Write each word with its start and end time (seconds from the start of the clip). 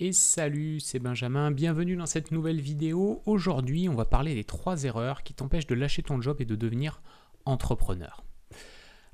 Et 0.00 0.12
salut, 0.12 0.78
c'est 0.78 1.00
Benjamin, 1.00 1.50
bienvenue 1.50 1.96
dans 1.96 2.06
cette 2.06 2.30
nouvelle 2.30 2.60
vidéo. 2.60 3.20
Aujourd'hui, 3.26 3.88
on 3.88 3.96
va 3.96 4.04
parler 4.04 4.36
des 4.36 4.44
trois 4.44 4.84
erreurs 4.84 5.24
qui 5.24 5.34
t'empêchent 5.34 5.66
de 5.66 5.74
lâcher 5.74 6.04
ton 6.04 6.22
job 6.22 6.36
et 6.38 6.44
de 6.44 6.54
devenir 6.54 7.02
entrepreneur. 7.46 8.22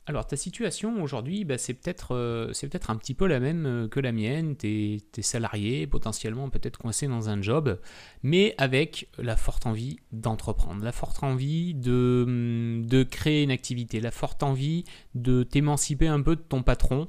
Alors, 0.05 0.27
ta 0.27 0.37
situation 0.37 1.03
aujourd'hui, 1.03 1.47
bah, 1.47 1.57
c'est 1.57 1.73
peut-être 1.73 2.15
euh, 2.15 2.53
peut 2.71 2.79
un 2.89 2.97
petit 2.97 3.15
peu 3.15 3.27
la 3.27 3.41
même 3.41 3.65
euh, 3.65 3.89
que 3.89 3.99
la 3.99 4.13
mienne. 4.13 4.59
Tu 4.59 5.01
es, 5.17 5.23
salarié, 5.23 5.87
potentiellement 5.87 6.51
peut-être 6.51 6.77
coincé 6.77 7.09
dans 7.09 7.31
un 7.31 7.41
job, 7.41 7.81
mais 8.23 8.55
avec 8.59 9.09
la 9.17 9.39
forte 9.39 9.65
envie 9.65 10.01
d'entreprendre, 10.13 10.85
la 10.85 10.93
forte 10.93 11.23
envie 11.23 11.73
de, 11.73 12.83
de, 12.85 13.03
créer 13.05 13.43
une 13.43 13.51
activité, 13.51 14.03
la 14.03 14.11
forte 14.11 14.43
envie 14.43 14.85
de 15.15 15.45
t'émanciper 15.45 16.09
un 16.09 16.21
peu 16.21 16.37
de 16.37 16.43
ton 16.43 16.63
patron. 16.63 17.09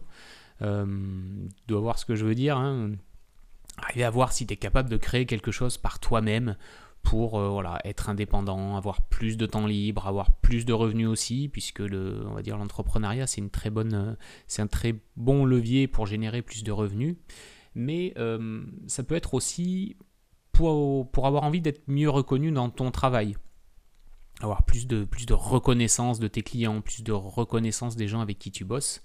Euh, 0.62 0.86
tu 0.86 1.64
dois 1.68 1.82
voir 1.82 2.00
ce 2.00 2.06
que 2.06 2.16
je 2.16 2.24
veux 2.24 2.36
dire. 2.36 2.56
Hein 2.56 2.92
arriver 3.78 4.04
à 4.04 4.10
voir 4.10 4.32
si 4.32 4.48
tu 4.48 4.54
es 4.54 4.58
capable 4.58 4.90
de 4.90 4.98
créer 4.98 5.26
quelque 5.26 5.52
chose 5.52 5.78
par 5.78 6.00
toi-même 6.00 6.56
pour 7.06 7.40
euh, 7.40 7.64
être 7.86 8.10
indépendant, 8.10 8.76
avoir 8.76 9.04
plus 9.04 9.38
de 9.38 9.46
temps 9.46 9.68
libre, 9.68 10.08
avoir 10.08 10.32
plus 10.38 10.66
de 10.66 10.74
revenus 10.74 11.08
aussi, 11.08 11.48
puisque 11.48 11.80
le, 11.80 12.26
on 12.28 12.34
va 12.34 12.42
dire 12.42 12.58
l'entrepreneuriat 12.58 13.28
c'est 13.28 13.40
une 13.42 13.52
très 13.52 13.70
bonne, 13.70 13.94
euh, 13.94 14.16
c'est 14.48 14.62
un 14.62 14.68
très 14.68 14.96
bon 15.16 15.46
levier 15.46 15.88
pour 15.88 16.08
générer 16.08 16.42
plus 16.42 16.64
de 16.64 16.72
revenus, 16.72 17.16
mais 17.76 18.14
euh, 18.18 18.64
ça 18.88 19.04
peut 19.04 19.16
être 19.16 19.36
aussi 19.36 19.96
pour, 20.52 21.10
pour 21.12 21.28
avoir 21.28 21.44
envie 21.44 21.62
d'être 21.62 21.84
mieux 21.88 22.10
reconnu 22.10 22.52
dans 22.52 22.70
ton 22.70 22.90
travail, 22.90 23.38
avoir 24.42 24.64
plus 24.64 24.88
de, 24.88 25.06
plus 25.06 25.26
de 25.26 25.34
reconnaissance 25.34 26.20
de 26.20 26.28
tes 26.28 26.42
clients, 26.42 26.82
plus 26.82 27.04
de 27.04 27.12
reconnaissance 27.12 27.96
des 27.96 28.08
gens 28.08 28.22
avec 28.22 28.40
qui 28.40 28.52
tu 28.52 28.66
bosses. 28.66 29.04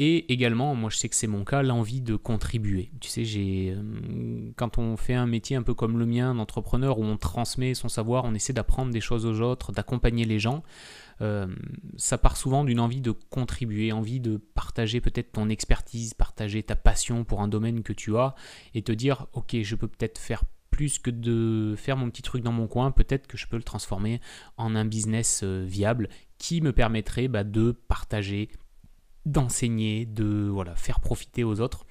Et 0.00 0.32
également, 0.32 0.76
moi 0.76 0.90
je 0.90 0.96
sais 0.96 1.08
que 1.08 1.16
c'est 1.16 1.26
mon 1.26 1.44
cas, 1.44 1.62
l'envie 1.62 2.00
de 2.00 2.14
contribuer. 2.14 2.92
Tu 3.00 3.08
sais, 3.08 3.24
j'ai, 3.24 3.74
euh, 3.76 4.52
quand 4.54 4.78
on 4.78 4.96
fait 4.96 5.14
un 5.14 5.26
métier 5.26 5.56
un 5.56 5.62
peu 5.62 5.74
comme 5.74 5.98
le 5.98 6.06
mien 6.06 6.36
d'entrepreneur 6.36 7.00
où 7.00 7.04
on 7.04 7.16
transmet 7.16 7.74
son 7.74 7.88
savoir, 7.88 8.24
on 8.24 8.32
essaie 8.32 8.52
d'apprendre 8.52 8.92
des 8.92 9.00
choses 9.00 9.26
aux 9.26 9.40
autres, 9.40 9.72
d'accompagner 9.72 10.24
les 10.24 10.38
gens, 10.38 10.62
euh, 11.20 11.48
ça 11.96 12.16
part 12.16 12.36
souvent 12.36 12.62
d'une 12.62 12.78
envie 12.78 13.00
de 13.00 13.10
contribuer, 13.10 13.90
envie 13.90 14.20
de 14.20 14.36
partager 14.36 15.00
peut-être 15.00 15.32
ton 15.32 15.48
expertise, 15.48 16.14
partager 16.14 16.62
ta 16.62 16.76
passion 16.76 17.24
pour 17.24 17.40
un 17.40 17.48
domaine 17.48 17.82
que 17.82 17.92
tu 17.92 18.16
as 18.16 18.36
et 18.74 18.82
te 18.82 18.92
dire, 18.92 19.26
ok, 19.32 19.56
je 19.62 19.74
peux 19.74 19.88
peut-être 19.88 20.18
faire 20.18 20.44
plus 20.70 21.00
que 21.00 21.10
de 21.10 21.74
faire 21.76 21.96
mon 21.96 22.08
petit 22.08 22.22
truc 22.22 22.44
dans 22.44 22.52
mon 22.52 22.68
coin, 22.68 22.92
peut-être 22.92 23.26
que 23.26 23.36
je 23.36 23.48
peux 23.48 23.56
le 23.56 23.64
transformer 23.64 24.20
en 24.56 24.76
un 24.76 24.84
business 24.84 25.40
euh, 25.42 25.64
viable 25.66 26.08
qui 26.38 26.60
me 26.60 26.72
permettrait 26.72 27.26
bah, 27.26 27.42
de 27.42 27.72
partager 27.72 28.48
d'enseigner, 29.30 30.06
de 30.06 30.48
voilà, 30.48 30.74
faire 30.74 31.00
profiter 31.00 31.44
aux 31.44 31.60
autres 31.60 31.86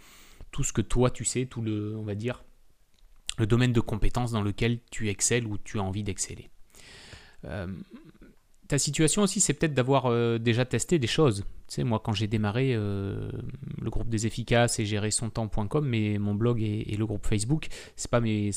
tout 0.51 0.63
ce 0.63 0.73
que 0.73 0.81
toi 0.81 1.09
tu 1.09 1.25
sais, 1.25 1.45
tout 1.45 1.61
le, 1.61 1.95
on 1.95 2.03
va 2.03 2.15
dire, 2.15 2.43
le 3.37 3.45
domaine 3.45 3.73
de 3.73 3.79
compétences 3.79 4.31
dans 4.31 4.41
lequel 4.41 4.79
tu 4.91 5.09
excelles 5.09 5.45
ou 5.45 5.57
tu 5.57 5.79
as 5.79 5.83
envie 5.83 6.03
d'exceller. 6.03 6.49
Euh, 7.45 7.67
ta 8.67 8.77
situation 8.77 9.23
aussi, 9.23 9.39
c'est 9.39 9.53
peut-être 9.53 9.73
d'avoir 9.73 10.07
euh, 10.07 10.37
déjà 10.37 10.65
testé 10.65 10.99
des 10.99 11.07
choses. 11.07 11.43
Tu 11.67 11.75
sais, 11.75 11.83
moi, 11.83 12.01
quand 12.03 12.11
j'ai 12.11 12.27
démarré 12.27 12.73
euh, 12.73 13.29
le 13.81 13.89
groupe 13.89 14.09
des 14.09 14.27
efficaces 14.27 14.79
et 14.79 14.85
gérer 14.85 15.11
son 15.11 15.29
temps.com, 15.29 15.85
mais 15.87 16.17
mon 16.17 16.35
blog 16.35 16.61
et, 16.61 16.95
le 16.97 17.05
groupe 17.05 17.25
Facebook, 17.25 17.67
c'est 17.95 18.11
pas 18.11 18.19
mes, 18.19 18.51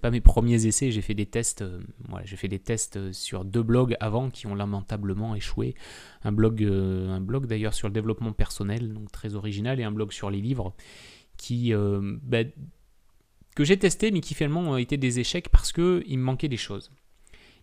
pas, 0.00 0.10
mes 0.10 0.20
premiers 0.20 0.66
essais. 0.66 0.90
J'ai 0.90 1.02
fait 1.02 1.14
des 1.14 1.26
tests, 1.26 1.62
euh, 1.62 1.80
j'ai 2.24 2.36
fait 2.36 2.48
des 2.48 2.58
tests 2.58 3.12
sur 3.12 3.44
deux 3.44 3.62
blogs 3.62 3.96
avant 4.00 4.30
qui 4.30 4.46
ont 4.46 4.54
lamentablement 4.54 5.34
échoué. 5.34 5.74
Un 6.22 6.32
blog, 6.32 6.64
d'ailleurs 7.46 7.74
sur 7.74 7.88
le 7.88 7.94
développement 7.94 8.32
personnel, 8.32 8.92
donc 8.92 9.10
très 9.10 9.34
original, 9.34 9.80
et 9.80 9.84
un 9.84 9.92
blog 9.92 10.12
sur 10.12 10.30
les 10.30 10.40
livres 10.40 10.74
bah, 12.24 12.38
que 13.54 13.64
j'ai 13.64 13.76
testé, 13.76 14.10
mais 14.10 14.20
qui 14.20 14.34
finalement 14.34 14.60
ont 14.62 14.76
été 14.76 14.96
des 14.96 15.18
échecs 15.20 15.48
parce 15.48 15.72
que 15.72 16.02
il 16.06 16.18
me 16.18 16.24
manquait 16.24 16.48
des 16.48 16.56
choses 16.56 16.90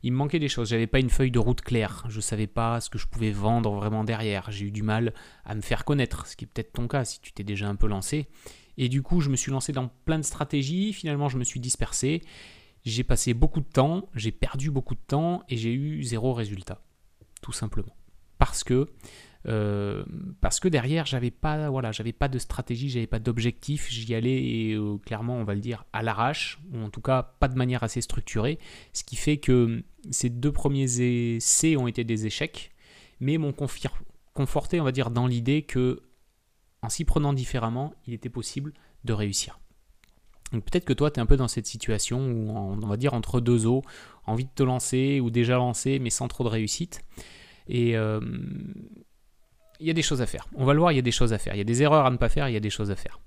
il 0.06 0.12
me 0.12 0.18
manquait 0.18 0.38
des 0.38 0.50
choses. 0.50 0.70
J'avais 0.70 0.86
pas 0.86 1.00
une 1.00 1.10
feuille 1.10 1.32
de 1.32 1.40
route 1.40 1.62
claire. 1.62 2.06
Je 2.10 2.22
savais 2.22 2.46
pas 2.46 2.80
ce 2.80 2.92
que 2.92 3.00
je 3.00 3.08
pouvais 3.08 3.32
vendre 3.32 3.74
vraiment 3.74 4.04
derrière. 4.04 4.52
J'ai 4.52 4.68
eu 4.68 4.72
du 4.72 4.84
mal 4.84 5.16
à 5.46 5.56
me 5.56 5.62
faire 5.62 5.84
connaître, 5.84 6.28
ce 6.28 6.36
qui 6.36 6.46
est 6.46 6.48
peut-être 6.48 6.74
ton 6.74 6.88
cas 6.88 7.06
si 7.06 7.20
tu 7.22 7.32
t'es 7.34 7.44
déjà 7.44 7.68
un 7.68 7.76
peu 7.76 7.88
lancé. 7.88 8.28
Et 8.78 8.88
du 8.88 9.02
coup, 9.02 9.20
je 9.20 9.32
me 9.32 9.36
suis 9.36 9.52
lancé 9.52 9.74
dans 9.74 9.88
plein 10.06 10.20
de 10.20 10.24
stratégies. 10.24 10.94
Finalement, 10.94 11.28
je 11.28 11.40
me 11.40 11.44
suis 11.44 11.60
dispersé. 11.60 12.22
J'ai 12.84 13.04
passé 13.04 13.34
beaucoup 13.34 13.62
de 13.62 13.66
temps, 13.66 14.08
j'ai 14.14 14.32
perdu 14.32 14.70
beaucoup 14.70 14.94
de 14.94 15.02
temps 15.08 15.42
et 15.50 15.58
j'ai 15.58 15.74
eu 15.74 16.04
zéro 16.04 16.34
résultat. 16.34 16.84
Tout 17.42 17.52
simplement. 17.52 17.96
Parce 18.38 18.64
que 18.64 18.86
euh, 19.48 20.04
parce 20.42 20.60
que 20.60 20.68
derrière, 20.68 21.06
j'avais 21.06 21.32
pas, 21.32 21.70
voilà, 21.70 21.92
j'avais 21.92 22.14
pas 22.14 22.28
de 22.28 22.40
stratégie, 22.40 22.90
j'avais 22.90 23.08
pas 23.08 23.20
d'objectif, 23.20 23.90
j'y 23.90 24.16
allais 24.16 24.74
euh, 24.74 24.98
clairement, 24.98 25.36
on 25.36 25.44
va 25.44 25.54
le 25.54 25.62
dire, 25.62 25.86
à 25.94 26.02
l'arrache, 26.02 26.60
ou 26.74 26.80
en 26.80 26.90
tout 26.90 27.02
cas 27.02 27.36
pas 27.40 27.48
de 27.48 27.56
manière 27.56 27.84
assez 27.84 28.02
structurée, 28.02 28.58
ce 28.94 29.04
qui 29.04 29.16
fait 29.16 29.38
que 29.38 29.84
ces 30.10 30.30
deux 30.30 30.52
premiers 30.52 31.02
essais 31.02 31.76
ont 31.76 31.88
été 31.88 32.04
des 32.04 32.26
échecs, 32.26 32.72
mais 33.20 33.38
m'ont 33.38 33.54
conforté, 34.34 34.80
on 34.80 34.84
va 34.84 34.92
dire, 34.92 35.12
dans 35.12 35.28
l'idée 35.28 35.62
que 35.62 36.02
en 36.82 36.90
s'y 36.90 37.06
prenant 37.06 37.34
différemment, 37.34 37.94
il 38.06 38.14
était 38.14 38.30
possible 38.30 38.74
de 39.06 39.14
réussir. 39.14 39.60
Donc 40.52 40.64
peut-être 40.66 40.86
que 40.86 40.94
toi, 40.94 41.10
tu 41.10 41.20
es 41.20 41.24
un 41.24 41.26
peu 41.26 41.38
dans 41.38 41.48
cette 41.48 41.66
situation 41.66 42.20
où, 42.20 42.52
on 42.52 42.88
va 42.88 42.98
dire, 42.98 43.14
entre 43.16 43.42
deux 43.42 43.66
eaux, 43.66 43.82
envie 44.26 44.46
de 44.46 44.52
te 44.54 44.64
lancer 44.64 45.20
ou 45.20 45.32
déjà 45.32 45.56
lancé, 45.56 45.98
mais 46.00 46.12
sans 46.12 46.28
trop 46.28 46.44
de 46.44 46.50
réussite. 46.50 47.02
Et, 47.68 47.98
euh, 47.98 48.20
il 49.80 49.88
y 49.88 49.90
a 49.90 49.94
des 49.94 50.02
choses 50.02 50.22
à 50.22 50.26
faire. 50.26 50.48
On 50.56 50.66
va 50.66 50.74
le 50.74 50.80
voir, 50.80 50.92
il 50.92 50.96
y 50.96 51.00
a 51.00 51.04
des 51.04 51.12
choses 51.12 51.34
à 51.34 51.38
faire. 51.38 51.56
Il 51.56 51.58
y 51.58 51.62
a 51.62 51.66
des 51.66 51.82
erreurs 51.84 52.06
à 52.06 52.12
ne 52.12 52.18
pas 52.18 52.30
faire, 52.30 52.50
il 52.50 52.54
y 52.54 52.58
a 52.58 52.62
des 52.62 52.70
choses 52.70 52.92
à 52.92 52.96
faire. 52.96 53.20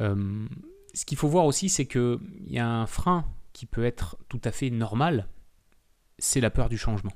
Euh, 0.00 0.46
ce 0.94 1.04
qu'il 1.04 1.18
faut 1.18 1.28
voir 1.28 1.46
aussi, 1.46 1.68
c'est 1.68 1.86
qu'il 1.86 2.18
y 2.48 2.58
a 2.58 2.68
un 2.68 2.86
frein 2.86 3.24
qui 3.52 3.66
peut 3.66 3.84
être 3.84 4.16
tout 4.28 4.40
à 4.44 4.52
fait 4.52 4.70
normal, 4.70 5.26
c'est 6.18 6.40
la 6.40 6.50
peur 6.50 6.68
du 6.68 6.78
changement. 6.78 7.12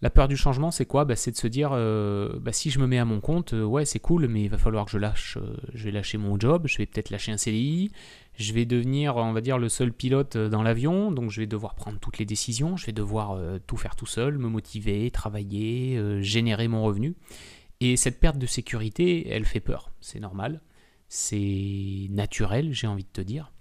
La 0.00 0.10
peur 0.10 0.26
du 0.26 0.36
changement, 0.36 0.72
c'est 0.72 0.84
quoi? 0.84 1.04
Bah, 1.04 1.14
C'est 1.14 1.30
de 1.30 1.36
se 1.36 1.46
dire, 1.46 1.70
euh, 1.72 2.38
bah, 2.40 2.52
si 2.52 2.70
je 2.70 2.80
me 2.80 2.88
mets 2.88 2.98
à 2.98 3.04
mon 3.04 3.20
compte, 3.20 3.54
euh, 3.54 3.62
ouais, 3.62 3.84
c'est 3.84 4.00
cool, 4.00 4.26
mais 4.26 4.42
il 4.42 4.48
va 4.48 4.58
falloir 4.58 4.84
que 4.84 4.90
je 4.90 4.98
lâche, 4.98 5.38
je 5.74 5.84
vais 5.84 5.92
lâcher 5.92 6.18
mon 6.18 6.38
job, 6.40 6.66
je 6.66 6.76
vais 6.78 6.86
peut-être 6.86 7.10
lâcher 7.10 7.30
un 7.30 7.36
CDI, 7.36 7.92
je 8.34 8.52
vais 8.52 8.64
devenir, 8.64 9.16
on 9.16 9.32
va 9.32 9.40
dire, 9.40 9.58
le 9.58 9.68
seul 9.68 9.92
pilote 9.92 10.36
dans 10.36 10.62
l'avion, 10.62 11.12
donc 11.12 11.30
je 11.30 11.40
vais 11.40 11.46
devoir 11.46 11.76
prendre 11.76 12.00
toutes 12.00 12.18
les 12.18 12.24
décisions, 12.24 12.76
je 12.76 12.86
vais 12.86 12.92
devoir 12.92 13.38
tout 13.68 13.76
faire 13.76 13.94
tout 13.94 14.06
seul, 14.06 14.38
me 14.38 14.48
motiver, 14.48 15.08
travailler, 15.12 16.00
générer 16.20 16.66
mon 16.66 16.82
revenu. 16.82 17.14
Et 17.84 17.96
cette 17.96 18.20
perte 18.20 18.38
de 18.38 18.46
sécurité, 18.46 19.28
elle 19.28 19.44
fait 19.44 19.58
peur. 19.58 19.90
C'est 20.00 20.20
normal, 20.20 20.60
c'est 21.08 22.06
naturel, 22.10 22.72
j'ai 22.72 22.86
envie 22.86 23.02
de 23.02 23.08
te 23.08 23.20
dire. 23.20 23.52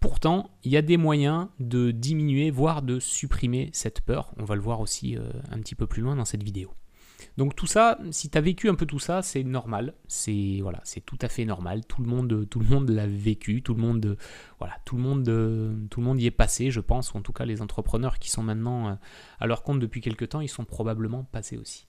Pourtant, 0.00 0.48
il 0.64 0.72
y 0.72 0.78
a 0.78 0.80
des 0.80 0.96
moyens 0.96 1.48
de 1.60 1.90
diminuer, 1.90 2.50
voire 2.50 2.80
de 2.80 2.98
supprimer 2.98 3.68
cette 3.74 4.00
peur. 4.00 4.32
On 4.38 4.44
va 4.44 4.54
le 4.54 4.62
voir 4.62 4.80
aussi 4.80 5.18
euh, 5.18 5.28
un 5.50 5.58
petit 5.58 5.74
peu 5.74 5.86
plus 5.86 6.00
loin 6.00 6.16
dans 6.16 6.24
cette 6.24 6.42
vidéo. 6.42 6.72
Donc 7.36 7.56
tout 7.56 7.66
ça, 7.66 7.98
si 8.10 8.30
tu 8.30 8.38
as 8.38 8.40
vécu 8.40 8.70
un 8.70 8.74
peu 8.74 8.86
tout 8.86 9.00
ça, 9.00 9.20
c'est 9.20 9.44
normal, 9.44 9.92
c'est 10.06 10.60
voilà, 10.62 10.80
c'est 10.84 11.04
tout 11.04 11.18
à 11.20 11.28
fait 11.28 11.44
normal. 11.44 11.84
Tout 11.84 12.00
le 12.00 12.08
monde, 12.08 12.88
l'a 12.88 13.06
vécu, 13.06 13.62
tout 13.62 13.74
le 13.74 13.82
monde, 13.82 14.16
y 16.18 16.26
est 16.26 16.30
passé, 16.30 16.70
je 16.70 16.80
pense. 16.80 17.12
Ou 17.12 17.18
en 17.18 17.20
tout 17.20 17.34
cas, 17.34 17.44
les 17.44 17.60
entrepreneurs 17.60 18.18
qui 18.18 18.30
sont 18.30 18.42
maintenant 18.42 18.88
euh, 18.88 18.94
à 19.40 19.46
leur 19.46 19.62
compte 19.62 19.78
depuis 19.78 20.00
quelques 20.00 20.30
temps, 20.30 20.40
ils 20.40 20.48
sont 20.48 20.64
probablement 20.64 21.24
passés 21.24 21.58
aussi. 21.58 21.87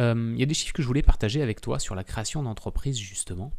Euh, 0.00 0.32
il 0.34 0.40
y 0.40 0.42
a 0.42 0.46
des 0.46 0.54
chiffres 0.54 0.72
que 0.72 0.82
je 0.82 0.86
voulais 0.86 1.02
partager 1.02 1.42
avec 1.42 1.60
toi 1.60 1.78
sur 1.78 1.94
la 1.94 2.04
création 2.04 2.42
d'entreprises, 2.42 2.98
justement. 2.98 3.52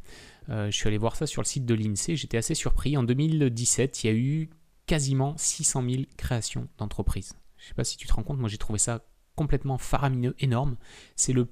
Euh, 0.49 0.71
je 0.71 0.75
suis 0.75 0.87
allé 0.87 0.97
voir 0.97 1.15
ça 1.15 1.27
sur 1.27 1.41
le 1.41 1.47
site 1.47 1.65
de 1.65 1.73
l'INSEE, 1.73 2.15
j'étais 2.15 2.37
assez 2.37 2.55
surpris. 2.55 2.97
En 2.97 3.03
2017, 3.03 4.03
il 4.03 4.07
y 4.07 4.09
a 4.09 4.13
eu 4.13 4.49
quasiment 4.87 5.35
600 5.37 5.83
000 5.89 6.03
créations 6.17 6.67
d'entreprises. 6.77 7.33
Je 7.57 7.65
ne 7.65 7.67
sais 7.69 7.73
pas 7.75 7.83
si 7.83 7.97
tu 7.97 8.07
te 8.07 8.13
rends 8.13 8.23
compte, 8.23 8.39
moi 8.39 8.49
j'ai 8.49 8.57
trouvé 8.57 8.79
ça 8.79 9.05
complètement 9.35 9.77
faramineux, 9.77 10.35
énorme. 10.39 10.77
C'est 11.15 11.33
le 11.33 11.47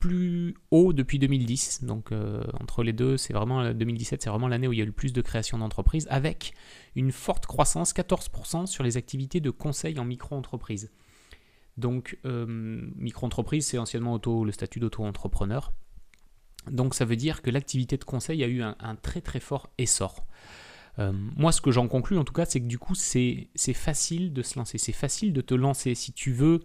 plus 0.00 0.54
haut 0.70 0.92
depuis 0.92 1.18
2010. 1.18 1.84
Donc 1.84 2.10
euh, 2.10 2.42
entre 2.58 2.82
les 2.82 2.92
deux, 2.92 3.16
c'est 3.16 3.32
vraiment 3.32 3.72
2017, 3.72 4.22
c'est 4.22 4.30
vraiment 4.30 4.48
l'année 4.48 4.66
où 4.66 4.72
il 4.72 4.78
y 4.78 4.80
a 4.80 4.84
eu 4.84 4.86
le 4.86 4.92
plus 4.92 5.12
de 5.12 5.22
créations 5.22 5.58
d'entreprises, 5.58 6.08
avec 6.10 6.54
une 6.96 7.12
forte 7.12 7.46
croissance, 7.46 7.94
14% 7.94 8.66
sur 8.66 8.82
les 8.82 8.96
activités 8.96 9.40
de 9.40 9.50
conseil 9.50 9.98
en 10.00 10.04
micro-entreprise. 10.04 10.90
Donc, 11.76 12.18
euh, 12.24 12.46
micro-entreprise, 12.96 13.66
c'est 13.66 13.78
anciennement 13.78 14.20
le 14.24 14.52
statut 14.52 14.80
d'auto-entrepreneur. 14.80 15.72
Donc, 16.70 16.94
ça 16.94 17.04
veut 17.04 17.16
dire 17.16 17.42
que 17.42 17.50
l'activité 17.50 17.96
de 17.96 18.04
conseil 18.04 18.44
a 18.44 18.46
eu 18.46 18.62
un, 18.62 18.96
très 19.00 19.20
très 19.20 19.40
fort 19.40 19.70
essor. 19.78 20.26
Euh, 20.98 21.12
moi, 21.12 21.52
ce 21.52 21.60
que 21.60 21.70
j'en 21.70 21.88
conclus, 21.88 22.18
en 22.18 22.24
tout 22.24 22.32
cas, 22.32 22.44
c'est 22.44 22.60
que 22.60 22.66
du 22.66 22.78
coup, 22.78 22.94
c'est 22.94 23.48
facile 23.74 24.32
de 24.32 24.42
se 24.42 24.58
lancer. 24.58 24.76
C'est 24.76 24.92
facile 24.92 25.32
de 25.32 25.40
te 25.40 25.54
lancer. 25.54 25.94
Si 25.94 26.12
tu 26.12 26.32
veux 26.32 26.60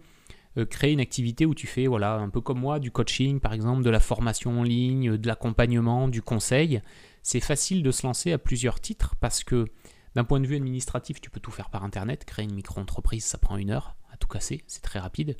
euh, 0.58 0.66
créer 0.66 0.92
une 0.92 1.00
activité 1.00 1.46
où 1.46 1.54
tu 1.54 1.66
fais, 1.66 1.86
voilà, 1.86 2.14
un 2.14 2.28
peu 2.28 2.40
comme 2.42 2.60
moi, 2.60 2.78
du 2.78 2.90
coaching, 2.90 3.40
par 3.40 3.54
exemple, 3.54 3.82
de 3.82 3.90
la 3.90 4.00
formation 4.00 4.60
en 4.60 4.62
ligne, 4.62 5.16
de 5.16 5.26
l'accompagnement, 5.26 6.08
du 6.08 6.20
conseil, 6.20 6.82
c'est 7.22 7.40
facile 7.40 7.82
de 7.82 7.90
se 7.90 8.06
lancer 8.06 8.32
à 8.32 8.38
plusieurs 8.38 8.80
titres 8.80 9.14
parce 9.20 9.44
que 9.44 9.66
d'un 10.14 10.24
point 10.24 10.40
de 10.40 10.46
vue 10.46 10.56
administratif, 10.56 11.20
tu 11.20 11.30
peux 11.30 11.40
tout 11.40 11.50
faire 11.50 11.70
par 11.70 11.84
Internet. 11.84 12.24
Créer 12.24 12.44
une 12.44 12.54
micro-entreprise, 12.54 13.24
ça 13.24 13.38
prend 13.38 13.56
une 13.56 13.70
heure 13.70 13.96
tout 14.16 14.28
casser, 14.28 14.62
c'est 14.66 14.82
très 14.82 14.98
rapide. 14.98 15.36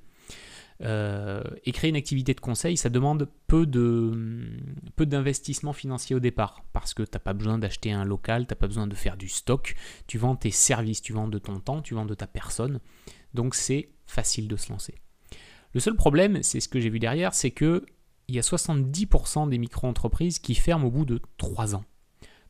Euh, 0.82 1.42
et 1.64 1.72
créer 1.72 1.88
une 1.88 1.96
activité 1.96 2.34
de 2.34 2.40
conseil, 2.40 2.76
ça 2.76 2.90
demande 2.90 3.28
peu 3.46 3.64
de 3.64 4.58
peu 4.94 5.06
d'investissement 5.06 5.72
financier 5.72 6.14
au 6.14 6.20
départ, 6.20 6.64
parce 6.74 6.92
que 6.92 7.02
tu 7.02 7.10
n'as 7.14 7.18
pas 7.18 7.32
besoin 7.32 7.56
d'acheter 7.58 7.92
un 7.92 8.04
local, 8.04 8.46
tu 8.46 8.52
n'as 8.52 8.56
pas 8.56 8.66
besoin 8.66 8.86
de 8.86 8.94
faire 8.94 9.16
du 9.16 9.28
stock, 9.28 9.74
tu 10.06 10.18
vends 10.18 10.36
tes 10.36 10.50
services, 10.50 11.00
tu 11.00 11.14
vends 11.14 11.28
de 11.28 11.38
ton 11.38 11.60
temps, 11.60 11.80
tu 11.80 11.94
vends 11.94 12.04
de 12.04 12.14
ta 12.14 12.26
personne, 12.26 12.80
donc 13.32 13.54
c'est 13.54 13.88
facile 14.06 14.48
de 14.48 14.56
se 14.56 14.70
lancer. 14.70 14.94
Le 15.72 15.80
seul 15.80 15.94
problème, 15.94 16.42
c'est 16.42 16.60
ce 16.60 16.68
que 16.68 16.78
j'ai 16.78 16.90
vu 16.90 16.98
derrière, 16.98 17.32
c'est 17.32 17.52
que 17.52 17.86
il 18.28 18.34
y 18.34 18.38
a 18.38 18.42
70% 18.42 19.48
des 19.48 19.58
micro-entreprises 19.58 20.40
qui 20.40 20.54
ferment 20.54 20.88
au 20.88 20.90
bout 20.90 21.04
de 21.04 21.20
3 21.38 21.74
ans. 21.74 21.84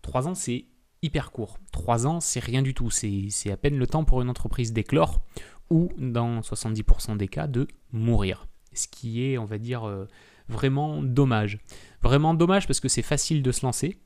3 0.03 0.29
ans, 0.29 0.35
c'est 0.35 0.67
hyper 1.03 1.31
court. 1.31 1.59
3 1.73 2.07
ans, 2.07 2.21
c'est 2.21 2.41
rien 2.41 2.63
du 2.63 2.73
tout. 2.73 2.91
C'est 2.91 3.51
à 3.51 3.57
peine 3.57 3.77
le 3.77 3.87
temps 3.87 4.05
pour 4.05 4.23
une 4.23 4.31
entreprise 4.31 4.73
d'éclore 4.73 5.21
ou, 5.71 5.89
dans 5.99 6.41
70% 6.41 7.17
des 7.17 7.29
cas, 7.29 7.47
de 7.47 7.67
mourir. 7.93 8.47
Ce 8.73 8.89
qui 8.89 9.25
est, 9.25 9.39
on 9.39 9.45
va 9.45 9.59
dire, 9.59 9.85
euh, 9.85 10.07
vraiment 10.49 11.03
dommage. 11.03 11.59
Vraiment 12.03 12.35
dommage 12.35 12.67
parce 12.67 12.81
que 12.81 12.89
c'est 12.89 13.03
facile 13.03 13.43
de 13.43 13.53
se 13.53 13.65
lancer. 13.65 13.99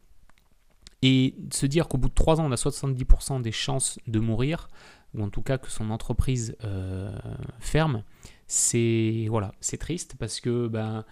Et 1.03 1.35
se 1.51 1.67
dire 1.67 1.89
qu'au 1.89 1.99
bout 1.99 2.09
de 2.09 2.15
3 2.15 2.41
ans, 2.41 2.47
on 2.47 2.53
a 2.53 2.57
70% 2.57 3.41
des 3.41 3.53
chances 3.53 3.99
de 4.07 4.21
mourir, 4.21 4.69
ou 5.15 5.23
en 5.23 5.31
tout 5.31 5.43
cas 5.43 5.57
que 5.59 5.71
son 5.71 5.91
entreprise 5.91 6.57
euh, 6.63 7.11
ferme, 7.59 8.05
c'est 8.47 9.27
voilà, 9.29 9.53
triste 9.79 10.17
parce 10.19 10.41
que 10.41 10.69
ben, 10.69 11.05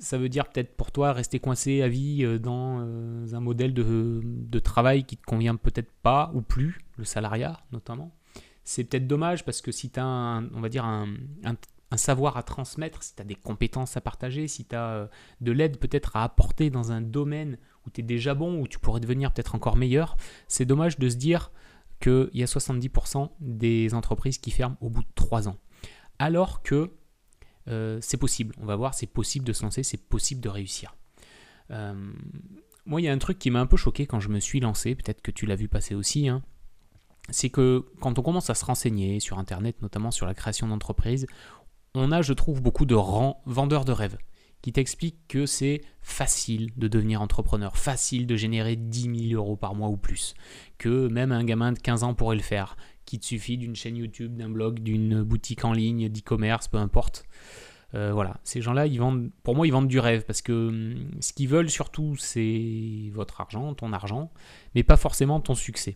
ça 0.00 0.18
veut 0.18 0.28
dire 0.28 0.48
peut-être 0.48 0.76
pour 0.76 0.90
toi 0.90 1.12
rester 1.12 1.38
coincé 1.38 1.82
à 1.82 1.88
vie 1.88 2.24
euh, 2.24 2.38
dans 2.38 2.80
un 2.80 3.40
modèle 3.40 3.74
de, 3.74 4.58
travail 4.58 5.04
qui 5.04 5.16
te 5.16 5.24
convient 5.24 5.54
peut-être 5.54 5.92
pas 6.02 6.32
ou 6.34 6.42
plus, 6.42 6.78
le 6.96 7.04
salariat 7.04 7.60
notamment. 7.70 8.12
C'est 8.68 8.84
peut-être 8.84 9.06
dommage 9.06 9.46
parce 9.46 9.62
que 9.62 9.72
si 9.72 9.88
tu 9.88 9.98
as, 9.98 10.04
un, 10.04 10.46
savoir 11.96 12.36
à 12.36 12.42
transmettre, 12.42 13.02
si 13.02 13.14
tu 13.14 13.22
as 13.22 13.24
des 13.24 13.34
compétences 13.34 13.96
à 13.96 14.02
partager, 14.02 14.46
si 14.46 14.66
tu 14.66 14.76
as 14.76 14.90
euh, 14.90 15.06
de 15.40 15.52
l'aide 15.52 15.78
peut-être 15.78 16.16
à 16.16 16.22
apporter 16.22 16.68
dans 16.68 16.92
un 16.92 17.00
domaine 17.00 17.56
où 17.86 17.90
tu 17.90 18.02
es 18.02 18.04
déjà 18.04 18.34
bon, 18.34 18.60
où 18.60 18.68
tu 18.68 18.78
pourrais 18.78 19.00
devenir 19.00 19.32
peut-être 19.32 19.54
encore 19.54 19.76
meilleur, 19.76 20.18
c'est 20.48 20.66
dommage 20.66 20.98
de 20.98 21.08
se 21.08 21.16
dire 21.16 21.50
qu'il 21.98 22.28
y 22.34 22.42
a 22.42 22.46
70% 22.46 23.30
des 23.40 23.94
entreprises 23.94 24.36
qui 24.36 24.50
ferment 24.50 24.76
au 24.82 24.90
bout 24.90 25.02
de 25.02 25.08
3 25.14 25.48
ans. 25.48 25.56
Alors 26.18 26.62
que 26.62 26.92
euh, 27.68 27.98
c'est 28.02 28.18
possible. 28.18 28.54
On 28.60 28.66
va 28.66 28.76
voir, 28.76 28.92
c'est 28.92 29.06
possible 29.06 29.46
de 29.46 29.54
se 29.54 29.62
lancer, 29.62 29.82
c'est 29.82 30.08
possible 30.08 30.42
de 30.42 30.50
réussir. 30.50 30.94
Euh, 31.70 32.12
moi, 32.84 33.00
il 33.00 33.04
y 33.04 33.08
a 33.08 33.12
un 33.14 33.18
truc 33.18 33.38
qui 33.38 33.50
m'a 33.50 33.60
un 33.60 33.66
peu 33.66 33.78
choqué 33.78 34.06
quand 34.06 34.20
je 34.20 34.28
me 34.28 34.40
suis 34.40 34.60
lancé, 34.60 34.94
peut-être 34.94 35.22
que 35.22 35.30
tu 35.30 35.46
l'as 35.46 35.56
vu 35.56 35.68
passer 35.68 35.94
aussi, 35.94 36.28
hein. 36.28 36.42
C'est 37.30 37.50
que 37.50 37.84
quand 38.00 38.18
on 38.18 38.22
commence 38.22 38.50
à 38.50 38.54
se 38.54 38.64
renseigner 38.64 39.20
sur 39.20 39.38
Internet, 39.38 39.80
notamment 39.82 40.10
sur 40.10 40.26
la 40.26 40.34
création 40.34 40.68
d'entreprises, 40.68 41.26
on 41.94 42.12
a, 42.12 42.22
je 42.22 42.32
trouve, 42.32 42.62
beaucoup 42.62 42.86
de 42.86 42.94
vendeurs 43.46 43.84
de 43.84 43.92
rêves 43.92 44.18
qui 44.62 44.72
t'expliquent 44.72 45.26
que 45.28 45.46
c'est 45.46 45.82
facile 46.02 46.70
de 46.76 46.88
devenir 46.88 47.22
entrepreneur, 47.22 47.76
facile 47.76 48.26
de 48.26 48.36
générer 48.36 48.76
10 48.76 49.28
000 49.30 49.40
euros 49.40 49.56
par 49.56 49.74
mois 49.74 49.88
ou 49.88 49.96
plus, 49.96 50.34
que 50.78 51.08
même 51.08 51.32
un 51.32 51.44
gamin 51.44 51.72
de 51.72 51.78
15 51.78 52.02
ans 52.02 52.14
pourrait 52.14 52.36
le 52.36 52.42
faire, 52.42 52.76
qu'il 53.04 53.20
te 53.20 53.26
suffit 53.26 53.56
d'une 53.56 53.76
chaîne 53.76 53.96
YouTube, 53.96 54.36
d'un 54.36 54.50
blog, 54.50 54.80
d'une 54.80 55.22
boutique 55.22 55.64
en 55.64 55.72
ligne, 55.72 56.08
d'e-commerce, 56.08 56.68
peu 56.68 56.78
importe. 56.78 57.24
Euh, 57.94 58.12
voilà, 58.12 58.38
ces 58.44 58.60
gens-là, 58.60 58.86
ils 58.86 58.98
vendent, 58.98 59.30
pour 59.42 59.54
moi, 59.54 59.66
ils 59.66 59.70
vendent 59.70 59.88
du 59.88 59.98
rêve 59.98 60.24
parce 60.26 60.42
que 60.42 60.68
hum, 60.68 61.10
ce 61.20 61.32
qu'ils 61.32 61.48
veulent 61.48 61.70
surtout, 61.70 62.16
c'est 62.16 63.10
votre 63.12 63.40
argent, 63.40 63.74
ton 63.74 63.92
argent, 63.92 64.30
mais 64.74 64.82
pas 64.82 64.96
forcément 64.96 65.40
ton 65.40 65.54
succès. 65.54 65.94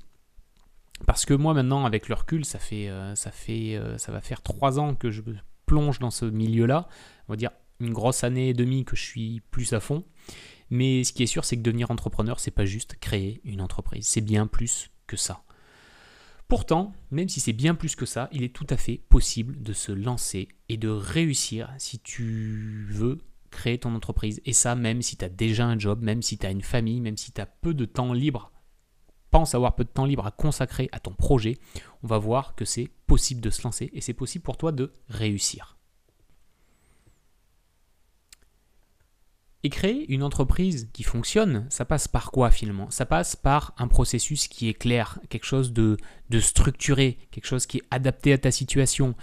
Parce 1.07 1.25
que 1.27 1.35
moi, 1.35 1.55
maintenant, 1.55 1.85
avec 1.85 2.09
le 2.09 2.15
recul, 2.15 2.45
ça 2.45 2.59
fait, 2.59 2.89
euh, 2.89 3.15
euh, 3.15 3.99
ça 3.99 4.13
va 4.13 4.21
faire 4.21 4.43
trois 4.43 4.79
ans 4.79 4.95
que 4.95 5.11
je 5.11 5.23
plonge 5.67 5.99
dans 5.99 6.11
ce 6.11 6.25
milieu-là. 6.25 6.89
On 7.29 7.33
va 7.33 7.37
dire 7.37 7.51
une 7.81 7.93
grosse 7.93 8.25
année 8.25 8.51
et 8.51 8.55
demie 8.55 8.85
que 8.85 8.97
je 8.97 9.03
suis 9.03 9.41
plus 9.51 9.73
à 9.73 9.81
fond. 9.81 10.05
Mais 10.71 11.05
ce 11.05 11.13
qui 11.13 11.23
est 11.23 11.27
sûr, 11.27 11.45
c'est 11.45 11.57
que 11.57 11.63
devenir 11.63 11.91
entrepreneur, 11.91 12.41
c'est 12.41 12.51
pas 12.51 12.65
juste 12.65 12.97
créer 13.01 13.41
une 13.45 13.61
entreprise, 13.61 14.07
c'est 14.07 14.21
bien 14.21 14.47
plus 14.47 14.91
que 15.07 15.17
ça. 15.17 15.43
Pourtant, 16.49 16.93
même 17.11 17.29
si 17.29 17.41
c'est 17.41 17.53
bien 17.53 17.75
plus 17.75 17.97
que 17.97 18.07
ça, 18.07 18.29
il 18.33 18.43
est 18.43 18.55
tout 18.55 18.67
à 18.71 18.77
fait 18.77 19.01
possible 19.09 19.63
de 19.63 19.73
se 19.73 19.91
lancer 19.91 20.49
et 20.69 20.77
de 20.77 20.89
réussir 20.89 21.73
si 21.79 21.99
tu 21.99 22.87
veux 22.91 23.19
créer 23.51 23.79
ton 23.79 23.95
entreprise. 23.95 24.41
Et 24.45 24.53
ça, 24.53 24.75
même 24.75 25.01
si 25.03 25.17
tu 25.17 25.25
as 25.25 25.31
déjà 25.31 25.67
un 25.67 25.79
job, 25.79 26.03
même 26.03 26.21
si 26.21 26.39
tu 26.39 26.47
as 26.47 26.51
une 26.51 26.63
famille, 26.63 27.01
même 27.01 27.17
si 27.17 27.33
tu 27.33 27.41
as 27.41 27.47
peu 27.47 27.75
de 27.75 27.85
temps 27.85 28.13
libre, 28.13 28.52
pense 29.33 29.57
avoir 29.57 29.75
peu 29.75 29.83
de 29.83 29.89
temps 29.89 30.05
libre 30.05 30.27
à 30.27 30.31
consacrer 30.31 30.89
à 30.93 31.01
ton 31.01 31.13
projet, 31.13 31.59
on 32.05 32.07
va 32.07 32.19
voir 32.19 32.55
que 32.55 32.65
c'est 32.65 32.89
possible 33.09 33.41
de 33.41 33.51
se 33.51 33.63
lancer 33.63 33.91
et 33.93 34.01
c'est 34.01 34.13
possible 34.13 34.45
pour 34.45 34.57
toi 34.57 34.71
de 34.71 34.93
réussir. 35.09 35.77
Et 39.65 39.71
créer 39.71 40.13
une 40.13 40.25
entreprise 40.25 40.89
qui 40.93 41.05
fonctionne, 41.05 41.67
ça 41.71 41.85
passe 41.85 42.09
par 42.09 42.33
quoi 42.33 42.51
finalement? 42.51 42.91
Ça 42.91 43.07
passe 43.07 43.37
par 43.37 43.75
un 43.79 43.87
processus 43.87 44.49
qui 44.49 44.69
est 44.69 44.75
clair, 44.75 45.21
quelque 45.29 45.47
chose 45.47 45.73
de 45.73 45.97
structuré, 46.41 47.17
quelque 47.31 47.47
chose 47.47 47.67
qui 47.67 47.79
est 47.79 47.85
adapté 47.93 48.33
à 48.33 48.39
ta 48.39 48.51
situation. 48.51 49.15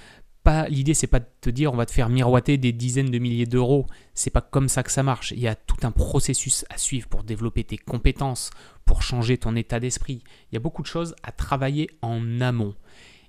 Pas, 0.43 0.69
l'idée 0.69 0.93
c'est 0.93 1.07
pas 1.07 1.19
de 1.19 1.27
te 1.41 1.49
dire 1.49 1.73
on 1.73 1.75
va 1.75 1.85
te 1.85 1.91
faire 1.91 2.09
miroiter 2.09 2.57
des 2.57 2.71
dizaines 2.71 3.11
de 3.11 3.19
milliers 3.19 3.45
d'euros. 3.45 3.87
C'est 4.13 4.29
pas 4.29 4.41
comme 4.41 4.69
ça 4.69 4.83
que 4.83 4.91
ça 4.91 5.03
marche. 5.03 5.31
Il 5.31 5.39
y 5.39 5.47
a 5.47 5.55
tout 5.55 5.77
un 5.83 5.91
processus 5.91 6.65
à 6.69 6.77
suivre 6.77 7.07
pour 7.07 7.23
développer 7.23 7.63
tes 7.63 7.77
compétences, 7.77 8.51
pour 8.85 9.01
changer 9.01 9.37
ton 9.37 9.55
état 9.55 9.79
d'esprit. 9.79 10.23
Il 10.51 10.55
y 10.55 10.57
a 10.57 10.61
beaucoup 10.61 10.81
de 10.81 10.87
choses 10.87 11.15
à 11.23 11.31
travailler 11.31 11.89
en 12.01 12.41
amont. 12.41 12.75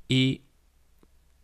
Et 0.08 0.42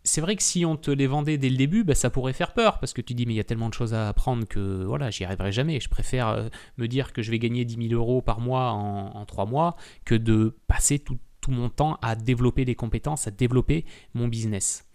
c'est 0.06 0.20
vrai 0.20 0.36
que 0.36 0.42
si 0.42 0.64
on 0.64 0.76
te 0.76 0.90
les 0.90 1.06
vendait 1.06 1.36
dès 1.36 1.50
le 1.50 1.56
début, 1.56 1.84
bah, 1.84 1.94
ça 1.94 2.10
pourrait 2.10 2.32
faire 2.32 2.54
peur 2.54 2.78
parce 2.78 2.92
que 2.92 3.02
tu 3.02 3.12
dis 3.12 3.26
mais 3.26 3.34
il 3.34 3.36
y 3.36 3.40
a 3.40 3.44
tellement 3.44 3.68
de 3.68 3.74
choses 3.74 3.92
à 3.92 4.08
apprendre 4.08 4.46
que 4.46 4.84
voilà, 4.84 5.10
j'y 5.10 5.24
arriverai 5.24 5.52
jamais. 5.52 5.80
Je 5.80 5.88
préfère 5.88 6.28
euh, 6.28 6.48
me 6.78 6.86
dire 6.86 7.12
que 7.12 7.22
je 7.22 7.30
vais 7.30 7.38
gagner 7.38 7.64
10 7.64 7.88
000 7.88 8.00
euros 8.00 8.22
par 8.22 8.40
mois 8.40 8.70
en, 8.70 9.24
trois 9.26 9.44
3 9.44 9.46
mois 9.46 9.76
que 10.04 10.14
de 10.14 10.56
passer 10.68 10.98
tout, 10.98 11.18
mon 11.48 11.68
temps 11.68 11.96
à 12.02 12.16
développer 12.16 12.64
des 12.64 12.74
compétences, 12.74 13.28
à 13.28 13.30
développer 13.30 13.84
mon 14.14 14.26
business. 14.26 14.85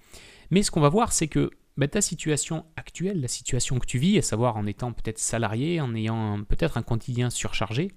Mais 0.52 0.64
ce 0.64 0.70
qu'on 0.70 0.82
va 0.82 0.90
voir, 0.90 1.12
c'est 1.14 1.28
que 1.28 1.50
bah, 1.78 1.88
ta 1.88 2.02
situation 2.02 2.66
actuelle, 2.76 3.22
la 3.22 3.28
situation 3.28 3.80
que 3.80 3.86
tu 3.86 3.98
vis, 3.98 4.18
à 4.18 4.22
savoir 4.22 4.58
en 4.58 4.66
étant 4.68 4.92
peut-être 4.92 5.18
salarié, 5.18 5.82
en 5.82 5.96
ayant 5.96 6.44
peut-être 6.44 6.78
un 6.78 6.84
quotidien 6.84 7.30
surchargé, 7.30 7.92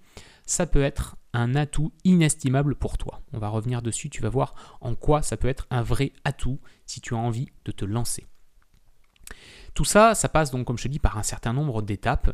ça 0.47 0.67
peut 0.67 0.83
être 0.83 1.17
un 1.33 1.55
atout 1.55 1.93
inestimable 2.05 2.77
pour 2.77 2.97
toi. 2.97 3.23
On 3.33 3.39
va 3.39 3.49
revenir 3.49 3.83
dessus, 3.83 4.09
tu 4.09 4.23
vas 4.23 4.29
voir 4.29 4.55
en 4.81 4.95
quoi 4.95 5.23
ça 5.23 5.37
peut 5.37 5.49
être 5.49 5.67
un 5.71 5.83
vrai 5.83 6.13
atout 6.25 6.61
si 6.87 7.01
tu 7.01 7.15
as 7.15 7.19
envie 7.19 7.49
de 7.65 7.73
te 7.73 7.85
lancer. 7.85 8.27
Tout 9.75 9.85
ça, 9.85 10.15
ça 10.15 10.29
passe 10.29 10.51
donc, 10.51 10.67
comme 10.67 10.79
je 10.79 10.85
te 10.85 10.89
dis, 10.89 11.01
par 11.01 11.19
un 11.19 11.23
certain 11.25 11.53
nombre 11.53 11.83
d'étapes. 11.83 12.31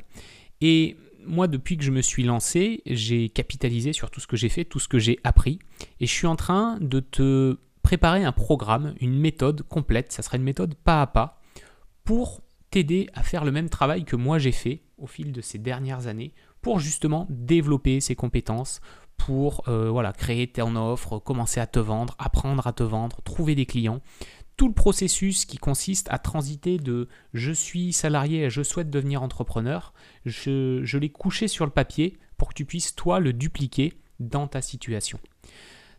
Et 0.60 0.98
moi, 1.24 1.48
depuis 1.48 1.78
que 1.78 1.84
je 1.84 1.90
me 1.90 2.02
suis 2.02 2.22
lancé, 2.22 2.82
j'ai 2.84 3.30
capitalisé 3.30 3.92
sur 3.94 4.10
tout 4.10 4.20
ce 4.20 4.26
que 4.26 4.36
j'ai 4.36 4.50
fait, 4.50 4.64
tout 4.64 4.78
ce 4.78 4.88
que 4.88 4.98
j'ai 4.98 5.18
appris. 5.24 5.58
Et 6.00 6.06
je 6.06 6.12
suis 6.12 6.26
en 6.26 6.36
train 6.36 6.78
de 6.80 7.00
te 7.00 7.58
préparer 7.90 8.22
un 8.22 8.30
programme, 8.30 8.94
une 9.00 9.18
méthode 9.18 9.62
complète. 9.62 10.12
Ça 10.12 10.22
sera 10.22 10.36
une 10.36 10.44
méthode 10.44 10.76
pas 10.76 11.02
à 11.02 11.08
pas 11.08 11.40
pour 12.04 12.40
t'aider 12.70 13.08
à 13.14 13.24
faire 13.24 13.44
le 13.44 13.50
même 13.50 13.68
travail 13.68 14.04
que 14.04 14.14
moi 14.14 14.38
j'ai 14.38 14.52
fait 14.52 14.84
au 14.96 15.08
fil 15.08 15.32
de 15.32 15.40
ces 15.40 15.58
dernières 15.58 16.06
années 16.06 16.32
pour 16.62 16.78
justement 16.78 17.26
développer 17.30 17.98
ses 17.98 18.14
compétences, 18.14 18.80
pour 19.16 19.64
euh, 19.66 19.90
voilà, 19.90 20.12
créer 20.12 20.46
ton 20.46 20.76
offre, 20.76 21.18
commencer 21.18 21.58
à 21.58 21.66
te 21.66 21.80
vendre, 21.80 22.14
apprendre 22.20 22.64
à 22.68 22.72
te 22.72 22.84
vendre, 22.84 23.22
trouver 23.22 23.56
des 23.56 23.66
clients. 23.66 24.02
Tout 24.56 24.68
le 24.68 24.74
processus 24.74 25.44
qui 25.44 25.58
consiste 25.58 26.06
à 26.12 26.18
transiter 26.18 26.78
de 26.78 27.08
je 27.34 27.50
suis 27.50 27.92
salarié 27.92 28.44
et 28.44 28.50
je 28.50 28.62
souhaite 28.62 28.90
devenir 28.90 29.20
entrepreneur, 29.24 29.94
je, 30.24 30.80
je 30.84 30.96
l'ai 30.96 31.10
couché 31.10 31.48
sur 31.48 31.64
le 31.64 31.72
papier 31.72 32.20
pour 32.36 32.50
que 32.50 32.54
tu 32.54 32.66
puisses 32.66 32.94
toi 32.94 33.18
le 33.18 33.32
dupliquer 33.32 33.94
dans 34.20 34.46
ta 34.46 34.62
situation. 34.62 35.18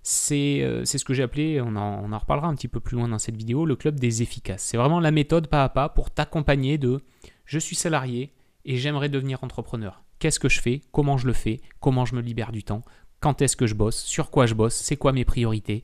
C'est 0.04 0.62
euh, 0.62 0.84
ce 0.86 1.04
que 1.06 1.14
j'ai 1.14 1.24
appelé, 1.24 1.62
on 1.62 1.76
en, 1.76 2.18
reparlera 2.18 2.48
un 2.48 2.56
petit 2.56 2.68
peu 2.68 2.80
plus 2.80 2.98
loin 2.98 3.08
dans 3.08 3.20
cette 3.20 3.38
vidéo, 3.38 3.66
le 3.66 3.76
club 3.76 4.00
des 4.00 4.22
efficaces. 4.22 4.64
C'est 4.64 4.78
vraiment 4.78 5.00
la 5.00 5.12
méthode 5.12 5.48
pas 5.48 5.64
à 5.64 5.70
pas 5.70 5.90
pour 5.90 6.10
t'accompagner 6.10 6.78
de 6.78 7.02
je 7.46 7.60
suis 7.60 7.76
salarié 7.76 8.34
et 8.66 8.78
j'aimerais 8.78 9.10
devenir 9.10 9.44
entrepreneur 9.44 10.04
qu'est-ce 10.22 10.40
que 10.40 10.48
je 10.48 10.62
fais, 10.62 10.82
comment 10.92 11.18
je 11.18 11.28
le 11.28 11.34
fais, 11.34 11.60
comment 11.82 12.06
je 12.06 12.16
me 12.16 12.22
libère 12.22 12.54
du 12.54 12.64
temps, 12.64 12.84
quand 13.20 13.42
est-ce 13.42 13.58
que 13.58 13.68
je 13.68 13.74
bosse, 13.74 13.98
sur 13.98 14.30
quoi 14.30 14.46
je 14.46 14.54
bosse, 14.54 14.76
c'est 14.76 14.96
quoi 14.96 15.12
mes 15.12 15.26
priorités, 15.26 15.82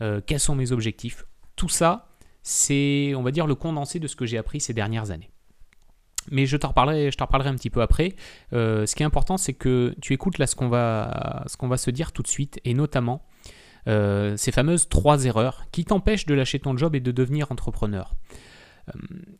euh, 0.00 0.20
quels 0.24 0.40
sont 0.40 0.54
mes 0.54 0.72
objectifs? 0.72 1.24
Tout 1.56 1.68
ça, 1.68 2.08
c'est, 2.42 3.12
on 3.16 3.22
va 3.22 3.32
dire, 3.32 3.46
le 3.46 3.56
condensé 3.56 3.98
de 3.98 4.06
ce 4.06 4.16
que 4.16 4.24
j'ai 4.24 4.38
appris 4.38 4.60
ces 4.60 4.72
dernières 4.72 5.10
années. 5.10 5.30
Mais 6.30 6.46
je 6.46 6.56
t'en 6.56 6.68
reparlerai, 6.68 7.10
je 7.10 7.16
reparlerai 7.20 7.50
un 7.50 7.56
petit 7.56 7.70
peu 7.70 7.82
après. 7.82 8.14
Euh, 8.52 8.86
ce 8.86 8.94
qui 8.94 9.02
est 9.02 9.06
important, 9.06 9.36
c'est 9.36 9.54
que 9.54 9.94
tu 10.00 10.12
écoutes 10.12 10.38
là 10.38 10.46
ce 10.46 10.54
qu'on 10.54 10.68
va, 10.68 11.42
ce 11.48 11.56
qu'on 11.56 11.68
va 11.68 11.76
se 11.76 11.90
dire 11.90 12.12
tout 12.12 12.22
de 12.22 12.28
suite, 12.28 12.60
et 12.64 12.74
notamment 12.74 13.24
euh, 13.88 14.36
ces 14.36 14.52
fameuses 14.52 14.88
trois 14.88 15.24
erreurs 15.24 15.64
qui 15.72 15.84
t'empêchent 15.84 16.26
de 16.26 16.34
lâcher 16.34 16.58
ton 16.58 16.76
job 16.76 16.94
et 16.94 17.00
de 17.00 17.12
devenir 17.12 17.50
entrepreneur. 17.50 18.14
Euh, 18.88 18.92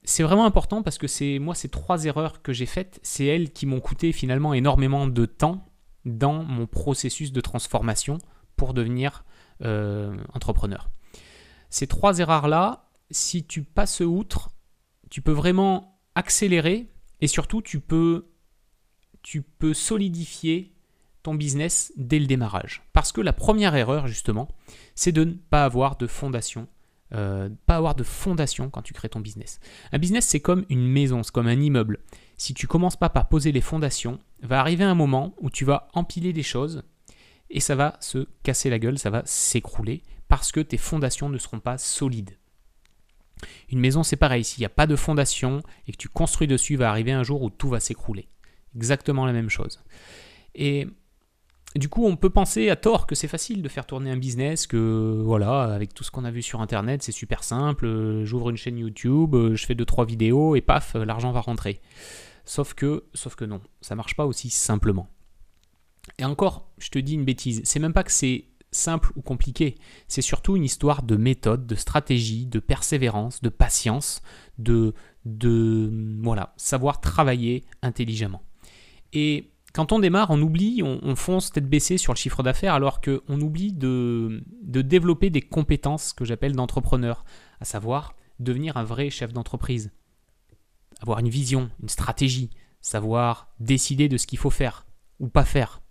c'est 0.05 0.23
vraiment 0.23 0.45
important 0.45 0.83
parce 0.83 0.99
que 0.99 1.07
c'est 1.07 1.39
moi 1.39 1.55
ces 1.55 1.69
trois 1.69 2.05
erreurs 2.05 2.43
que 2.43 2.53
j'ai 2.53 2.67
faites, 2.67 3.01
c'est 3.03 3.27
elles 3.27 3.51
qui 3.53 3.67
m'ont 3.67 3.81
coûté 3.81 4.13
finalement 4.13 4.55
énormément 4.55 5.07
de 5.07 5.27
temps 5.27 5.67
dans 6.05 6.43
mon 6.43 6.67
processus 6.67 7.33
de 7.33 7.41
transformation 7.41 8.19
pour 8.57 8.75
devenir 8.75 9.25
euh, 9.63 10.17
entrepreneur. 10.33 10.91
Ces 11.69 11.87
trois 11.87 12.19
erreurs 12.19 12.49
là, 12.49 12.91
si 13.11 13.45
tu 13.45 13.63
passes 13.63 14.01
outre, 14.01 14.51
tu 15.11 15.23
peux 15.23 15.33
vraiment 15.33 16.01
accélérer 16.15 16.91
et 17.21 17.27
surtout 17.27 17.63
tu 17.63 17.81
peux, 17.81 18.31
tu 19.23 19.43
peux 19.43 19.75
solidifier 19.75 20.75
ton 21.23 21.35
business 21.35 21.93
dès 21.97 22.19
le 22.19 22.27
démarrage. 22.27 22.83
Parce 22.93 23.13
que 23.13 23.21
la 23.21 23.33
première 23.33 23.75
erreur, 23.75 24.07
justement, 24.07 24.49
c'est 24.95 25.13
de 25.13 25.25
ne 25.25 25.33
pas 25.33 25.65
avoir 25.65 25.97
de 25.97 26.07
fondation. 26.07 26.69
Euh, 27.13 27.49
pas 27.67 27.77
avoir 27.77 27.97
de 27.97 28.05
fondation 28.05 28.71
quand 28.71 28.83
tu 28.83 28.95
crées 28.95 29.09
ton 29.09 29.21
business. 29.21 29.59
Un 29.91 29.99
business, 29.99 30.27
c'est 30.27 30.39
comme 30.39 30.65
une 30.69 30.87
maison, 30.87 31.25
c'est 31.25 31.33
comme 31.33 31.49
un 31.49 31.61
immeuble. 31.61 31.99
Si 32.37 32.55
tu 32.55 32.69
commences 32.69 32.97
pas 32.97 33.09
par 33.09 33.29
poser 33.29 33.51
les 33.51 33.61
fondations, 33.61 34.21
va 34.43 34.61
arriver 34.61 34.85
un 34.85 34.95
moment 34.95 35.35
où 35.41 35.51
tu 35.51 35.65
vas 35.65 35.89
empiler 35.93 36.33
des 36.33 36.45
choses 36.45 36.85
et 37.51 37.59
ça 37.59 37.75
va 37.75 37.97
se 38.01 38.29
casser 38.45 38.71
la 38.71 38.79
gueule, 38.79 38.99
ça 38.99 39.11
va 39.11 39.23
s'écrouler 39.25 40.03
parce 40.29 40.53
que 40.53 40.61
tes 40.61 40.77
fondations 40.77 41.29
ne 41.29 41.39
seront 41.39 41.59
pas 41.59 41.79
solides. 41.79 42.39
Une 43.71 43.81
maison, 43.81 44.03
c'est 44.03 44.17
pareil. 44.17 44.45
S'il 44.45 44.61
n'y 44.61 44.67
a 44.67 44.71
pas 44.71 44.87
de 44.87 44.97
fondation 44.97 45.63
et 45.89 45.93
que 45.93 45.97
tu 45.97 46.09
construis 46.09 46.47
dessus, 46.47 46.77
va 46.77 46.91
arriver 46.91 47.13
un 47.13 47.25
jour 47.25 47.43
où 47.43 47.51
tout 47.51 47.69
va 47.69 47.81
s'écrouler. 47.81 48.29
Exactement 48.77 49.27
la 49.27 49.33
même 49.33 49.51
chose. 49.51 49.83
Et 50.55 50.87
du 51.77 51.89
coup, 51.89 52.05
on 52.05 52.17
peut 52.17 52.31
penser 52.31 52.69
à 52.69 52.77
tort 52.77 53.07
que 53.07 53.15
c'est 53.15 53.29
facile 53.29 53.63
de 53.63 53.69
faire 53.69 53.87
tourner 53.87 54.11
un 54.11 54.17
business, 54.17 54.67
que 54.67 55.23
voilà, 55.25 55.63
avec 55.63 55.95
tout 55.95 56.03
ce 56.03 56.11
qu'on 56.11 56.25
a 56.25 56.31
vu 56.31 56.43
sur 56.43 56.61
Internet, 56.61 57.03
c'est 57.03 57.13
super 57.13 57.45
simple. 57.45 57.87
Euh, 57.87 58.25
j'ouvre 58.25 58.51
une 58.51 58.57
chaîne 58.57 58.77
YouTube, 58.77 59.35
euh, 59.37 59.55
je 59.55 59.67
fais 59.67 59.75
2-3 59.75 60.05
vidéos 60.05 60.57
et 60.57 60.63
paf, 60.63 60.97
euh, 60.97 61.05
l'argent 61.05 61.31
va 61.31 61.41
rentrer. 61.41 61.81
Sauf 62.45 62.75
que, 62.75 63.05
sauf 63.15 63.37
que 63.37 63.45
non, 63.45 63.61
ça 63.81 63.95
marche 63.95 64.17
pas 64.17 64.27
aussi 64.27 64.51
simplement. 64.51 65.09
Et 66.19 66.25
encore, 66.25 66.73
je 66.79 66.89
te 66.89 66.99
dis 66.99 67.15
une 67.15 67.25
bêtise, 67.25 67.61
c'est 67.65 67.79
même 67.79 67.93
pas 67.93 68.03
que 68.03 68.11
c'est 68.11 68.47
simple 68.73 69.13
ou 69.15 69.23
compliqué, 69.23 69.77
c'est 70.09 70.23
surtout 70.23 70.57
une 70.57 70.65
histoire 70.65 71.05
de 71.05 71.17
méthode, 71.17 71.67
de 71.67 71.75
stratégie, 71.77 72.47
de 72.47 72.59
persévérance, 72.59 73.43
de 73.43 73.49
patience, 73.49 74.23
de, 74.59 74.95
de 75.25 76.19
voilà, 76.23 76.53
savoir 76.57 77.01
travailler 77.01 77.65
intelligemment. 77.83 78.43
Et 79.13 79.50
quand 79.73 79.93
on 79.93 79.99
démarre, 80.01 80.31
on 80.31 80.41
oublie, 80.41 80.83
on, 80.83 81.15
fonce 81.15 81.53
tête 81.53 81.69
baissée 81.69 81.97
sur 81.97 82.13
le 82.13 82.19
chiffre 82.19 82.43
d'affaires 82.43 82.75
alors 82.75 83.01
qu'on 83.01 83.41
oublie 83.41 83.73
de, 83.73 84.43
développer 84.63 85.31
des 85.31 85.43
compétences 85.43 86.13
que 86.13 86.25
j'appelle 86.25 86.57
d'entrepreneur, 86.57 87.25
à 87.61 87.65
savoir 87.65 88.15
devenir 88.41 88.77
un 88.77 88.85
vrai 88.85 89.11
chef 89.11 89.33
d'entreprise, 89.33 89.93
avoir 91.01 91.21
une 91.21 91.29
vision, 91.29 91.71
une 91.83 91.89
stratégie, 91.89 92.51
savoir 92.81 93.49
décider 93.61 94.09
de 94.09 94.17
ce 94.17 94.27
qu'il 94.27 94.39
faut 94.39 94.51
faire 94.51 94.87
ou 95.21 95.29
pas 95.29 95.45
faire, 95.45 95.83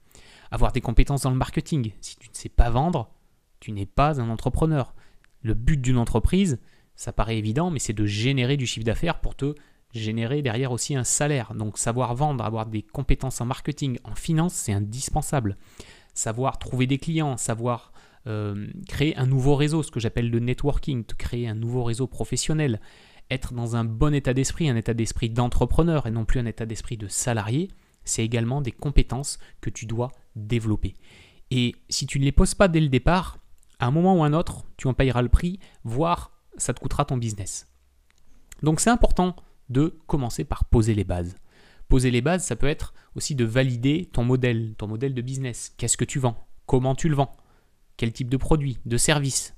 avoir 0.51 0.71
des 0.71 0.81
compétences 0.81 1.21
dans 1.21 1.31
le 1.31 1.37
marketing. 1.37 1.93
Si 2.01 2.17
tu 2.17 2.29
ne 2.29 2.35
sais 2.35 2.49
pas 2.49 2.69
vendre, 2.69 3.11
tu 3.59 3.71
n'es 3.71 3.85
pas 3.85 4.19
un 4.19 4.29
entrepreneur. 4.29 4.93
Le 5.41 5.53
but 5.53 5.79
d'une 5.79 5.97
entreprise, 5.97 6.59
ça 6.95 7.13
paraît 7.13 7.37
évident, 7.37 7.71
mais 7.71 7.79
c'est 7.79 7.93
de 7.93 8.05
générer 8.05 8.57
du 8.57 8.65
chiffre 8.65 8.85
d'affaires 8.85 9.21
pour 9.21 9.35
te 9.35 9.55
générer 9.93 10.41
derrière 10.41 10.71
aussi 10.71 10.95
un 10.95 11.03
salaire. 11.03 11.53
Donc 11.55 11.77
savoir 11.77 12.15
vendre, 12.15 12.43
avoir 12.43 12.65
des 12.65 12.81
compétences 12.81 13.41
en 13.41 13.45
marketing, 13.45 13.97
en 14.03 14.15
finance, 14.15 14.53
c'est 14.53 14.73
indispensable. 14.73 15.57
Savoir 16.13 16.59
trouver 16.59 16.87
des 16.87 16.97
clients, 16.97 17.37
savoir 17.37 17.91
euh, 18.27 18.67
créer 18.87 19.15
un 19.17 19.25
nouveau 19.25 19.55
réseau, 19.55 19.83
ce 19.83 19.91
que 19.91 19.99
j'appelle 19.99 20.29
le 20.29 20.39
networking, 20.39 21.03
te 21.03 21.15
créer 21.15 21.47
un 21.47 21.55
nouveau 21.55 21.83
réseau 21.83 22.07
professionnel, 22.07 22.79
être 23.31 23.53
dans 23.53 23.75
un 23.75 23.83
bon 23.83 24.13
état 24.13 24.33
d'esprit, 24.33 24.69
un 24.69 24.75
état 24.75 24.93
d'esprit 24.93 25.29
d'entrepreneur 25.29 26.07
et 26.07 26.11
non 26.11 26.25
plus 26.25 26.39
un 26.39 26.45
état 26.45 26.65
d'esprit 26.65 26.97
de 26.97 27.07
salarié, 27.07 27.69
c'est 28.03 28.23
également 28.23 28.61
des 28.61 28.71
compétences 28.71 29.39
que 29.61 29.69
tu 29.69 29.85
dois 29.85 30.11
développer. 30.35 30.95
Et 31.51 31.75
si 31.89 32.05
tu 32.05 32.19
ne 32.19 32.25
les 32.25 32.31
poses 32.31 32.55
pas 32.55 32.67
dès 32.67 32.79
le 32.79 32.89
départ, 32.89 33.37
à 33.79 33.87
un 33.87 33.91
moment 33.91 34.15
ou 34.15 34.23
un 34.23 34.33
autre, 34.33 34.65
tu 34.77 34.87
en 34.87 34.93
payeras 34.93 35.21
le 35.21 35.29
prix, 35.29 35.59
voire 35.83 36.31
ça 36.57 36.73
te 36.73 36.79
coûtera 36.79 37.05
ton 37.05 37.17
business. 37.17 37.67
Donc 38.61 38.79
c'est 38.79 38.89
important 38.89 39.35
de 39.69 39.99
commencer 40.07 40.43
par 40.43 40.65
poser 40.65 40.93
les 40.93 41.03
bases. 41.03 41.35
Poser 41.87 42.11
les 42.11 42.21
bases, 42.21 42.45
ça 42.45 42.55
peut 42.55 42.67
être 42.67 42.93
aussi 43.15 43.35
de 43.35 43.45
valider 43.45 44.09
ton 44.11 44.23
modèle, 44.23 44.75
ton 44.77 44.87
modèle 44.87 45.13
de 45.13 45.21
business. 45.21 45.73
Qu'est-ce 45.77 45.97
que 45.97 46.05
tu 46.05 46.19
vends? 46.19 46.47
Comment 46.65 46.95
tu 46.95 47.09
le 47.09 47.15
vends? 47.15 47.31
Quel 47.97 48.13
type 48.13 48.29
de 48.29 48.37
produit, 48.37 48.77
de 48.85 48.97
service? 48.97 49.55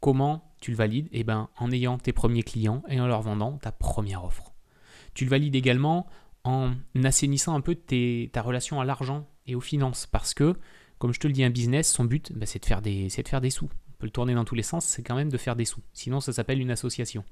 Comment 0.00 0.52
tu 0.60 0.70
le 0.70 0.76
valides? 0.76 1.08
Eh 1.12 1.24
bien, 1.24 1.48
en 1.56 1.72
ayant 1.72 1.96
tes 1.96 2.12
premiers 2.12 2.42
clients 2.42 2.82
et 2.88 3.00
en 3.00 3.06
leur 3.06 3.22
vendant 3.22 3.56
ta 3.56 3.72
première 3.72 4.24
offre. 4.24 4.52
Tu 5.14 5.24
le 5.24 5.30
valides 5.30 5.56
également 5.56 6.06
en 6.44 6.72
assainissant 7.02 7.54
un 7.54 7.62
peu 7.62 7.74
ta 7.74 8.42
relation 8.42 8.80
à 8.80 8.84
l'argent 8.84 9.26
et 9.46 9.54
aux 9.54 9.60
finances. 9.60 10.06
Parce 10.06 10.34
que, 10.34 10.54
comme 10.98 11.14
je 11.14 11.20
te 11.20 11.26
le 11.26 11.32
dis, 11.32 11.42
un 11.42 11.50
business, 11.50 11.90
son 11.90 12.04
but, 12.04 12.32
bah, 12.34 12.44
c'est 12.44 12.62
de, 12.62 13.22
de 13.22 13.28
faire 13.28 13.40
des 13.40 13.50
sous. 13.50 13.64
On 13.64 13.96
peut 13.98 14.06
le 14.06 14.10
tourner 14.10 14.34
dans 14.34 14.44
tous 14.44 14.54
les 14.54 14.62
sens, 14.62 14.84
c'est 14.84 15.02
quand 15.02 15.14
même 15.14 15.30
de 15.30 15.38
faire 15.38 15.56
des 15.56 15.64
sous. 15.64 15.80
Sinon, 15.94 16.20
ça 16.20 16.34
s'appelle 16.34 16.60
une 16.60 16.70
association. 16.70 17.24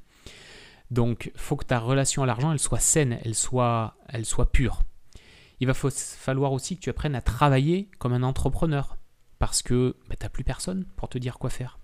Donc, 0.92 1.32
faut 1.36 1.56
que 1.56 1.64
ta 1.64 1.78
relation 1.78 2.22
à 2.22 2.26
l'argent, 2.26 2.52
elle 2.52 2.58
soit 2.58 2.78
saine, 2.78 3.18
elle 3.24 3.34
soit, 3.34 3.96
elle 4.10 4.26
soit 4.26 4.52
pure. 4.52 4.82
Il 5.58 5.66
va 5.66 5.72
falloir 5.72 6.52
aussi 6.52 6.76
que 6.76 6.82
tu 6.82 6.90
apprennes 6.90 7.14
à 7.14 7.22
travailler 7.22 7.88
comme 7.98 8.12
un 8.12 8.22
entrepreneur, 8.22 8.98
parce 9.38 9.62
que 9.62 9.96
bah, 10.10 10.16
tu 10.20 10.26
n'as 10.26 10.28
plus 10.28 10.44
personne 10.44 10.84
pour 10.96 11.08
te 11.08 11.16
dire 11.16 11.38
quoi 11.38 11.48
faire. 11.48 11.78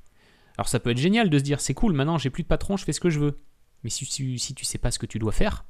Alors 0.59 0.69
ça 0.69 0.79
peut 0.79 0.91
être 0.91 0.99
génial 0.99 1.31
de 1.31 1.39
se 1.39 1.43
dire 1.43 1.59
c'est 1.59 1.73
cool, 1.73 1.95
maintenant 1.95 2.19
j'ai 2.19 2.29
plus 2.29 2.43
de 2.43 2.49
patron, 2.49 2.77
je 2.77 2.85
fais 2.85 2.93
ce 2.93 3.01
que 3.01 3.09
je 3.09 3.19
veux. 3.19 3.39
Mais 3.83 3.89
si, 3.89 4.05
si, 4.05 4.39
si 4.39 4.55
tu 4.55 4.67
sais 4.67 4.77
pas 4.77 4.91
ce 4.91 4.99
que 4.99 5.07
tu 5.07 5.19
dois 5.19 5.33
faire, 5.33 5.65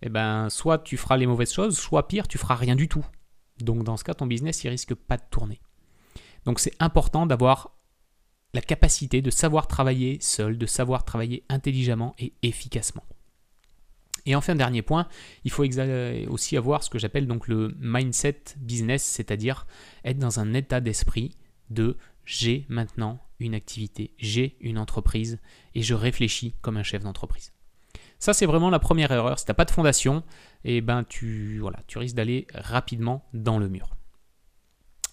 eh 0.00 0.08
ben, 0.08 0.48
soit 0.48 0.78
tu 0.78 0.96
feras 0.96 1.18
les 1.18 1.26
mauvaises 1.26 1.52
choses, 1.52 1.76
soit 1.76 2.08
pire, 2.08 2.28
tu 2.28 2.38
feras 2.38 2.54
rien 2.54 2.76
du 2.76 2.88
tout. 2.88 3.04
Donc 3.60 3.84
dans 3.84 3.98
ce 3.98 4.04
cas, 4.04 4.14
ton 4.14 4.26
business, 4.26 4.64
il 4.64 4.70
risque 4.70 4.94
pas 4.94 5.18
de 5.18 5.24
tourner. 5.30 5.60
Donc 6.46 6.60
c'est 6.60 6.74
important 6.80 7.26
d'avoir 7.26 7.72
la 8.54 8.60
capacité 8.60 9.22
de 9.22 9.30
savoir 9.30 9.66
travailler 9.66 10.18
seul, 10.20 10.58
de 10.58 10.66
savoir 10.66 11.04
travailler 11.04 11.44
intelligemment 11.48 12.14
et 12.18 12.32
efficacement. 12.42 13.04
Et 14.26 14.34
enfin, 14.34 14.54
dernier 14.54 14.82
point, 14.82 15.08
il 15.44 15.50
faut 15.50 15.64
aussi 16.28 16.56
avoir 16.56 16.82
ce 16.82 16.90
que 16.90 16.98
j'appelle 16.98 17.26
donc 17.26 17.48
le 17.48 17.74
mindset 17.78 18.42
business, 18.56 19.02
c'est-à-dire 19.02 19.66
être 20.04 20.18
dans 20.18 20.40
un 20.40 20.54
état 20.54 20.80
d'esprit 20.80 21.36
de 21.70 21.96
j'ai 22.24 22.66
maintenant 22.68 23.20
une 23.40 23.54
activité, 23.54 24.12
j'ai 24.18 24.56
une 24.60 24.78
entreprise 24.78 25.38
et 25.74 25.82
je 25.82 25.94
réfléchis 25.94 26.54
comme 26.60 26.76
un 26.76 26.82
chef 26.82 27.02
d'entreprise. 27.02 27.52
Ça, 28.18 28.34
c'est 28.34 28.46
vraiment 28.46 28.68
la 28.68 28.80
première 28.80 29.12
erreur. 29.12 29.38
Si 29.38 29.44
tu 29.44 29.50
n'as 29.50 29.54
pas 29.54 29.64
de 29.64 29.70
fondation, 29.70 30.24
eh 30.64 30.80
ben, 30.80 31.04
tu, 31.04 31.58
voilà, 31.60 31.78
tu 31.86 31.98
risques 31.98 32.16
d'aller 32.16 32.46
rapidement 32.52 33.24
dans 33.32 33.58
le 33.58 33.68
mur. 33.68 33.96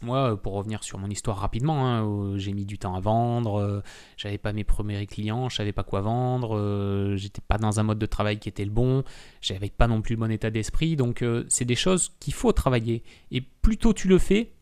Moi, 0.06 0.34
euh, 0.34 0.36
pour 0.36 0.54
revenir 0.54 0.84
sur 0.84 1.00
mon 1.00 1.10
histoire 1.10 1.38
rapidement, 1.38 1.88
hein, 1.88 2.06
euh, 2.06 2.38
j'ai 2.38 2.54
mis 2.54 2.66
du 2.66 2.78
temps 2.78 2.94
à 2.94 3.00
vendre, 3.00 3.60
euh, 3.60 3.82
j'avais 4.18 4.38
pas 4.38 4.54
mes 4.54 4.64
premiers 4.64 5.08
clients, 5.08 5.50
je 5.50 5.56
savais 5.56 5.72
pas 5.72 5.84
quoi 5.84 6.02
vendre, 6.02 7.16
j'étais 7.16 7.42
pas 7.42 7.58
dans 7.58 7.80
un 7.80 7.84
mode 7.84 7.98
de 7.98 8.06
travail 8.06 8.38
qui 8.38 8.48
était 8.48 8.66
le 8.66 8.70
bon, 8.70 9.04
j'avais 9.42 9.70
pas 9.70 9.88
non 9.88 10.04
plus 10.04 10.14
le 10.14 10.20
bon 10.20 10.30
état 10.30 10.52
d'esprit, 10.52 10.96
donc 10.96 11.26
c'est 11.48 11.66
des 11.66 11.76
choses 11.76 12.14
qu'il 12.20 12.36
faut 12.36 12.52
travailler. 12.52 13.04
Et 13.32 13.42
plus 13.42 13.78
tôt 13.78 13.94
tu 13.94 14.08
le 14.08 14.20
fais, 14.20 14.54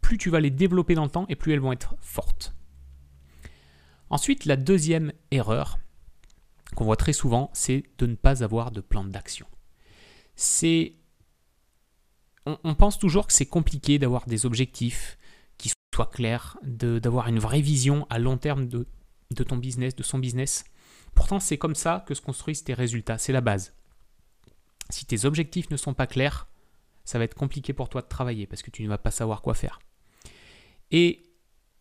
plus 0.00 0.18
tu 0.18 0.30
vas 0.30 0.40
les 0.40 0.50
développer 0.50 0.96
dans 0.96 1.04
le 1.04 1.10
temps 1.10 1.26
et 1.28 1.36
plus 1.36 1.52
elles 1.52 1.60
vont 1.60 1.72
être 1.72 1.94
fortes. 2.00 2.54
Ensuite, 4.10 4.46
la 4.46 4.56
deuxième 4.56 5.12
erreur 5.30 5.78
qu'on 6.74 6.84
voit 6.84 6.96
très 6.96 7.12
souvent, 7.12 7.50
c'est 7.52 7.84
de 7.98 8.06
ne 8.06 8.16
pas 8.16 8.42
avoir 8.42 8.72
de 8.72 8.80
plan 8.80 9.04
d'action. 9.04 9.46
C'est 10.34 10.94
on, 12.64 12.74
pense 12.74 12.98
toujours 12.98 13.26
que 13.26 13.32
c'est 13.32 13.46
compliqué 13.46 13.98
d'avoir 13.98 14.26
des 14.26 14.46
objectifs 14.46 15.18
qui 15.56 15.72
soient 15.94 16.06
clairs, 16.06 16.56
d'avoir 16.62 17.28
une 17.28 17.38
vraie 17.38 17.60
vision 17.60 18.06
à 18.10 18.18
long 18.18 18.38
terme 18.38 18.68
de, 18.68 18.86
de 19.30 19.44
ton 19.44 19.56
business, 19.56 19.94
de 19.96 20.02
son 20.02 20.18
business. 20.18 20.64
Pourtant, 21.14 21.40
c'est 21.40 21.58
comme 21.58 21.74
ça 21.74 22.04
que 22.06 22.14
se 22.14 22.20
construisent 22.20 22.64
tes 22.64 22.74
résultats, 22.74 23.18
c'est 23.18 23.32
la 23.32 23.40
base. 23.40 23.74
Si 24.90 25.04
tes 25.04 25.24
objectifs 25.24 25.70
ne 25.70 25.76
sont 25.76 25.94
pas 25.94 26.06
clairs, 26.06 26.48
ça 27.04 27.18
va 27.18 27.24
être 27.24 27.34
compliqué 27.34 27.72
pour 27.72 27.88
toi 27.88 28.02
de 28.02 28.06
travailler 28.08 28.46
parce 28.46 28.62
que 28.62 28.70
tu 28.70 28.82
ne 28.82 28.88
vas 28.88 28.98
pas 28.98 29.10
savoir 29.10 29.42
quoi 29.42 29.54
faire. 29.54 29.80
Et 30.90 31.22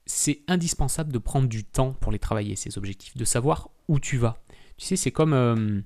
c'est 0.05 0.41
indispensable 0.47 1.11
de 1.11 1.17
prendre 1.17 1.47
du 1.47 1.63
temps 1.63 1.93
pour 1.93 2.11
les 2.11 2.19
travailler, 2.19 2.55
ces 2.55 2.77
objectifs, 2.77 3.15
de 3.15 3.25
savoir 3.25 3.69
où 3.87 3.99
tu 3.99 4.17
vas. 4.17 4.41
Tu 4.77 4.85
sais, 4.85 4.95
c'est 4.95 5.11
comme, 5.11 5.33
euh, 5.33 5.81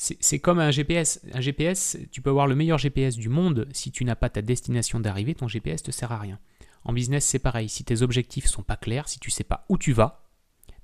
c'est 0.00 0.38
comme 0.38 0.60
un 0.60 0.70
GPS. 0.70 1.20
Un 1.32 1.40
GPS, 1.40 1.98
tu 2.12 2.22
peux 2.22 2.30
avoir 2.30 2.46
le 2.46 2.54
meilleur 2.54 2.78
GPS 2.78 3.16
du 3.16 3.28
monde, 3.28 3.66
si 3.72 3.90
tu 3.90 4.04
n'as 4.04 4.14
pas 4.14 4.30
ta 4.30 4.42
destination 4.42 5.00
d'arrivée, 5.00 5.34
ton 5.34 5.48
GPS 5.48 5.82
te 5.82 5.90
sert 5.90 6.12
à 6.12 6.18
rien. 6.18 6.38
En 6.84 6.92
business, 6.92 7.24
c'est 7.24 7.40
pareil. 7.40 7.68
Si 7.68 7.84
tes 7.84 8.02
objectifs 8.02 8.46
sont 8.46 8.62
pas 8.62 8.76
clairs, 8.76 9.08
si 9.08 9.18
tu 9.18 9.30
sais 9.30 9.42
pas 9.42 9.66
où 9.68 9.76
tu 9.76 9.92
vas, 9.92 10.24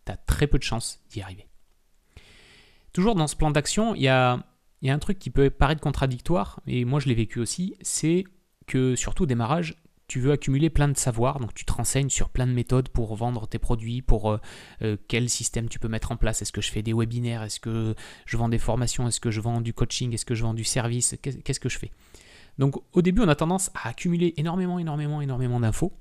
tu 0.04 0.10
as 0.10 0.16
très 0.16 0.48
peu 0.48 0.58
de 0.58 0.64
chances 0.64 1.00
d'y 1.10 1.22
arriver. 1.22 1.46
Toujours 2.92 3.14
dans 3.14 3.28
ce 3.28 3.36
plan 3.36 3.52
d'action, 3.52 3.94
il 3.94 4.02
y 4.02 4.08
a, 4.08 4.44
y 4.82 4.90
a 4.90 4.94
un 4.94 4.98
truc 4.98 5.20
qui 5.20 5.30
peut 5.30 5.48
paraître 5.48 5.80
contradictoire, 5.80 6.60
et 6.66 6.84
moi 6.84 6.98
je 6.98 7.08
l'ai 7.08 7.14
vécu 7.14 7.38
aussi, 7.38 7.76
c'est 7.82 8.24
que 8.66 8.96
surtout 8.96 9.22
au 9.22 9.26
démarrage, 9.26 9.76
tu 10.06 10.20
veux 10.20 10.32
accumuler 10.32 10.70
plein 10.70 10.88
de 10.88 10.96
savoirs, 10.96 11.40
donc 11.40 11.54
tu 11.54 11.64
te 11.64 11.72
renseignes 11.72 12.10
sur 12.10 12.28
plein 12.28 12.46
de 12.46 12.52
méthodes 12.52 12.88
pour 12.90 13.16
vendre 13.16 13.46
tes 13.46 13.58
produits, 13.58 14.02
pour 14.02 14.30
euh, 14.30 14.38
euh, 14.82 14.96
quel 15.08 15.30
système 15.30 15.68
tu 15.68 15.78
peux 15.78 15.88
mettre 15.88 16.12
en 16.12 16.16
place. 16.16 16.42
Est-ce 16.42 16.52
que 16.52 16.60
je 16.60 16.70
fais 16.70 16.82
des 16.82 16.92
webinaires? 16.92 17.42
Est-ce 17.42 17.58
que 17.58 17.94
je 18.26 18.36
vends 18.36 18.48
des 18.50 18.58
formations? 18.58 19.08
Est-ce 19.08 19.20
que 19.20 19.30
je 19.30 19.40
vends 19.40 19.60
du 19.60 19.72
coaching? 19.72 20.12
Est-ce 20.12 20.26
que 20.26 20.34
je 20.34 20.42
vends 20.42 20.54
du 20.54 20.64
service? 20.64 21.16
Qu'est-ce 21.22 21.60
que 21.60 21.68
je 21.70 21.78
fais? 21.78 21.90
Donc 22.58 22.76
au 22.92 23.02
début, 23.02 23.22
on 23.22 23.28
a 23.28 23.34
tendance 23.34 23.70
à 23.74 23.88
accumuler 23.88 24.34
énormément, 24.36 24.78
énormément, 24.78 25.20
énormément 25.22 25.58
d'infos. 25.58 25.92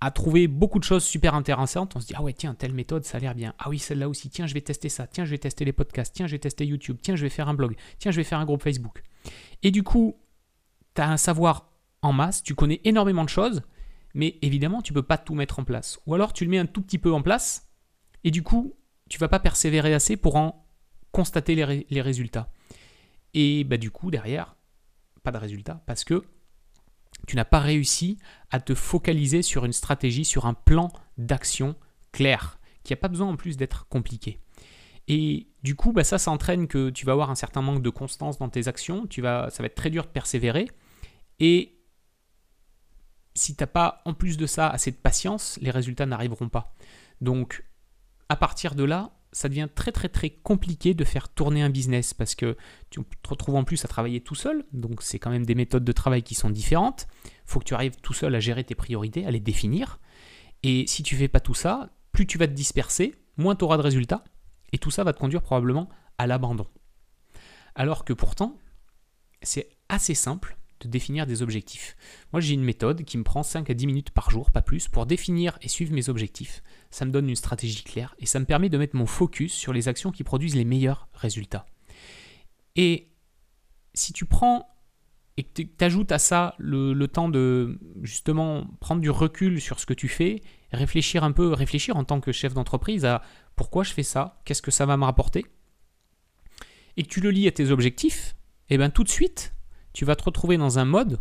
à 0.00 0.10
trouver 0.10 0.46
beaucoup 0.46 0.78
de 0.78 0.84
choses 0.84 1.04
super 1.04 1.34
intéressantes. 1.34 1.96
On 1.96 2.00
se 2.00 2.06
dit, 2.06 2.14
ah 2.16 2.22
ouais, 2.22 2.32
tiens, 2.32 2.54
telle 2.54 2.72
méthode, 2.72 3.04
ça 3.04 3.18
a 3.18 3.20
l'air 3.20 3.34
bien. 3.34 3.54
Ah 3.58 3.68
oui, 3.68 3.78
celle-là 3.78 4.08
aussi, 4.08 4.30
tiens, 4.30 4.46
je 4.46 4.54
vais 4.54 4.60
tester 4.60 4.88
ça. 4.88 5.06
Tiens, 5.06 5.24
je 5.24 5.30
vais 5.30 5.38
tester 5.38 5.64
les 5.64 5.72
podcasts. 5.72 6.14
Tiens, 6.14 6.26
je 6.26 6.32
vais 6.32 6.38
tester 6.38 6.64
YouTube. 6.64 6.98
Tiens, 7.02 7.16
je 7.16 7.22
vais 7.22 7.28
faire 7.28 7.48
un 7.48 7.54
blog. 7.54 7.76
Tiens, 7.98 8.12
je 8.12 8.16
vais 8.16 8.24
faire 8.24 8.38
un 8.38 8.44
groupe 8.44 8.62
Facebook. 8.62 9.02
Et 9.62 9.70
du 9.70 9.82
coup, 9.82 10.16
tu 10.94 11.02
as 11.02 11.10
un 11.10 11.16
savoir 11.16 11.67
en 12.02 12.12
masse, 12.12 12.42
tu 12.42 12.54
connais 12.54 12.80
énormément 12.84 13.24
de 13.24 13.28
choses, 13.28 13.62
mais 14.14 14.38
évidemment, 14.42 14.82
tu 14.82 14.92
ne 14.92 14.94
peux 14.94 15.06
pas 15.06 15.18
tout 15.18 15.34
mettre 15.34 15.58
en 15.58 15.64
place. 15.64 15.98
Ou 16.06 16.14
alors, 16.14 16.32
tu 16.32 16.44
le 16.44 16.50
mets 16.50 16.58
un 16.58 16.66
tout 16.66 16.82
petit 16.82 16.98
peu 16.98 17.12
en 17.12 17.22
place, 17.22 17.68
et 18.24 18.30
du 18.30 18.42
coup, 18.42 18.74
tu 19.08 19.18
vas 19.18 19.28
pas 19.28 19.40
persévérer 19.40 19.94
assez 19.94 20.16
pour 20.16 20.36
en 20.36 20.66
constater 21.12 21.54
les, 21.54 22.00
résultats. 22.02 22.50
Et 23.34 23.64
bah, 23.64 23.76
du 23.76 23.90
coup, 23.90 24.10
derrière, 24.10 24.56
pas 25.22 25.32
de 25.32 25.38
résultats, 25.38 25.82
parce 25.86 26.04
que 26.04 26.24
tu 27.26 27.36
n'as 27.36 27.44
pas 27.44 27.60
réussi 27.60 28.18
à 28.50 28.60
te 28.60 28.74
focaliser 28.74 29.42
sur 29.42 29.64
une 29.64 29.72
stratégie, 29.72 30.24
sur 30.24 30.46
un 30.46 30.54
plan 30.54 30.92
d'action 31.16 31.74
clair, 32.12 32.58
qui 32.84 32.92
n'a 32.92 32.96
pas 32.96 33.08
besoin 33.08 33.28
en 33.28 33.36
plus 33.36 33.56
d'être 33.56 33.88
compliqué. 33.88 34.40
Et 35.08 35.48
du 35.62 35.74
coup, 35.74 35.92
bah 35.92 36.04
ça, 36.04 36.18
ça 36.18 36.30
entraîne 36.30 36.68
que 36.68 36.90
tu 36.90 37.06
vas 37.06 37.12
avoir 37.12 37.30
un 37.30 37.34
certain 37.34 37.62
manque 37.62 37.82
de 37.82 37.90
constance 37.90 38.38
dans 38.38 38.48
tes 38.48 38.68
actions, 38.68 39.06
tu 39.06 39.22
vas, 39.22 39.48
ça 39.50 39.62
va 39.62 39.66
être 39.66 39.74
très 39.74 39.90
dur 39.90 40.04
de 40.04 40.10
persévérer. 40.10 40.68
Si 43.38 43.54
tu 43.54 43.62
n'as 43.62 43.68
pas 43.68 44.02
en 44.04 44.14
plus 44.14 44.36
de 44.36 44.46
ça 44.46 44.68
assez 44.68 44.90
de 44.90 44.96
patience, 44.96 45.58
les 45.62 45.70
résultats 45.70 46.06
n'arriveront 46.06 46.48
pas. 46.48 46.74
Donc, 47.20 47.64
à 48.28 48.36
partir 48.36 48.74
de 48.74 48.84
là, 48.84 49.12
ça 49.32 49.48
devient 49.48 49.68
très 49.74 49.92
très 49.92 50.08
très 50.08 50.30
compliqué 50.30 50.94
de 50.94 51.04
faire 51.04 51.28
tourner 51.28 51.62
un 51.62 51.70
business 51.70 52.14
parce 52.14 52.34
que 52.34 52.56
tu 52.90 53.00
te 53.22 53.28
retrouves 53.28 53.56
en 53.56 53.64
plus 53.64 53.84
à 53.84 53.88
travailler 53.88 54.20
tout 54.20 54.34
seul, 54.34 54.64
donc 54.72 55.02
c'est 55.02 55.18
quand 55.18 55.30
même 55.30 55.46
des 55.46 55.54
méthodes 55.54 55.84
de 55.84 55.92
travail 55.92 56.22
qui 56.22 56.34
sont 56.34 56.50
différentes. 56.50 57.06
Faut 57.44 57.60
que 57.60 57.64
tu 57.64 57.74
arrives 57.74 57.96
tout 58.02 58.14
seul 58.14 58.34
à 58.34 58.40
gérer 58.40 58.64
tes 58.64 58.74
priorités, 58.74 59.26
à 59.26 59.30
les 59.30 59.40
définir. 59.40 60.00
Et 60.62 60.86
si 60.86 61.02
tu 61.02 61.16
fais 61.16 61.28
pas 61.28 61.40
tout 61.40 61.54
ça, 61.54 61.90
plus 62.12 62.26
tu 62.26 62.38
vas 62.38 62.48
te 62.48 62.52
disperser, 62.52 63.14
moins 63.36 63.54
tu 63.54 63.64
auras 63.64 63.76
de 63.76 63.82
résultats, 63.82 64.24
et 64.72 64.78
tout 64.78 64.90
ça 64.90 65.04
va 65.04 65.12
te 65.12 65.18
conduire 65.18 65.42
probablement 65.42 65.88
à 66.18 66.26
l'abandon. 66.26 66.66
Alors 67.74 68.04
que 68.04 68.12
pourtant, 68.12 68.58
c'est 69.42 69.68
assez 69.88 70.14
simple 70.14 70.57
de 70.80 70.88
définir 70.88 71.26
des 71.26 71.42
objectifs. 71.42 71.96
Moi, 72.32 72.40
j'ai 72.40 72.54
une 72.54 72.64
méthode 72.64 73.04
qui 73.04 73.18
me 73.18 73.24
prend 73.24 73.42
5 73.42 73.68
à 73.70 73.74
10 73.74 73.86
minutes 73.86 74.10
par 74.10 74.30
jour, 74.30 74.50
pas 74.50 74.62
plus, 74.62 74.88
pour 74.88 75.06
définir 75.06 75.58
et 75.62 75.68
suivre 75.68 75.92
mes 75.92 76.08
objectifs. 76.08 76.62
Ça 76.90 77.04
me 77.04 77.10
donne 77.10 77.28
une 77.28 77.36
stratégie 77.36 77.82
claire 77.82 78.14
et 78.18 78.26
ça 78.26 78.40
me 78.40 78.44
permet 78.44 78.68
de 78.68 78.78
mettre 78.78 78.96
mon 78.96 79.06
focus 79.06 79.52
sur 79.52 79.72
les 79.72 79.88
actions 79.88 80.12
qui 80.12 80.24
produisent 80.24 80.56
les 80.56 80.64
meilleurs 80.64 81.08
résultats. 81.14 81.66
Et 82.76 83.08
si 83.94 84.12
tu 84.12 84.24
prends 84.24 84.68
et 85.36 85.44
que 85.44 85.62
tu 85.62 85.84
ajoutes 85.84 86.10
à 86.10 86.18
ça 86.18 86.56
le, 86.58 87.06
temps 87.06 87.28
de 87.28 87.78
justement 88.02 88.66
prendre 88.80 89.00
du 89.00 89.10
recul 89.10 89.60
sur 89.60 89.78
ce 89.78 89.86
que 89.86 89.94
tu 89.94 90.08
fais, 90.08 90.42
réfléchir 90.72 91.22
un 91.22 91.30
peu, 91.30 91.52
réfléchir 91.52 91.96
en 91.96 92.02
tant 92.02 92.20
que 92.20 92.32
chef 92.32 92.54
d'entreprise 92.54 93.04
à 93.04 93.22
pourquoi 93.54 93.84
je 93.84 93.92
fais 93.92 94.02
ça, 94.02 94.40
qu'est-ce 94.44 94.62
que 94.62 94.72
ça 94.72 94.84
va 94.84 94.96
me 94.96 95.04
rapporter, 95.04 95.46
et 96.96 97.04
que 97.04 97.08
tu 97.08 97.20
le 97.20 97.30
lis 97.30 97.46
à 97.46 97.52
tes 97.52 97.70
objectifs, 97.70 98.34
et 98.68 98.74
eh 98.74 98.78
bien 98.78 98.90
tout 98.90 99.04
de 99.04 99.08
suite, 99.08 99.54
tu 99.98 100.04
vas 100.04 100.14
te 100.14 100.22
retrouver 100.22 100.58
dans 100.58 100.78
un 100.78 100.84
mode 100.84 101.18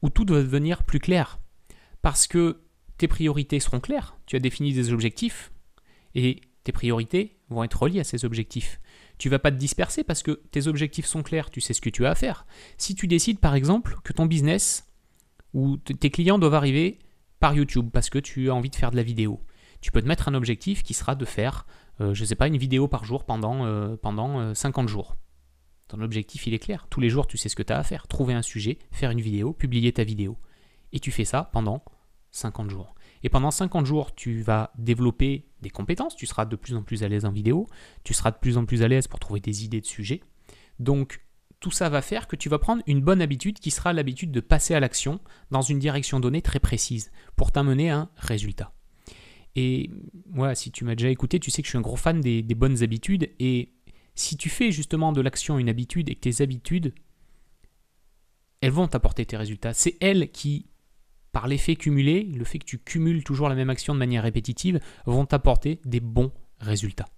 où 0.00 0.08
tout 0.08 0.24
doit 0.24 0.42
devenir 0.42 0.84
plus 0.84 1.00
clair. 1.00 1.40
Parce 2.02 2.28
que 2.28 2.60
tes 2.96 3.08
priorités 3.08 3.58
seront 3.58 3.80
claires, 3.80 4.16
tu 4.26 4.36
as 4.36 4.38
défini 4.38 4.72
des 4.72 4.92
objectifs, 4.92 5.50
et 6.14 6.40
tes 6.62 6.70
priorités 6.70 7.40
vont 7.48 7.64
être 7.64 7.82
reliées 7.82 7.98
à 7.98 8.04
ces 8.04 8.24
objectifs. 8.24 8.80
Tu 9.18 9.28
vas 9.28 9.40
pas 9.40 9.50
te 9.50 9.56
disperser 9.56 10.04
parce 10.04 10.22
que 10.22 10.40
tes 10.52 10.68
objectifs 10.68 11.06
sont 11.06 11.24
clairs, 11.24 11.50
tu 11.50 11.60
sais 11.60 11.74
ce 11.74 11.80
que 11.80 11.90
tu 11.90 12.06
as 12.06 12.12
à 12.12 12.14
faire. 12.14 12.46
Si 12.78 12.94
tu 12.94 13.08
décides 13.08 13.40
par 13.40 13.56
exemple 13.56 13.96
que 14.04 14.12
ton 14.12 14.26
business 14.26 14.86
ou 15.52 15.76
tes 15.78 16.10
clients 16.10 16.38
doivent 16.38 16.54
arriver 16.54 17.00
par 17.40 17.54
YouTube 17.54 17.90
parce 17.92 18.08
que 18.08 18.20
tu 18.20 18.50
as 18.50 18.54
envie 18.54 18.70
de 18.70 18.76
faire 18.76 18.92
de 18.92 18.96
la 18.96 19.02
vidéo, 19.02 19.40
tu 19.80 19.90
peux 19.90 20.00
te 20.00 20.06
mettre 20.06 20.28
un 20.28 20.34
objectif 20.34 20.84
qui 20.84 20.94
sera 20.94 21.16
de 21.16 21.24
faire, 21.24 21.66
euh, 22.00 22.14
je 22.14 22.20
ne 22.20 22.26
sais 22.26 22.36
pas, 22.36 22.46
une 22.46 22.56
vidéo 22.56 22.86
par 22.86 23.04
jour 23.04 23.24
pendant, 23.24 23.66
euh, 23.66 23.96
pendant 23.96 24.54
50 24.54 24.84
euh, 24.84 24.88
jours. 24.88 25.16
Ton 25.88 26.00
objectif, 26.00 26.46
il 26.46 26.54
est 26.54 26.58
clair. 26.58 26.86
Tous 26.88 27.00
les 27.00 27.10
jours, 27.10 27.26
tu 27.26 27.36
sais 27.36 27.48
ce 27.48 27.56
que 27.56 27.62
tu 27.62 27.72
as 27.72 27.78
à 27.78 27.82
faire. 27.82 28.06
Trouver 28.06 28.34
un 28.34 28.42
sujet, 28.42 28.78
faire 28.90 29.10
une 29.10 29.20
vidéo, 29.20 29.52
publier 29.52 29.92
ta 29.92 30.04
vidéo. 30.04 30.38
Et 30.92 31.00
tu 31.00 31.10
fais 31.10 31.24
ça 31.24 31.50
pendant 31.52 31.84
50 32.30 32.70
jours. 32.70 32.94
Et 33.22 33.28
pendant 33.28 33.50
50 33.50 33.86
jours, 33.86 34.14
tu 34.14 34.42
vas 34.42 34.72
développer 34.78 35.46
des 35.60 35.70
compétences. 35.70 36.16
Tu 36.16 36.26
seras 36.26 36.44
de 36.44 36.56
plus 36.56 36.74
en 36.74 36.82
plus 36.82 37.02
à 37.04 37.08
l'aise 37.08 37.24
en 37.24 37.30
vidéo. 37.30 37.66
Tu 38.04 38.14
seras 38.14 38.30
de 38.30 38.38
plus 38.38 38.56
en 38.58 38.64
plus 38.64 38.82
à 38.82 38.88
l'aise 38.88 39.06
pour 39.06 39.20
trouver 39.20 39.40
des 39.40 39.64
idées 39.64 39.80
de 39.80 39.86
sujets. 39.86 40.22
Donc, 40.78 41.24
tout 41.60 41.70
ça 41.70 41.88
va 41.88 42.02
faire 42.02 42.26
que 42.26 42.34
tu 42.34 42.48
vas 42.48 42.58
prendre 42.58 42.82
une 42.86 43.00
bonne 43.00 43.22
habitude 43.22 43.60
qui 43.60 43.70
sera 43.70 43.92
l'habitude 43.92 44.32
de 44.32 44.40
passer 44.40 44.74
à 44.74 44.80
l'action 44.80 45.20
dans 45.50 45.62
une 45.62 45.78
direction 45.78 46.18
donnée 46.18 46.42
très 46.42 46.58
précise 46.58 47.12
pour 47.36 47.52
t'amener 47.52 47.90
à 47.90 47.98
un 47.98 48.08
résultat. 48.16 48.72
Et 49.54 49.90
moi, 50.26 50.54
si 50.54 50.72
tu 50.72 50.84
m'as 50.84 50.96
déjà 50.96 51.10
écouté, 51.10 51.38
tu 51.38 51.50
sais 51.50 51.62
que 51.62 51.66
je 51.66 51.70
suis 51.70 51.78
un 51.78 51.82
gros 51.82 51.96
fan 51.96 52.20
des, 52.20 52.42
bonnes 52.54 52.82
habitudes 52.82 53.30
et 53.38 53.72
si 54.14 54.36
tu 54.36 54.48
fais 54.48 54.70
justement 54.70 55.12
de 55.12 55.20
l'action 55.20 55.58
une 55.58 55.68
habitude 55.68 56.08
et 56.08 56.14
que 56.14 56.20
tes 56.20 56.42
habitudes, 56.42 56.94
elles 58.60 58.70
vont 58.70 58.88
t'apporter 58.88 59.26
tes 59.26 59.36
résultats. 59.36 59.74
C'est 59.74 59.96
elles 60.00 60.30
qui, 60.30 60.66
par 61.32 61.48
l'effet 61.48 61.76
cumulé, 61.76 62.22
le 62.24 62.44
fait 62.44 62.58
que 62.58 62.64
tu 62.64 62.78
cumules 62.78 63.24
toujours 63.24 63.48
la 63.48 63.54
même 63.54 63.70
action 63.70 63.94
de 63.94 63.98
manière 63.98 64.22
répétitive, 64.22 64.80
vont 65.06 65.26
t'apporter 65.26 65.80
des 65.84 66.00
bons 66.00 66.32
résultats. 66.60 67.08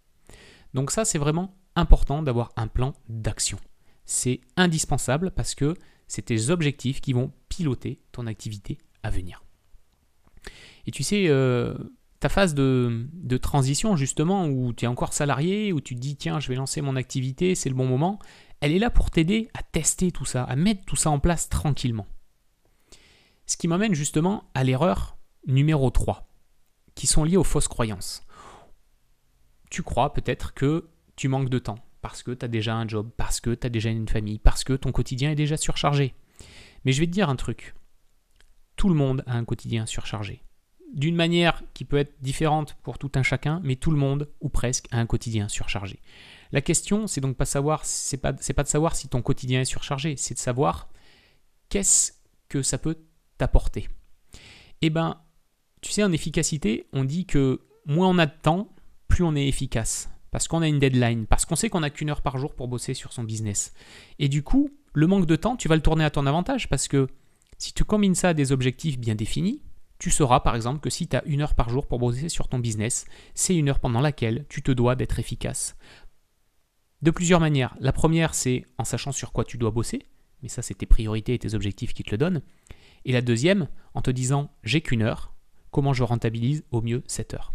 Donc 0.73 0.91
ça, 0.91 1.05
c'est 1.05 1.19
vraiment 1.19 1.57
important 1.77 2.23
d'avoir 2.23 2.53
un 2.57 2.67
plan 2.67 2.95
d'action. 3.09 3.59
C'est 4.07 4.41
indispensable 4.57 5.31
parce 5.31 5.55
que 5.55 5.75
c'est 6.07 6.27
tes 6.27 6.51
objectifs 6.51 7.01
qui 7.01 7.13
vont 7.13 7.33
piloter 7.49 8.01
ton 8.13 8.27
activité 8.27 8.79
à 9.03 9.11
venir. 9.11 9.43
Et 10.87 10.91
tu 10.91 11.03
sais, 11.03 11.27
euh, 11.29 11.75
phase 12.29 12.55
de, 12.55 13.37
transition, 13.41 13.97
justement, 13.97 14.47
où 14.47 14.73
tu 14.73 14.85
es 14.85 14.89
encore 14.89 15.13
salarié, 15.13 15.73
où 15.73 15.81
tu 15.81 15.95
te 15.95 16.01
dis, 16.01 16.17
tiens, 16.17 16.41
je 16.41 16.49
vais 16.49 16.55
lancer 16.55 16.81
mon 16.81 16.97
activité, 16.97 17.55
c'est 17.55 17.69
le 17.69 17.75
bon 17.75 17.87
moment, 17.87 18.19
elle 18.61 18.73
est 18.73 18.79
là 18.79 18.91
pour 18.91 19.11
t'aider 19.11 19.49
à 19.55 19.63
tester 19.63 20.11
tout 20.11 20.25
ça, 20.25 20.45
à 20.45 20.57
mettre 20.57 20.85
tout 20.85 20.97
ça 20.97 21.11
en 21.11 21.19
place 21.19 21.49
tranquillement. 21.49 22.07
Ce 23.47 23.57
qui 23.57 23.69
m'amène 23.69 23.95
justement 23.95 24.51
à 24.55 24.65
l'erreur 24.65 25.19
numéro 25.47 25.91
3, 25.91 26.29
qui 26.95 27.07
sont 27.07 27.25
liées 27.25 27.37
aux 27.37 27.45
fausses 27.45 27.69
croyances. 27.69 28.23
Tu 29.71 29.83
crois 29.83 30.13
peut-être 30.13 30.55
que 30.55 30.89
tu 31.17 31.29
manques 31.29 31.51
de 31.51 31.59
temps, 31.59 31.79
parce 32.01 32.23
que 32.23 32.31
tu 32.31 32.45
as 32.45 32.49
déjà 32.49 32.75
un 32.75 32.89
job, 32.89 33.11
parce 33.17 33.41
que 33.41 33.55
tu 33.55 33.67
as 33.67 33.71
déjà 33.71 33.91
une 33.91 34.09
famille, 34.09 34.39
parce 34.39 34.65
que 34.65 34.73
ton 34.73 34.93
quotidien 34.93 35.31
est 35.31 35.37
déjà 35.37 35.57
surchargé. 35.57 36.15
Mais 36.85 36.93
je 36.93 37.01
vais 37.01 37.07
te 37.07 37.13
dire 37.13 37.29
un 37.29 37.37
truc. 37.37 37.75
Tout 38.77 38.89
le 38.89 38.95
monde 38.95 39.23
a 39.27 39.37
un 39.37 39.45
quotidien 39.45 39.87
surchargé 39.87 40.43
d'une 40.95 41.17
manière 41.17 41.63
qui 41.75 41.85
peut 41.85 41.99
être 41.99 42.15
différente 42.23 42.77
pour 42.83 42.99
tout 42.99 43.11
un 43.17 43.23
chacun, 43.23 43.61
mais 43.65 43.77
tout 43.77 43.91
le 43.91 43.97
monde, 43.97 44.31
ou 44.41 44.49
presque, 44.49 44.87
a 44.91 44.99
un 44.99 45.07
quotidien 45.07 45.49
surchargé. 45.49 46.01
La 46.53 46.61
question, 46.61 47.07
c'est 47.07 47.21
donc 47.21 47.37
pas 47.37 47.45
savoir, 47.45 47.85
c'est 47.85 48.17
pas, 48.17 48.33
de 48.33 48.69
savoir 48.69 48.95
si 48.95 49.09
ton 49.09 49.23
quotidien 49.23 49.61
est 49.61 49.67
surchargé, 49.67 50.15
c'est 50.17 50.35
de 50.35 50.39
savoir 50.39 50.89
qu'est-ce 51.69 52.13
que 52.49 52.63
ça 52.63 52.79
peut 52.79 52.97
t'apporter. 53.39 53.89
Eh 54.83 54.91
ben, 54.91 55.21
tu 55.81 55.91
sais, 55.91 56.05
en 56.05 56.13
efficacité, 56.13 56.87
on 56.93 57.05
dit 57.05 57.27
que 57.27 57.61
moins 57.87 58.09
on 58.09 58.19
a 58.19 58.27
de 58.27 58.35
temps, 58.43 58.73
plus 59.09 59.25
on 59.25 59.35
est 59.35 59.49
efficace. 59.49 60.11
Parce 60.31 60.49
qu'on 60.49 60.63
a 60.63 60.69
une 60.69 60.79
deadline, 60.79 61.27
parce 61.27 61.45
qu'on 61.45 61.57
sait 61.57 61.69
qu'on 61.69 61.81
n'a 61.81 61.91
qu'une 61.91 62.11
heure 62.11 62.23
par 62.23 62.39
jour 62.39 62.55
pour 62.55 62.69
bosser 62.69 62.95
sur 62.95 63.13
son 63.13 63.25
business. 63.25 63.73
Et 64.19 64.29
du 64.29 64.43
coup, 64.43 64.71
le 64.93 65.07
manque 65.07 65.27
de 65.27 65.37
temps, 65.37 65.57
tu 65.57 65.69
vas 65.69 65.77
le 65.77 65.83
tourner 65.83 66.05
à 66.05 66.11
ton 66.11 66.27
avantage, 66.27 66.69
parce 66.69 66.89
que 66.89 67.09
si 67.59 67.73
tu 67.73 67.85
combines 67.85 68.15
ça 68.15 68.31
à 68.31 68.35
des 68.35 68.53
objectifs 68.53 68.99
bien 68.99 69.15
définis, 69.15 69.63
tu 69.99 70.11
sauras 70.11 70.41
par 70.41 70.57
exemple 70.57 70.81
que 70.81 70.91
si 70.91 71.09
tu 71.09 71.17
as 71.17 71.25
une 71.25 71.41
heure 71.41 71.55
par 71.55 71.71
jour 71.71 71.87
pour 71.87 71.99
bosser 71.99 72.29
sur 72.29 72.49
ton 72.49 72.59
business, 72.59 73.07
c'est 73.35 73.57
une 73.57 73.69
heure 73.69 73.81
pendant 73.81 74.01
laquelle 74.01 74.47
tu 74.49 74.63
te 74.63 74.73
dois 74.73 74.97
d'être 74.97 75.19
efficace. 75.19 75.77
De 77.03 77.11
plusieurs 77.11 77.41
manières. 77.41 77.77
La 77.81 77.93
première, 77.93 78.35
c'est 78.35 78.65
en 78.79 78.85
sachant 78.85 79.13
sur 79.13 79.33
quoi 79.33 79.45
tu 79.45 79.59
dois 79.59 79.71
bosser, 79.71 80.07
mais 80.43 80.49
ça 80.49 80.63
c'est 80.63 80.75
tes 80.75 80.87
priorités 80.87 81.35
et 81.35 81.39
tes 81.39 81.55
objectifs 81.55 81.95
qui 81.95 82.03
te 82.03 82.11
le 82.11 82.19
donnent. 82.19 82.43
Et 83.05 83.13
la 83.13 83.23
deuxième, 83.23 83.69
en 83.95 84.01
te 84.01 84.11
disant 84.11 84.51
j'ai 84.63 84.81
qu'une 84.81 85.03
heure, 85.03 85.35
comment 85.71 85.93
je 85.93 86.03
rentabilise 86.03 86.65
au 86.71 86.81
mieux 86.83 87.03
cette 87.07 87.35
heure? 87.35 87.55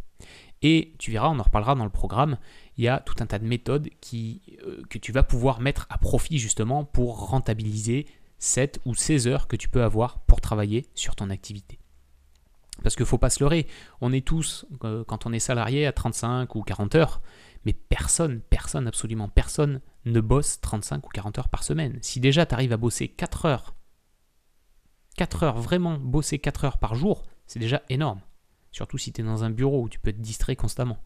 Et 0.61 0.93
tu 0.99 1.11
verras, 1.11 1.29
on 1.29 1.39
en 1.39 1.43
reparlera 1.43 1.75
dans 1.75 1.85
le 1.85 1.89
programme, 1.89 2.37
il 2.77 2.83
y 2.83 2.87
a 2.87 2.99
tout 2.99 3.15
un 3.19 3.25
tas 3.25 3.39
de 3.39 3.45
méthodes 3.45 3.89
euh, 4.13 4.83
que 4.89 4.97
tu 4.97 5.11
vas 5.11 5.23
pouvoir 5.23 5.61
mettre 5.61 5.87
à 5.89 5.97
profit 5.97 6.37
justement 6.37 6.83
pour 6.83 7.29
rentabiliser 7.29 8.05
7 8.39 8.79
ou 8.85 8.93
16 8.93 9.27
heures 9.27 9.47
que 9.47 9.55
tu 9.55 9.69
peux 9.69 9.83
avoir 9.83 10.19
pour 10.21 10.41
travailler 10.41 10.85
sur 10.95 11.15
ton 11.15 11.29
activité. 11.29 11.78
Parce 12.81 12.95
qu'il 12.95 13.03
ne 13.03 13.07
faut 13.07 13.17
pas 13.17 13.29
se 13.29 13.43
leurrer, 13.43 13.67
on 14.01 14.13
est 14.13 14.25
tous, 14.25 14.65
euh, 14.83 15.03
quand 15.03 15.25
on 15.25 15.33
est 15.33 15.39
salarié, 15.39 15.85
à 15.85 15.91
35 15.91 16.55
ou 16.55 16.61
40 16.61 16.95
heures, 16.95 17.21
mais 17.65 17.73
personne, 17.73 18.41
personne, 18.41 18.87
absolument 18.87 19.27
personne 19.27 19.81
ne 20.05 20.21
bosse 20.21 20.61
35 20.61 21.05
ou 21.05 21.09
40 21.09 21.39
heures 21.39 21.49
par 21.49 21.63
semaine. 21.63 21.99
Si 22.01 22.19
déjà 22.19 22.45
tu 22.45 22.53
arrives 22.53 22.73
à 22.73 22.77
bosser 22.77 23.09
4 23.09 23.45
heures, 23.45 23.75
4 25.17 25.43
heures, 25.43 25.59
vraiment 25.59 25.97
bosser 25.97 26.39
4 26.39 26.65
heures 26.65 26.77
par 26.77 26.95
jour, 26.95 27.23
c'est 27.45 27.59
déjà 27.59 27.81
énorme. 27.89 28.21
Surtout 28.71 28.97
si 28.97 29.11
tu 29.11 29.21
es 29.21 29.23
dans 29.23 29.43
un 29.43 29.49
bureau 29.49 29.83
où 29.83 29.89
tu 29.89 29.99
peux 29.99 30.11
être 30.11 30.21
distrait 30.21 30.55
constamment. 30.55 31.01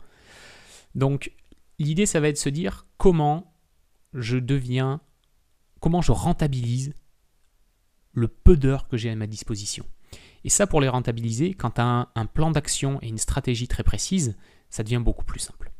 Donc 0.95 1.31
l'idée, 1.79 2.05
ça 2.05 2.19
va 2.19 2.27
être 2.27 2.35
de 2.35 2.41
se 2.41 2.49
dire 2.49 2.85
comment 2.97 3.55
je 4.13 4.37
deviens, 4.37 5.01
comment 5.79 6.01
je 6.01 6.11
rentabilise 6.11 6.93
le 8.11 8.27
peu 8.27 8.57
d'heures 8.57 8.87
que 8.87 8.97
j'ai 8.97 9.09
à 9.09 9.15
ma 9.15 9.27
disposition. 9.27 9.85
Et 10.43 10.49
ça, 10.49 10.67
pour 10.67 10.81
les 10.81 10.89
rentabiliser, 10.89 11.53
quand 11.53 11.71
tu 11.71 11.81
as 11.81 12.09
un, 12.15 12.25
plan 12.25 12.51
d'action 12.51 12.99
et 13.01 13.07
une 13.07 13.17
stratégie 13.17 13.67
très 13.67 13.83
précise, 13.83 14.35
ça 14.69 14.83
devient 14.83 15.01
beaucoup 15.03 15.25
plus 15.25 15.39
simple. 15.39 15.71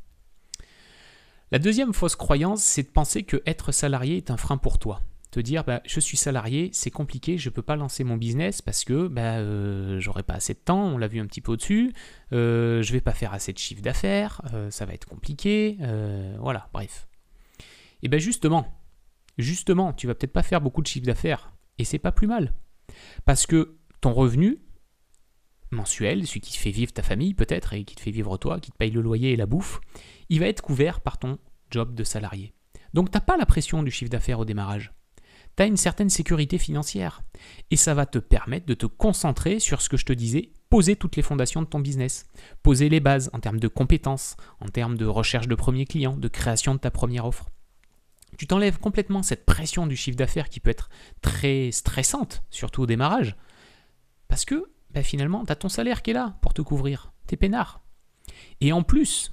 La 1.52 1.60
deuxième 1.60 1.94
fausse 1.94 2.16
croyance, 2.16 2.64
c'est 2.64 2.84
de 2.84 2.88
penser 2.88 3.24
que 3.24 3.42
être 3.46 3.72
salarié 3.72 4.18
est 4.18 4.32
un 4.32 4.38
frein 4.38 4.58
pour 4.58 4.80
toi. 4.80 5.02
Te 5.32 5.40
dire, 5.40 5.64
bah, 5.64 5.82
je 5.86 6.00
suis 6.00 6.18
salarié, 6.18 6.70
c'est 6.74 6.92
compliqué, 6.92 7.38
je 7.38 7.50
ne 7.50 7.54
peux 7.54 7.62
pas 7.64 7.76
lancer 7.76 8.04
mon 8.04 8.18
business 8.18 8.62
parce 8.62 8.84
que 8.84 9.08
bah, 9.08 9.38
euh, 9.38 10.00
j'aurai 10.00 10.22
pas 10.22 10.36
assez 10.36 10.54
de 10.54 10.60
temps, 10.60 10.84
on 10.86 10.98
l'a 10.98 11.08
vu 11.08 11.20
un 11.20 11.26
petit 11.26 11.42
peu 11.42 11.54
au-dessus, 11.54 11.92
euh, 12.34 12.84
je 12.84 12.94
vais 12.94 13.02
pas 13.02 13.14
faire 13.14 13.34
assez 13.34 13.52
de 13.52 13.58
chiffre 13.58 13.82
d'affaires, 13.82 14.42
euh, 14.54 14.70
ça 14.70 14.86
va 14.86 14.94
être 14.94 15.06
compliqué, 15.06 15.78
euh, 15.82 16.38
voilà, 16.40 16.70
bref. 16.72 17.08
Et 18.04 18.10
bien 18.10 18.20
justement, 18.20 18.68
justement, 19.40 19.92
tu 19.94 20.06
vas 20.06 20.14
peut-être 20.14 20.34
pas 20.34 20.44
faire 20.44 20.62
beaucoup 20.62 20.84
de 20.84 20.88
chiffre 20.88 21.08
d'affaires, 21.08 21.52
et 21.80 21.84
c'est 21.84 22.00
pas 22.00 22.12
plus 22.12 22.28
mal. 22.28 22.54
Parce 23.26 23.48
que 23.48 23.78
ton 24.04 24.14
revenu 24.14 24.60
mensuel, 25.72 26.28
celui 26.28 26.42
qui 26.42 26.58
fait 26.58 26.72
vivre 26.72 26.92
ta 26.92 27.04
famille 27.04 27.34
peut-être 27.34 27.74
et 27.74 27.86
qui 27.86 27.96
te 27.96 28.02
fait 28.02 28.12
vivre 28.12 28.38
toi, 28.38 28.60
qui 28.60 28.70
te 28.70 28.76
paye 28.76 28.92
le 28.92 29.02
loyer 29.02 29.32
et 29.32 29.38
la 29.38 29.46
bouffe, 29.46 29.80
il 30.28 30.42
va 30.42 30.48
être 30.48 30.62
couvert 30.62 31.00
par 31.00 31.18
ton 31.18 31.40
job 31.72 31.96
de 31.96 32.04
salarié. 32.04 32.54
Donc 32.94 33.10
tu 33.10 33.16
n'as 33.16 33.22
pas 33.22 33.38
la 33.38 33.46
pression 33.46 33.82
du 33.82 33.92
chiffre 33.92 34.12
d'affaires 34.12 34.40
au 34.40 34.46
démarrage. 34.46 34.94
Tu 35.56 35.64
as 35.64 35.68
une 35.68 35.78
certaine 35.78 36.10
sécurité 36.10 36.58
financière. 36.58 37.24
Et 37.72 37.78
ça 37.78 37.94
va 37.94 38.06
te 38.06 38.20
permettre 38.20 38.66
de 38.66 38.74
te 38.74 38.86
concentrer 38.86 39.60
sur 39.60 39.82
ce 39.82 39.88
que 39.88 39.98
je 39.98 40.06
te 40.06 40.14
disais, 40.14 40.52
poser 40.70 40.98
toutes 40.98 41.16
les 41.16 41.22
fondations 41.22 41.62
de 41.62 41.68
ton 41.68 41.80
business, 41.80 42.28
poser 42.62 42.90
les 42.90 43.00
bases 43.00 43.30
en 43.32 43.40
termes 43.40 43.60
de 43.60 43.68
compétences, 43.70 44.36
en 44.60 44.68
termes 44.68 44.98
de 44.98 45.06
recherche 45.06 45.48
de 45.48 45.56
premiers 45.56 45.86
clients, 45.86 46.18
de 46.18 46.28
création 46.28 46.76
de 46.76 46.80
ta 46.80 46.92
première 46.92 47.26
offre. 47.26 47.48
Tu 48.38 48.48
t'enlèves 48.48 48.80
complètement 48.80 49.24
cette 49.24 49.46
pression 49.46 49.88
du 49.88 49.96
chiffre 49.96 50.18
d'affaires 50.18 50.50
qui 50.50 50.60
peut 50.60 50.72
être 50.72 50.90
très 51.22 51.72
stressante, 51.72 52.44
surtout 52.50 52.82
au 52.82 52.86
démarrage, 52.88 53.38
parce 54.34 54.46
que 54.46 54.72
bah, 54.90 55.04
finalement, 55.04 55.46
tu 55.46 55.52
as 55.52 55.56
ton 55.56 55.70
salaire 55.70 56.02
qui 56.02 56.10
est 56.10 56.16
là 56.16 56.40
pour 56.42 56.56
te 56.56 56.64
couvrir, 56.64 57.14
t'es 57.28 57.38
peinard. 57.38 57.84
Et 58.62 58.74
en 58.74 58.82
plus, 58.82 59.30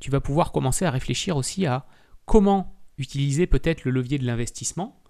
tu 0.00 0.10
vas 0.10 0.20
pouvoir 0.20 0.52
commencer 0.52 0.84
à 0.84 0.90
réfléchir 0.90 1.38
aussi 1.38 1.64
à 1.64 1.86
comment 2.26 2.78
utiliser 2.98 3.46
peut-être 3.46 3.86
le 3.86 3.90
levier 3.90 4.18
de 4.18 4.26
l'investissement 4.26 5.02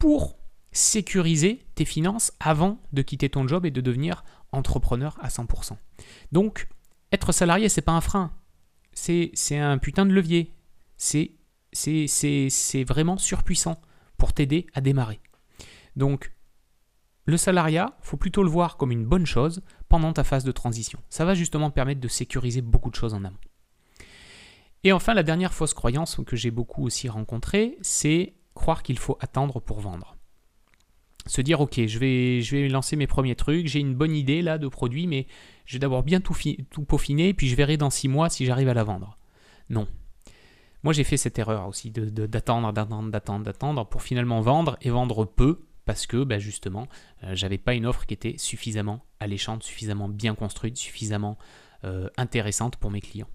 pour 0.00 0.40
sécuriser 0.72 1.64
tes 1.76 1.84
finances 1.84 2.32
avant 2.40 2.82
de 2.92 3.02
quitter 3.02 3.30
ton 3.30 3.46
job 3.46 3.66
et 3.66 3.70
de 3.70 3.80
devenir 3.80 4.24
entrepreneur 4.50 5.16
à 5.20 5.28
100%. 5.28 5.76
Donc, 6.32 6.66
être 7.12 7.30
salarié, 7.30 7.68
c'est 7.68 7.82
pas 7.82 7.92
un 7.92 8.00
frein. 8.00 8.32
C'est 8.94 9.30
un 9.52 9.78
putain 9.78 10.06
de 10.06 10.12
levier. 10.12 10.56
C'est 10.96 11.36
c'est 11.72 12.82
vraiment 12.82 13.16
surpuissant 13.16 13.80
pour 14.18 14.32
t'aider 14.32 14.66
à 14.74 14.80
démarrer. 14.80 15.20
Donc, 15.94 16.32
le 17.26 17.36
salariat, 17.36 17.96
faut 18.00 18.16
plutôt 18.16 18.42
le 18.42 18.48
voir 18.48 18.76
comme 18.76 18.92
une 18.92 19.04
bonne 19.04 19.26
chose 19.26 19.62
pendant 19.88 20.12
ta 20.12 20.24
phase 20.24 20.44
de 20.44 20.52
transition. 20.52 20.98
Ça 21.10 21.24
va 21.24 21.34
justement 21.34 21.70
permettre 21.70 22.00
de 22.00 22.08
sécuriser 22.08 22.62
beaucoup 22.62 22.90
de 22.90 22.94
choses 22.94 23.14
en 23.14 23.24
amont. 23.24 23.36
Et 24.84 24.92
enfin, 24.92 25.12
la 25.12 25.24
dernière 25.24 25.52
fausse 25.52 25.74
croyance 25.74 26.20
que 26.24 26.36
j'ai 26.36 26.52
beaucoup 26.52 26.84
aussi 26.84 27.08
rencontrée, 27.08 27.76
c'est 27.82 28.34
croire 28.54 28.82
qu'il 28.82 28.98
faut 28.98 29.18
attendre 29.20 29.60
pour 29.60 29.80
vendre. 29.80 30.16
Se 31.26 31.40
dire, 31.40 31.60
ok, 31.60 31.86
je 31.86 31.98
vais, 31.98 32.40
je 32.40 32.56
vais 32.56 32.68
lancer 32.68 32.94
mes 32.94 33.08
premiers 33.08 33.34
trucs, 33.34 33.66
j'ai 33.66 33.80
une 33.80 33.94
bonne 33.94 34.14
idée 34.14 34.42
là 34.42 34.58
de 34.58 34.68
produit, 34.68 35.08
mais 35.08 35.26
je 35.64 35.74
vais 35.74 35.80
d'abord 35.80 36.04
bien 36.04 36.20
tout, 36.20 36.36
tout 36.70 36.84
peaufiner, 36.84 37.34
puis 37.34 37.48
je 37.48 37.56
verrai 37.56 37.76
dans 37.76 37.90
six 37.90 38.06
mois 38.06 38.30
si 38.30 38.46
j'arrive 38.46 38.68
à 38.68 38.74
la 38.74 38.84
vendre. 38.84 39.18
Non, 39.68 39.88
moi, 40.86 40.92
j'ai 40.92 41.02
fait 41.02 41.16
cette 41.16 41.36
erreur 41.36 41.66
aussi 41.66 41.90
d'attendre, 41.90 42.72
d'attendre, 42.72 43.10
d'attendre, 43.10 43.44
d'attendre 43.44 43.86
pour 43.86 44.02
finalement 44.02 44.40
vendre 44.40 44.76
et 44.82 44.90
vendre 44.90 45.24
peu 45.24 45.65
parce 45.86 46.06
que 46.06 46.24
bah, 46.24 46.38
justement, 46.38 46.88
euh, 47.24 47.34
j'avais 47.34 47.56
pas 47.56 47.72
une 47.72 47.86
offre 47.86 48.04
qui 48.04 48.12
était 48.12 48.36
suffisamment 48.36 49.06
alléchante, 49.20 49.62
suffisamment 49.62 50.08
bien 50.08 50.34
construite, 50.34 50.76
suffisamment 50.76 51.38
euh, 51.84 52.10
intéressante 52.18 52.76
pour 52.76 52.90
mes 52.90 53.00
clients. 53.00 53.30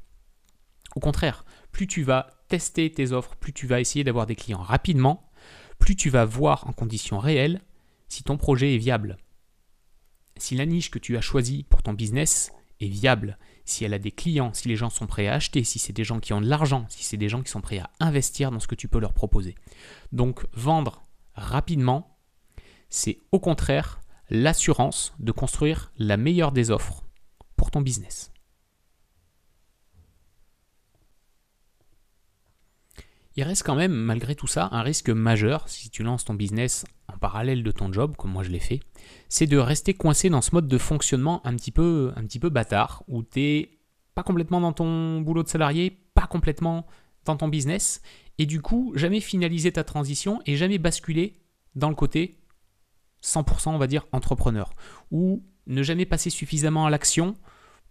Au 0.96 1.00
contraire, 1.00 1.46
plus 1.72 1.88
tu 1.88 2.04
vas 2.04 2.30
tester 2.50 2.92
tes 2.92 3.14
offres, 3.14 3.36
plus 3.38 3.54
tu 3.54 3.66
vas 3.66 3.80
essayer 3.80 4.04
d'avoir 4.04 4.28
des 4.28 4.36
clients 4.36 4.62
rapidement, 4.62 5.32
plus 5.80 5.96
tu 5.96 6.10
vas 6.10 6.26
voir 6.26 6.68
en 6.68 6.74
conditions 6.74 7.18
réelles 7.18 7.62
si 8.10 8.24
ton 8.24 8.38
projet 8.38 8.76
est 8.76 8.78
viable. 8.78 9.18
Si 10.36 10.56
la 10.56 10.66
niche 10.66 10.92
que 10.92 11.00
tu 11.00 11.18
as 11.18 11.22
choisie 11.22 11.64
pour 11.64 11.82
ton 11.82 11.94
business 11.94 12.52
est 12.82 12.88
viable, 12.88 13.38
si 13.64 13.86
elle 13.86 13.94
a 13.94 14.00
des 14.00 14.12
clients, 14.12 14.54
si 14.54 14.68
les 14.68 14.76
gens 14.76 14.90
sont 14.90 15.08
prêts 15.08 15.28
à 15.28 15.36
acheter, 15.36 15.64
si 15.64 15.80
c'est 15.80 15.94
des 15.94 16.04
gens 16.04 16.20
qui 16.20 16.34
ont 16.34 16.42
de 16.42 16.48
l'argent, 16.48 16.86
si 16.90 17.04
c'est 17.04 17.16
des 17.16 17.30
gens 17.30 17.42
qui 17.42 17.52
sont 17.52 17.62
prêts 17.62 17.80
à 17.80 17.90
investir 18.02 18.52
dans 18.52 18.60
ce 18.60 18.68
que 18.68 18.76
tu 18.76 18.90
peux 18.90 19.00
leur 19.00 19.14
proposer. 19.14 19.56
Donc 20.12 20.46
vendre 20.54 21.04
rapidement, 21.34 22.11
c'est 22.92 23.18
au 23.32 23.40
contraire 23.40 24.02
l'assurance 24.30 25.14
de 25.18 25.32
construire 25.32 25.92
la 25.98 26.18
meilleure 26.18 26.52
des 26.52 26.70
offres 26.70 27.04
pour 27.56 27.72
ton 27.72 27.82
business. 27.82 28.32
Il 33.38 33.44
reste 33.44 33.64
quand 33.64 33.76
même, 33.76 33.94
malgré 33.94 34.36
tout 34.36 34.48
ça, 34.48 34.68
un 34.74 34.82
risque 34.82 35.10
majeur 35.10 35.70
si 35.70 35.90
tu 35.90 36.04
lances 36.04 36.26
ton 36.26 36.34
business 36.34 36.86
en 37.08 37.18
parallèle 37.18 37.64
de 37.64 37.72
ton 37.72 37.92
job, 37.92 38.16
comme 38.18 38.32
moi 38.32 38.44
je 38.44 38.50
l'ai 38.50 38.60
fait, 38.60 38.82
c'est 39.30 39.48
de 39.48 39.58
rester 39.58 39.94
coincé 39.94 40.30
dans 40.30 40.42
ce 40.42 40.54
mode 40.54 40.68
de 40.68 40.78
fonctionnement 40.78 41.46
un 41.46 41.56
petit 41.56 41.72
peu, 41.72 42.12
un 42.18 42.24
petit 42.24 42.40
peu 42.40 42.50
bâtard, 42.50 43.04
où 43.08 43.24
tu 43.24 43.40
n'es 43.40 43.70
pas 44.16 44.24
complètement 44.24 44.60
dans 44.60 44.74
ton 44.74 45.22
boulot 45.22 45.44
de 45.44 45.48
salarié, 45.48 45.98
pas 46.14 46.28
complètement 46.28 46.86
dans 47.24 47.38
ton 47.38 47.48
business, 47.48 48.02
et 48.38 48.46
du 48.46 48.62
coup, 48.62 48.92
jamais 48.96 49.22
finaliser 49.22 49.72
ta 49.72 49.86
transition 49.86 50.42
et 50.46 50.58
jamais 50.58 50.78
basculer 50.78 51.42
dans 51.76 51.90
le 51.90 51.96
côté 51.96 52.41
100%, 53.24 53.70
on 53.70 53.78
va 53.78 53.88
dire, 53.88 54.06
entrepreneur, 54.12 54.72
ou 55.12 55.44
ne 55.68 55.84
jamais 55.84 56.06
passer 56.06 56.30
suffisamment 56.30 56.86
à 56.86 56.90
l'action 56.90 57.36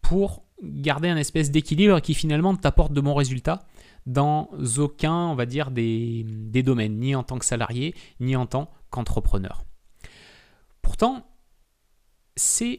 pour 0.02 0.44
garder 0.62 1.08
un 1.08 1.16
espèce 1.16 1.50
d'équilibre 1.50 2.00
qui 2.00 2.14
finalement 2.14 2.54
t'apporte 2.56 2.92
de 2.92 3.00
bons 3.00 3.14
résultats 3.14 3.66
dans 4.06 4.50
aucun, 4.78 5.14
on 5.14 5.34
va 5.34 5.46
dire, 5.46 5.70
des, 5.70 6.24
des 6.26 6.62
domaines, 6.62 6.98
ni 6.98 7.14
en 7.14 7.22
tant 7.22 7.38
que 7.38 7.44
salarié, 7.44 7.94
ni 8.18 8.36
en 8.36 8.46
tant 8.46 8.70
qu'entrepreneur. 8.90 9.64
Pourtant, 10.82 11.26
c'est 12.36 12.78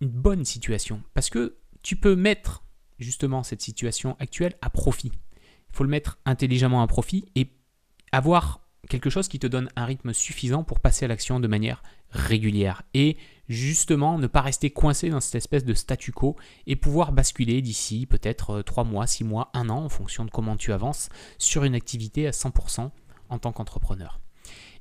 une 0.00 0.08
bonne 0.08 0.44
situation 0.44 1.02
parce 1.14 1.30
que 1.30 1.58
tu 1.82 1.96
peux 1.96 2.16
mettre 2.16 2.64
justement 2.98 3.42
cette 3.42 3.62
situation 3.62 4.16
actuelle 4.18 4.54
à 4.60 4.70
profit. 4.70 5.12
Il 5.70 5.76
faut 5.76 5.84
le 5.84 5.90
mettre 5.90 6.18
intelligemment 6.24 6.82
à 6.82 6.86
profit 6.86 7.24
et 7.34 7.48
avoir 8.10 8.61
quelque 8.88 9.10
chose 9.10 9.28
qui 9.28 9.38
te 9.38 9.46
donne 9.46 9.70
un 9.76 9.84
rythme 9.84 10.12
suffisant 10.12 10.64
pour 10.64 10.80
passer 10.80 11.04
à 11.04 11.08
l'action 11.08 11.40
de 11.40 11.46
manière 11.46 11.82
régulière 12.10 12.82
et 12.94 13.16
justement 13.48 14.18
ne 14.18 14.26
pas 14.26 14.40
rester 14.40 14.70
coincé 14.70 15.08
dans 15.08 15.20
cette 15.20 15.36
espèce 15.36 15.64
de 15.64 15.74
statu 15.74 16.12
quo 16.12 16.36
et 16.66 16.76
pouvoir 16.76 17.12
basculer 17.12 17.62
d'ici 17.62 18.06
peut-être 18.06 18.62
3 18.62 18.84
mois, 18.84 19.06
6 19.06 19.24
mois, 19.24 19.50
1 19.54 19.68
an 19.68 19.84
en 19.84 19.88
fonction 19.88 20.24
de 20.24 20.30
comment 20.30 20.56
tu 20.56 20.72
avances 20.72 21.08
sur 21.38 21.64
une 21.64 21.74
activité 21.74 22.26
à 22.26 22.30
100% 22.32 22.90
en 23.28 23.38
tant 23.38 23.52
qu'entrepreneur. 23.52 24.20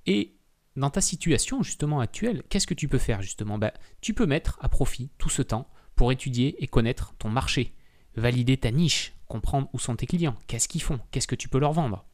Et 0.05 0.35
dans 0.75 0.89
ta 0.89 1.01
situation 1.01 1.63
justement 1.63 1.99
actuelle, 1.99 2.43
qu'est-ce 2.49 2.67
que 2.67 2.73
tu 2.73 2.87
peux 2.87 2.97
faire 2.97 3.21
justement? 3.21 3.57
Ben, 3.57 3.71
Tu 4.01 4.13
peux 4.13 4.25
mettre 4.25 4.57
à 4.61 4.69
profit 4.69 5.11
tout 5.17 5.29
ce 5.29 5.41
temps 5.41 5.67
pour 5.95 6.11
étudier 6.11 6.61
et 6.63 6.67
connaître 6.67 7.13
ton 7.19 7.29
marché, 7.29 7.75
valider 8.15 8.57
ta 8.57 8.71
niche, 8.71 9.13
comprendre 9.27 9.69
où 9.73 9.79
sont 9.79 9.95
tes 9.95 10.07
clients, 10.07 10.37
qu'est-ce 10.47 10.67
qu'ils 10.67 10.81
font, 10.81 10.99
qu'est-ce 11.11 11.27
que 11.27 11.35
tu 11.35 11.49
peux 11.49 11.59
leur 11.59 11.73
vendre. 11.73 12.05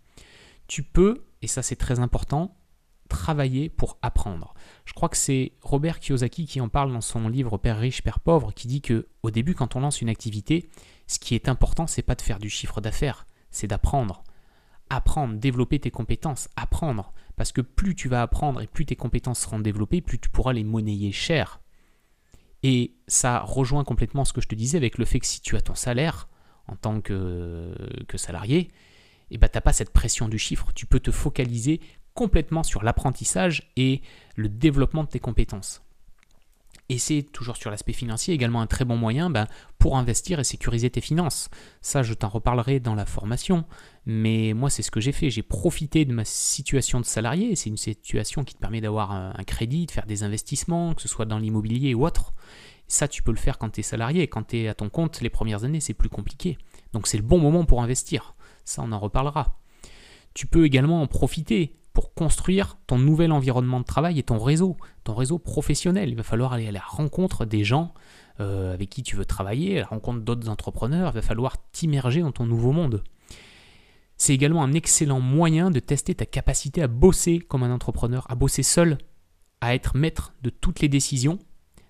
Tu 0.67 0.83
peux, 0.83 1.25
et 1.41 1.47
ça 1.47 1.61
c'est 1.61 1.75
très 1.75 1.99
important, 1.99 2.57
travailler 3.07 3.69
pour 3.69 3.97
apprendre. 4.01 4.53
Je 4.85 4.93
crois 4.93 5.09
que 5.09 5.17
c'est 5.17 5.53
Robert 5.61 5.99
Kiyosaki 5.99 6.45
qui 6.45 6.61
en 6.61 6.69
parle 6.69 6.93
dans 6.93 7.01
son 7.01 7.27
livre 7.27 7.57
Père 7.57 7.79
riche, 7.79 8.03
Père 8.03 8.19
pauvre, 8.19 8.53
qui 8.53 8.67
dit 8.67 8.81
que 8.81 9.07
au 9.23 9.31
début, 9.31 9.55
quand 9.55 9.75
on 9.75 9.79
lance 9.79 10.01
une 10.01 10.09
activité, 10.09 10.69
ce 11.07 11.19
qui 11.19 11.35
est 11.35 11.49
important, 11.49 11.87
c'est 11.87 12.01
pas 12.01 12.15
de 12.15 12.21
faire 12.21 12.39
du 12.39 12.49
chiffre 12.49 12.81
d'affaires, 12.81 13.25
c'est 13.49 13.67
d'apprendre. 13.67 14.23
Apprendre, 14.89 15.35
développer 15.35 15.79
tes 15.79 15.91
compétences, 15.91 16.49
apprendre. 16.55 17.13
Parce 17.35 17.51
que 17.51 17.61
plus 17.61 17.95
tu 17.95 18.09
vas 18.09 18.21
apprendre 18.21 18.61
et 18.61 18.67
plus 18.67 18.85
tes 18.85 18.95
compétences 18.95 19.39
seront 19.39 19.59
développées, 19.59 20.01
plus 20.01 20.19
tu 20.19 20.29
pourras 20.29 20.53
les 20.53 20.63
monnayer 20.63 21.11
cher. 21.11 21.61
Et 22.63 22.95
ça 23.07 23.39
rejoint 23.39 23.83
complètement 23.83 24.25
ce 24.25 24.33
que 24.33 24.41
je 24.41 24.47
te 24.47 24.55
disais 24.55 24.77
avec 24.77 24.97
le 24.97 25.05
fait 25.05 25.19
que 25.19 25.27
si 25.27 25.41
tu 25.41 25.55
as 25.55 25.61
ton 25.61 25.75
salaire 25.75 26.27
en 26.67 26.75
tant 26.75 26.99
que, 27.01 27.73
que 28.07 28.17
salarié, 28.17 28.69
eh 29.31 29.37
ben, 29.37 29.47
tu 29.49 29.57
n'as 29.57 29.61
pas 29.61 29.73
cette 29.73 29.91
pression 29.91 30.27
du 30.27 30.39
chiffre. 30.39 30.67
Tu 30.73 30.85
peux 30.85 30.99
te 30.99 31.11
focaliser 31.11 31.81
complètement 32.13 32.63
sur 32.63 32.83
l'apprentissage 32.83 33.71
et 33.77 34.01
le 34.35 34.49
développement 34.49 35.03
de 35.03 35.09
tes 35.09 35.19
compétences. 35.19 35.83
Et 36.89 36.97
c'est 36.99 37.21
toujours 37.21 37.57
sur 37.57 37.69
l'aspect 37.69 37.93
financier 37.93 38.33
également 38.33 38.61
un 38.61 38.67
très 38.67 38.85
bon 38.85 38.95
moyen 38.95 39.29
ben, 39.29 39.45
pour 39.77 39.97
investir 39.97 40.39
et 40.39 40.45
sécuriser 40.45 40.89
tes 40.89 41.01
finances. 41.01 41.49
Ça, 41.81 42.01
je 42.01 42.13
t'en 42.13 42.29
reparlerai 42.29 42.79
dans 42.79 42.95
la 42.95 43.05
formation. 43.05 43.65
Mais 44.05 44.53
moi, 44.53 44.69
c'est 44.69 44.83
ce 44.83 44.91
que 44.91 45.01
j'ai 45.01 45.11
fait. 45.11 45.29
J'ai 45.29 45.43
profité 45.43 46.05
de 46.05 46.13
ma 46.13 46.23
situation 46.23 47.01
de 47.01 47.05
salarié. 47.05 47.55
C'est 47.57 47.69
une 47.69 47.77
situation 47.77 48.45
qui 48.45 48.55
te 48.55 48.59
permet 48.59 48.79
d'avoir 48.79 49.11
un, 49.11 49.43
crédit, 49.45 49.85
de 49.85 49.91
faire 49.91 50.05
des 50.05 50.23
investissements, 50.23 50.93
que 50.93 51.01
ce 51.01 51.09
soit 51.09 51.25
dans 51.25 51.39
l'immobilier 51.39 51.93
ou 51.93 52.05
autre. 52.05 52.33
Ça, 52.87 53.09
tu 53.09 53.21
peux 53.21 53.31
le 53.31 53.37
faire 53.37 53.57
quand 53.57 53.69
tu 53.71 53.81
es 53.81 53.83
salarié. 53.83 54.29
Quand 54.29 54.47
tu 54.47 54.59
es 54.59 54.69
à 54.69 54.73
ton 54.73 54.87
compte, 54.87 55.19
les 55.19 55.29
premières 55.29 55.65
années, 55.65 55.81
c'est 55.81 55.93
plus 55.93 56.09
compliqué. 56.09 56.57
Donc 56.93 57.07
c'est 57.07 57.17
le 57.17 57.23
bon 57.23 57.37
moment 57.37 57.65
pour 57.65 57.83
investir. 57.83 58.36
Ça, 58.67 58.81
on 58.83 58.91
en 58.91 58.99
reparlera. 58.99 59.57
Tu 60.33 60.45
peux 60.45 60.65
également 60.65 61.01
en 61.01 61.07
profiter 61.07 61.73
pour 61.93 62.13
construire 62.13 62.77
ton 62.85 62.99
nouvel 62.99 63.31
environnement 63.31 63.79
de 63.79 63.85
travail 63.85 64.19
et 64.19 64.23
ton 64.23 64.39
réseau, 64.39 64.75
ton 65.05 65.15
réseau 65.15 65.39
professionnel. 65.39 66.09
Il 66.09 66.15
va 66.15 66.23
falloir 66.23 66.51
aller 66.51 66.67
à 66.67 66.71
la 66.71 66.81
rencontre 66.81 67.45
des 67.45 67.63
gens 67.63 67.93
euh, 68.41 68.73
avec 68.73 68.89
qui 68.89 69.03
tu 69.03 69.15
veux 69.15 69.23
travailler, 69.23 69.77
à 69.77 69.81
la 69.81 69.87
rencontre 69.87 70.19
d'autres 70.19 70.49
entrepreneurs. 70.49 71.11
Il 71.11 71.15
va 71.15 71.21
falloir 71.21 71.55
t'immerger 71.71 72.21
dans 72.21 72.33
ton 72.33 72.45
nouveau 72.45 72.73
monde. 72.73 73.03
C'est 74.17 74.33
également 74.33 74.63
un 74.63 74.73
excellent 74.73 75.21
moyen 75.21 75.71
de 75.71 75.79
tester 75.79 76.13
ta 76.13 76.25
capacité 76.25 76.81
à 76.81 76.87
bosser 76.87 77.39
comme 77.39 77.63
un 77.63 77.71
entrepreneur, 77.71 78.25
à 78.29 78.35
bosser 78.35 78.63
seul, 78.63 78.97
à 79.61 79.75
être 79.75 79.95
maître 79.95 80.33
de 80.41 80.49
toutes 80.49 80.81
les 80.81 80.89
décisions. 80.89 81.39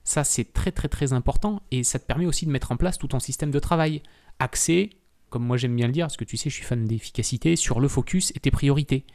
Ça, 0.04 0.24
c'est 0.24 0.54
très 0.54 0.72
très 0.72 0.90
très 0.90 1.12
important 1.12 1.64
et 1.72 1.84
ça 1.84 1.98
te 1.98 2.06
permet 2.06 2.28
aussi 2.28 2.46
de 2.46 2.52
mettre 2.52 2.72
en 2.72 2.78
place 2.78 3.00
tout 3.00 3.08
ton 3.08 3.20
système 3.20 3.50
de 3.50 3.60
travail, 3.60 4.04
axé, 4.38 4.92
comme 5.30 5.46
moi 5.46 5.58
j'aime 5.58 5.76
bien 5.76 5.88
le 5.88 5.94
dire, 5.94 6.06
parce 6.06 6.18
que 6.18 6.26
tu 6.26 6.38
sais, 6.38 6.50
je 6.50 6.56
suis 6.56 6.64
fan 6.64 6.86
d'efficacité, 6.86 7.56
sur 7.56 7.80
le 7.80 7.88
focus 7.88 8.32
et 8.36 8.40
tes 8.40 8.52
priorités. 8.52 9.06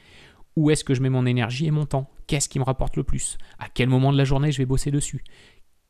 Où 0.56 0.70
est-ce 0.70 0.84
que 0.84 0.94
je 0.94 1.00
mets 1.00 1.10
mon 1.10 1.26
énergie 1.26 1.66
et 1.66 1.70
mon 1.70 1.86
temps? 1.86 2.10
Qu'est-ce 2.26 2.48
qui 2.48 2.58
me 2.58 2.64
rapporte 2.64 2.96
le 2.96 3.04
plus? 3.04 3.38
À 3.58 3.68
quel 3.68 3.88
moment 3.88 4.12
de 4.12 4.18
la 4.18 4.24
journée 4.24 4.52
je 4.52 4.58
vais 4.58 4.66
bosser 4.66 4.90
dessus? 4.90 5.24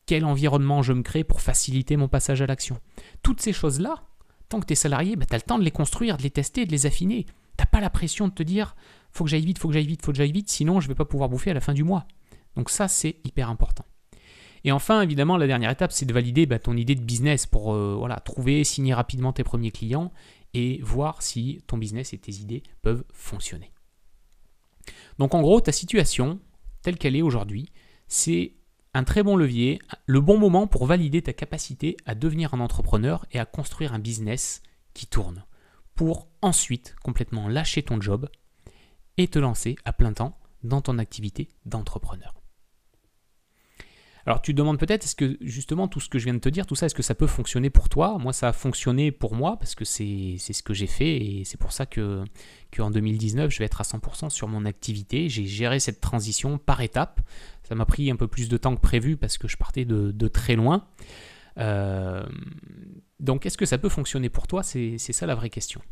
Quel 0.06 0.24
environnement 0.24 0.82
je 0.82 0.92
me 0.92 1.02
crée 1.02 1.24
pour 1.24 1.40
faciliter 1.40 1.96
mon 1.96 2.08
passage 2.08 2.42
à 2.42 2.46
l'action? 2.46 2.78
Toutes 3.22 3.40
ces 3.40 3.52
choses-là, 3.52 4.02
tant 4.48 4.61
que 4.61 4.66
tu 4.66 4.72
es 4.72 4.76
salarié, 4.76 5.16
bah, 5.16 5.26
tu 5.28 5.35
as 5.35 5.38
le 5.38 5.42
temps 5.42 5.58
de 5.58 5.64
les 5.64 5.70
construire, 5.70 6.16
de 6.16 6.22
les 6.22 6.30
tester, 6.30 6.66
de 6.66 6.70
les 6.70 6.87
affiner. 6.87 7.26
Tu 7.58 7.64
pas 7.70 7.80
la 7.80 7.90
pression 7.90 8.28
de 8.28 8.32
te 8.32 8.42
dire 8.42 8.76
faut 9.12 9.24
que 9.24 9.30
j'aille 9.30 9.44
vite, 9.44 9.58
faut 9.58 9.68
que 9.68 9.74
j'aille 9.74 9.87
vite, 9.87 10.04
faut 10.04 10.11
que 10.11 10.18
j'aille 10.18 10.32
vite, 10.32 10.50
sinon 10.50 10.80
je 10.80 10.88
vais 10.88 10.94
pas 10.94 11.04
pouvoir 11.04 11.28
bouffer 11.28 11.50
à 11.50 11.54
la 11.54 11.61
fin 11.61 11.74
du 11.74 11.85
mois. 11.85 12.06
Donc 12.56 12.70
ça, 12.70 12.88
c'est 12.88 13.16
hyper 13.24 13.48
important. 13.48 13.85
Et 14.64 14.72
enfin, 14.72 15.03
évidemment, 15.03 15.37
la 15.37 15.46
dernière 15.46 15.70
étape, 15.70 15.92
c'est 15.92 16.07
de 16.07 16.12
valider 16.12 16.46
bah, 16.46 16.59
ton 16.59 16.77
idée 16.77 16.94
de 16.94 17.03
business 17.03 17.46
pour 17.46 17.75
euh, 17.75 17.94
voilà, 17.98 18.16
trouver, 18.16 18.64
signer 18.64 18.94
rapidement 18.94 19.33
tes 19.33 19.44
premiers 19.44 19.72
clients 19.72 20.12
et 20.55 20.81
voir 20.83 21.22
si 21.22 21.62
ton 21.66 21.79
business 21.79 22.12
et 22.12 22.18
tes 22.18 22.33
idées 22.33 22.62
peuvent 22.83 23.05
fonctionner. 23.12 23.72
Donc 25.18 25.35
en 25.35 25.42
gros, 25.42 25.61
ta 25.61 25.72
situation, 25.72 26.38
telle 26.83 26.98
qu'elle 26.98 27.16
est 27.16 27.22
aujourd'hui, 27.22 27.70
c'est 28.09 28.53
un 28.94 29.05
très 29.05 29.22
bon 29.22 29.37
levier, 29.37 29.81
le 30.07 30.20
bon 30.20 30.38
moment 30.38 30.66
pour 30.66 30.87
valider 30.87 31.22
ta 31.22 31.33
capacité 31.33 31.96
à 32.05 32.14
devenir 32.14 32.55
un 32.55 32.61
entrepreneur 32.61 33.25
et 33.33 33.38
à 33.38 33.46
construire 33.46 33.94
un 33.94 33.98
business 33.98 34.62
qui 34.94 35.07
tourne, 35.07 35.44
pour 35.94 36.29
ensuite 36.42 36.94
complètement 37.03 37.48
lâcher 37.48 37.83
ton 37.83 38.01
job 38.01 38.29
et 39.16 39.29
te 39.29 39.38
lancer 39.38 39.77
à 39.85 39.92
plein 39.92 40.12
temps 40.12 40.38
dans 40.62 40.83
ton 40.83 40.98
activité 40.98 41.48
d'entrepreneur. 41.64 42.41
Alors 44.24 44.40
tu 44.40 44.52
te 44.52 44.56
demandes 44.56 44.78
peut-être, 44.78 45.04
est-ce 45.04 45.16
que 45.16 45.37
justement 45.40 45.88
tout 45.88 45.98
ce 45.98 46.08
que 46.08 46.18
je 46.18 46.24
viens 46.24 46.35
de 46.35 46.38
te 46.38 46.48
dire, 46.48 46.66
tout 46.66 46.76
ça, 46.76 46.87
est-ce 46.87 46.94
que 46.94 47.02
ça 47.02 47.14
peut 47.14 47.26
fonctionner 47.26 47.70
pour 47.70 47.88
toi? 47.88 48.18
Moi, 48.18 48.32
ça 48.32 48.48
a 48.48 48.52
fonctionné 48.52 49.11
pour 49.11 49.35
moi 49.35 49.56
parce 49.58 49.74
que 49.74 49.85
c'est 49.85 50.37
ce 50.38 50.62
que 50.62 50.74
j'ai 50.74 50.87
fait 50.87 51.16
et 51.16 51.44
c'est 51.44 51.58
pour 51.58 51.72
ça 51.72 51.87
que 51.87 52.24
qu'en 52.74 52.90
2019, 52.90 53.50
je 53.50 53.58
vais 53.58 53.64
être 53.64 53.80
à 53.80 53.85
100% 53.85 54.30
sur 54.30 54.48
mon 54.48 54.64
activité. 54.64 55.28
J'ai 55.28 55.46
géré 55.46 55.80
cette 55.80 56.00
transition 56.00 56.58
par 56.58 56.80
étapes. 56.80 57.20
Ça 57.64 57.74
m'a 57.74 57.85
pris 57.85 58.11
un 58.11 58.16
peu 58.16 58.28
plus 58.28 58.48
de 58.48 58.56
temps 58.56 58.74
que 58.76 58.80
prévu 58.80 59.16
parce 59.16 59.38
que 59.38 59.48
je 59.48 59.56
partais 59.56 59.85
de, 59.85 60.28
très 60.28 60.54
loin. 60.54 60.87
Euh, 61.58 62.24
donc 63.18 63.44
est-ce 63.44 63.58
que 63.58 63.66
ça 63.66 63.78
peut 63.78 63.88
fonctionner 63.88 64.28
pour 64.28 64.46
toi? 64.46 64.62
C'est 64.62 64.98
ça 64.98 65.26
la 65.26 65.35
vraie 65.35 65.50
question. 65.50 65.82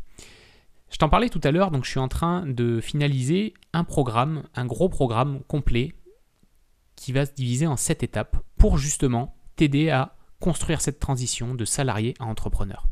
Je 0.90 0.97
t'en 0.97 1.09
parlais 1.09 1.29
tout 1.29 1.40
à 1.45 1.53
l'heure, 1.53 1.71
donc 1.71 1.85
je 1.85 1.90
suis 1.90 2.01
en 2.01 2.09
train 2.09 2.45
de 2.47 2.81
finaliser 2.81 3.55
un 3.73 3.85
programme, 3.85 4.45
un 4.55 4.66
gros 4.66 4.88
programme 4.88 5.40
complet 5.47 5.95
qui 7.01 7.13
va 7.13 7.25
se 7.25 7.33
diviser 7.33 7.67
en 7.67 7.77
sept 7.77 8.03
étapes 8.03 8.37
pour 8.59 8.77
justement 8.77 9.35
t'aider 9.57 9.89
à 9.89 10.17
construire 10.39 10.83
cette 10.83 11.01
transition 11.01 11.55
de 11.55 11.65
salarié 11.65 12.15
à 12.21 12.27
entrepreneur. 12.27 12.87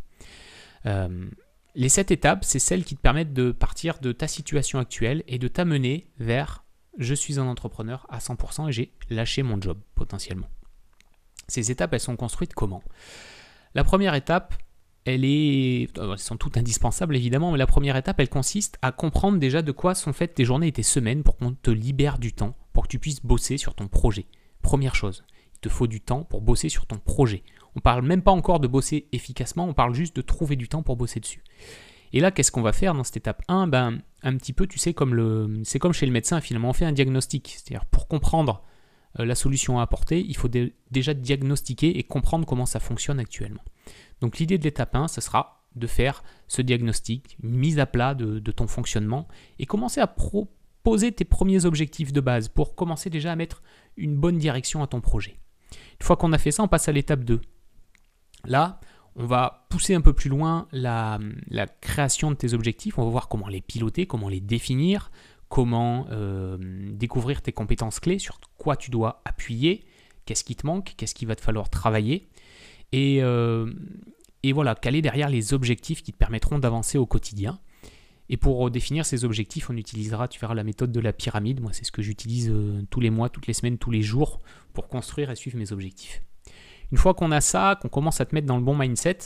Euh, 0.87 1.29
les 1.75 1.90
sept 1.90 2.11
étapes, 2.11 2.42
c'est 2.42 2.59
celles 2.59 2.85
qui 2.85 2.97
te 2.97 3.03
permettent 3.03 3.35
de 3.35 3.53
partir 3.53 3.99
de 3.99 4.12
ta 4.12 4.27
situation 4.27 4.79
actuelle 4.79 5.23
et 5.29 5.38
de 5.38 5.47
t'amener 5.47 6.09
vers 6.18 6.64
je 6.97 7.14
suis 7.14 7.38
un 7.38 7.47
entrepreneur 7.47 8.07
à 8.09 8.18
100% 8.18 8.71
et 8.71 8.73
j'ai 8.73 8.92
lâché 9.11 9.42
mon 9.42 9.61
job 9.61 9.79
potentiellement. 9.94 10.49
Ces 11.47 11.71
étapes, 11.71 11.92
elles 11.92 12.01
sont 12.01 12.16
construites 12.16 12.55
comment? 12.55 12.83
La 13.75 13.85
première 13.85 14.14
étape, 14.14 14.55
elle 15.05 15.25
est, 15.27 15.97
euh, 15.99 16.12
elles 16.12 16.18
sont 16.18 16.38
toutes 16.38 16.57
indispensables 16.57 17.14
évidemment, 17.14 17.53
mais 17.53 17.59
la 17.59 17.66
première 17.66 17.97
étape, 17.97 18.21
elle 18.21 18.31
consiste 18.31 18.79
à 18.81 18.90
comprendre 18.90 19.38
déjà 19.38 19.61
de 19.61 19.73
quoi 19.73 19.94
sont 19.94 20.14
faites 20.14 20.35
tes 20.35 20.47
journées 20.47 20.68
et 20.68 20.73
tes 20.73 20.83
semaines 20.83 21.23
pour 21.23 21.37
qu'on 21.37 21.53
te 21.53 21.71
libère 21.71 22.18
du 22.18 22.33
temps 22.33 22.57
pour 22.79 22.85
que 22.85 22.93
tu 22.93 23.01
puisses 23.01 23.23
bosser 23.25 23.57
sur 23.57 23.75
ton 23.75 23.88
projet. 23.88 24.27
Première 24.62 24.95
chose, 24.95 25.25
il 25.53 25.59
te 25.59 25.69
faut 25.69 25.88
du 25.88 26.01
temps 26.01 26.23
pour 26.23 26.41
bosser 26.43 26.69
sur 26.69 26.87
ton 26.87 26.99
projet. 26.99 27.43
On 27.75 27.81
parle 27.81 28.07
même 28.07 28.23
pas 28.23 28.31
encore 28.31 28.61
de 28.61 28.69
bosser 28.69 29.09
efficacement, 29.11 29.67
on 29.67 29.75
parle 29.75 29.95
juste 29.95 30.14
de 30.14 30.23
trouver 30.23 30.55
du 30.55 30.69
temps 30.69 30.85
pour 30.85 30.95
bosser 30.95 31.19
dessus. 31.19 31.43
Et 32.12 32.21
là, 32.21 32.31
qu'est-ce 32.31 32.53
qu'on 32.53 32.62
va 32.62 32.73
faire 32.73 32.95
dans 32.95 33.03
cette 33.03 33.17
étape 33.17 33.43
1 33.49 33.67
ben, 33.67 33.99
Un 34.23 34.37
petit 34.37 34.53
peu, 34.53 34.69
tu 34.69 34.79
sais, 34.79 34.95
comme 34.95 35.12
le, 35.12 35.61
c'est 35.64 35.81
comme 35.81 35.93
chez 35.93 36.07
le 36.07 36.12
médecin, 36.12 36.41
finalement, 36.41 36.69
on 36.69 36.73
fait 36.73 36.85
un 36.85 36.93
diagnostic. 36.93 37.49
C'est-à-dire, 37.49 37.85
pour 37.87 38.07
comprendre 38.07 38.62
euh, 39.19 39.25
la 39.25 39.35
solution 39.35 39.81
à 39.81 39.83
apporter, 39.83 40.25
il 40.25 40.37
faut 40.37 40.49
déjà 40.49 41.14
diagnostiquer 41.14 41.99
et 41.99 42.05
comprendre 42.05 42.47
comment 42.47 42.64
ça 42.64 42.79
fonctionne 42.79 43.19
actuellement. 43.19 43.64
Donc 44.21 44.38
l'idée 44.38 44.57
de 44.57 44.62
l'étape 44.62 44.95
1, 44.95 45.09
ce 45.09 45.21
sera 45.21 45.64
de 45.75 45.88
faire 45.88 46.23
ce 46.47 46.62
diagnostic, 46.62 47.37
mise 47.43 47.81
à 47.81 47.87
plat 47.87 48.14
de, 48.14 48.38
ton 48.53 48.69
fonctionnement, 48.69 49.27
et 49.59 49.67
commencer 49.67 50.01
à 50.01 50.07
pro 50.07 50.49
poser 50.88 51.12
tes 51.12 51.27
premiers 51.27 51.66
objectifs 51.66 52.14
de 52.14 52.20
base 52.22 52.48
pour 52.48 52.74
commencer 52.74 53.11
déjà 53.11 53.31
à 53.31 53.37
mettre 53.37 53.62
une 53.98 54.16
bonne 54.16 54.38
direction 54.38 54.83
à 54.83 54.87
ton 54.87 55.03
projet. 55.03 55.38
Une 56.01 56.07
fois 56.07 56.16
qu'on 56.16 56.33
a 56.33 56.38
fait 56.38 56.51
ça, 56.51 56.62
on 56.62 56.68
passe 56.68 56.88
à 56.88 56.92
l'étape 56.92 57.24
2. 57.24 57.42
Là, 58.46 58.81
on 59.14 59.27
va 59.27 59.66
pousser 59.68 59.94
un 59.94 60.01
peu 60.01 60.14
plus 60.14 60.31
loin 60.31 60.66
la, 60.72 61.18
création 61.83 62.31
de 62.31 62.37
tes 62.37 62.55
objectifs. 62.55 62.96
On 62.96 63.05
va 63.05 63.11
voir 63.11 63.29
comment 63.29 63.48
les 63.48 63.61
piloter, 63.61 64.07
comment 64.07 64.31
les 64.31 64.40
définir, 64.40 65.11
comment 65.51 66.07
euh, 66.11 66.57
découvrir 66.94 67.42
tes 67.42 67.53
compétences 67.53 68.01
clés, 68.01 68.18
sur 68.18 68.40
quoi 68.57 68.74
tu 68.74 68.90
dois 68.90 69.20
appuyer, 69.27 69.85
qu'est-ce 70.24 70.42
qui 70.42 70.57
te 70.57 70.66
manque, 70.66 70.94
qu'est-ce 70.96 71.14
qu'il 71.14 71.29
va 71.29 71.37
te 71.37 71.42
falloir 71.42 71.68
travailler. 71.68 72.31
Et, 72.92 73.18
euh, 73.20 73.70
et 74.42 74.55
voilà, 74.55 74.74
caler 74.74 75.03
derrière 75.03 75.29
les 75.29 75.53
objectifs 75.53 76.03
qui 76.03 76.12
te 76.12 76.16
permettront 76.16 76.59
d'avancer 76.59 76.96
au 76.96 77.05
quotidien. 77.05 77.61
Et 78.31 78.37
pour 78.37 78.71
définir 78.71 79.07
ces 79.07 79.25
objectifs, 79.25 79.71
on 79.71 79.77
utilisera, 79.77 80.29
tu 80.29 80.38
verras, 80.38 80.55
la 80.55 80.64
méthode 80.64 80.93
de 80.93 81.01
la 81.01 81.12
pyramide. 81.12 81.61
Moi, 81.61 81.73
c'est 81.73 81.85
ce 81.85 81.93
que 81.93 82.03
j'utilise 82.03 82.51
euh, 82.51 82.83
tous 82.91 83.01
les 83.01 83.11
mois, 83.11 83.31
toutes 83.31 83.47
les 83.47 83.55
semaines, 83.55 83.79
tous 83.79 83.91
les 83.91 84.03
jours 84.03 84.41
pour 84.75 84.88
construire 84.88 85.31
et 85.31 85.37
suivre 85.37 85.57
mes 85.57 85.73
objectifs. 85.73 86.23
Une 86.93 86.99
fois 86.99 87.14
qu'on 87.14 87.33
a 87.33 87.41
ça, 87.41 87.79
qu'on 87.81 87.88
commence 87.88 88.21
à 88.21 88.27
te 88.27 88.35
mettre 88.35 88.47
dans 88.47 88.57
le 88.57 88.62
bon 88.62 88.77
mindset, 88.77 89.19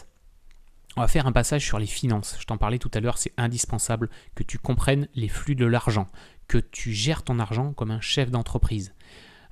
on 0.97 1.01
va 1.01 1.09
faire 1.09 1.27
un 1.27 1.33
passage 1.33 1.65
sur 1.65 1.79
les 1.79 1.87
finances. 1.87 2.37
Je 2.39 2.45
t'en 2.45 2.59
parlais 2.59 2.79
tout 2.79 2.91
à 2.95 3.01
l'heure, 3.01 3.19
c'est 3.19 3.33
indispensable 3.37 4.11
que 4.35 4.43
tu 4.43 4.59
comprennes 4.59 5.09
les 5.15 5.29
flux 5.29 5.55
de 5.55 5.65
l'argent, 5.65 6.07
que 6.49 6.59
tu 6.59 6.93
gères 6.93 7.23
ton 7.23 7.39
argent 7.39 7.73
comme 7.73 7.91
un 7.91 8.01
chef 8.01 8.31
d'entreprise. 8.31 8.95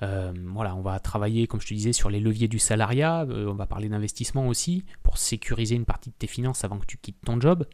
Euh, 0.02 0.32
voilà, 0.46 0.74
on 0.76 0.80
va 0.80 0.98
travailler, 0.98 1.46
comme 1.46 1.60
je 1.60 1.66
te 1.66 1.74
disais, 1.74 1.92
sur 1.92 2.10
les 2.10 2.20
leviers 2.20 2.48
du 2.48 2.58
salariat. 2.58 3.22
Euh, 3.28 3.50
on 3.50 3.54
va 3.54 3.66
parler 3.66 3.88
d'investissement 3.88 4.48
aussi 4.48 4.84
pour 5.02 5.18
sécuriser 5.18 5.74
une 5.74 5.84
partie 5.84 6.10
de 6.10 6.14
tes 6.14 6.26
finances 6.26 6.64
avant 6.64 6.78
que 6.78 6.86
tu 6.86 6.96
quittes 6.96 7.20
ton 7.24 7.40
job. 7.40 7.66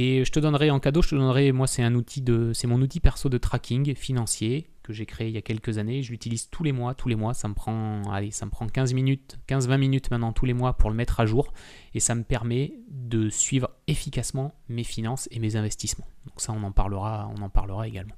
Et 0.00 0.24
je 0.24 0.30
te 0.30 0.38
donnerai 0.38 0.70
en 0.70 0.78
cadeau, 0.78 1.02
je 1.02 1.08
te 1.08 1.16
donnerai, 1.16 1.50
moi 1.50 1.66
c'est 1.66 1.82
un 1.82 1.96
outil 1.96 2.22
de, 2.22 2.52
c'est 2.52 2.68
mon 2.68 2.80
outil 2.80 3.00
perso 3.00 3.28
de 3.28 3.36
tracking 3.36 3.96
financier 3.96 4.70
que 4.84 4.92
j'ai 4.92 5.06
créé 5.06 5.26
il 5.26 5.34
y 5.34 5.38
a 5.38 5.42
quelques 5.42 5.78
années. 5.78 6.04
Je 6.04 6.12
l'utilise 6.12 6.50
tous 6.50 6.62
les 6.62 6.70
mois, 6.70 6.94
tous 6.94 7.08
les 7.08 7.16
mois. 7.16 7.34
Ça 7.34 7.48
me 7.48 7.54
prend, 7.54 8.02
allez, 8.12 8.30
ça 8.30 8.46
me 8.46 8.50
prend 8.52 8.68
15 8.68 8.94
minutes, 8.94 9.40
15-20 9.48 9.76
minutes 9.76 10.12
maintenant 10.12 10.32
tous 10.32 10.46
les 10.46 10.54
mois 10.54 10.74
pour 10.74 10.90
le 10.90 10.94
mettre 10.94 11.18
à 11.18 11.26
jour. 11.26 11.52
Et 11.94 12.00
ça 12.00 12.14
me 12.14 12.22
permet 12.22 12.74
de 12.88 13.28
suivre 13.28 13.70
efficacement 13.88 14.54
mes 14.68 14.84
finances 14.84 15.28
et 15.32 15.40
mes 15.40 15.56
investissements. 15.56 16.06
Donc 16.26 16.40
ça, 16.40 16.52
on 16.52 16.62
en 16.62 16.70
parlera, 16.70 17.28
on 17.36 17.42
en 17.42 17.48
parlera 17.48 17.88
également. 17.88 18.14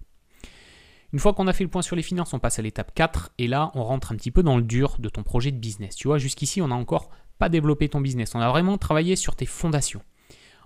Une 1.15 1.19
fois 1.19 1.33
qu'on 1.33 1.47
a 1.47 1.55
fait 1.55 1.65
le 1.65 1.71
point 1.71 1.81
sur 1.81 1.97
les 1.97 2.03
finances, 2.03 2.35
on 2.35 2.41
passe 2.41 2.59
à 2.59 2.63
l'étape 2.63 2.93
4 2.95 3.33
et 3.39 3.47
là, 3.47 3.71
on 3.75 3.85
rentre 3.85 4.13
un 4.13 4.17
petit 4.17 4.31
peu 4.31 4.43
dans 4.43 4.59
le 4.59 4.63
dur 4.63 4.97
de 4.99 5.09
ton 5.09 5.23
projet 5.23 5.51
de 5.51 5.57
business. 5.57 5.97
Tu 5.97 6.09
vois, 6.09 6.19
jusqu'ici, 6.19 6.61
on 6.61 6.69
n'a 6.69 6.75
encore 6.75 7.09
pas 7.39 7.49
développé 7.49 7.89
ton 7.89 8.03
business. 8.03 8.35
On 8.35 8.41
a 8.41 8.51
vraiment 8.51 8.77
travaillé 8.77 9.17
sur 9.17 9.35
tes 9.35 9.47
fondations. 9.47 10.03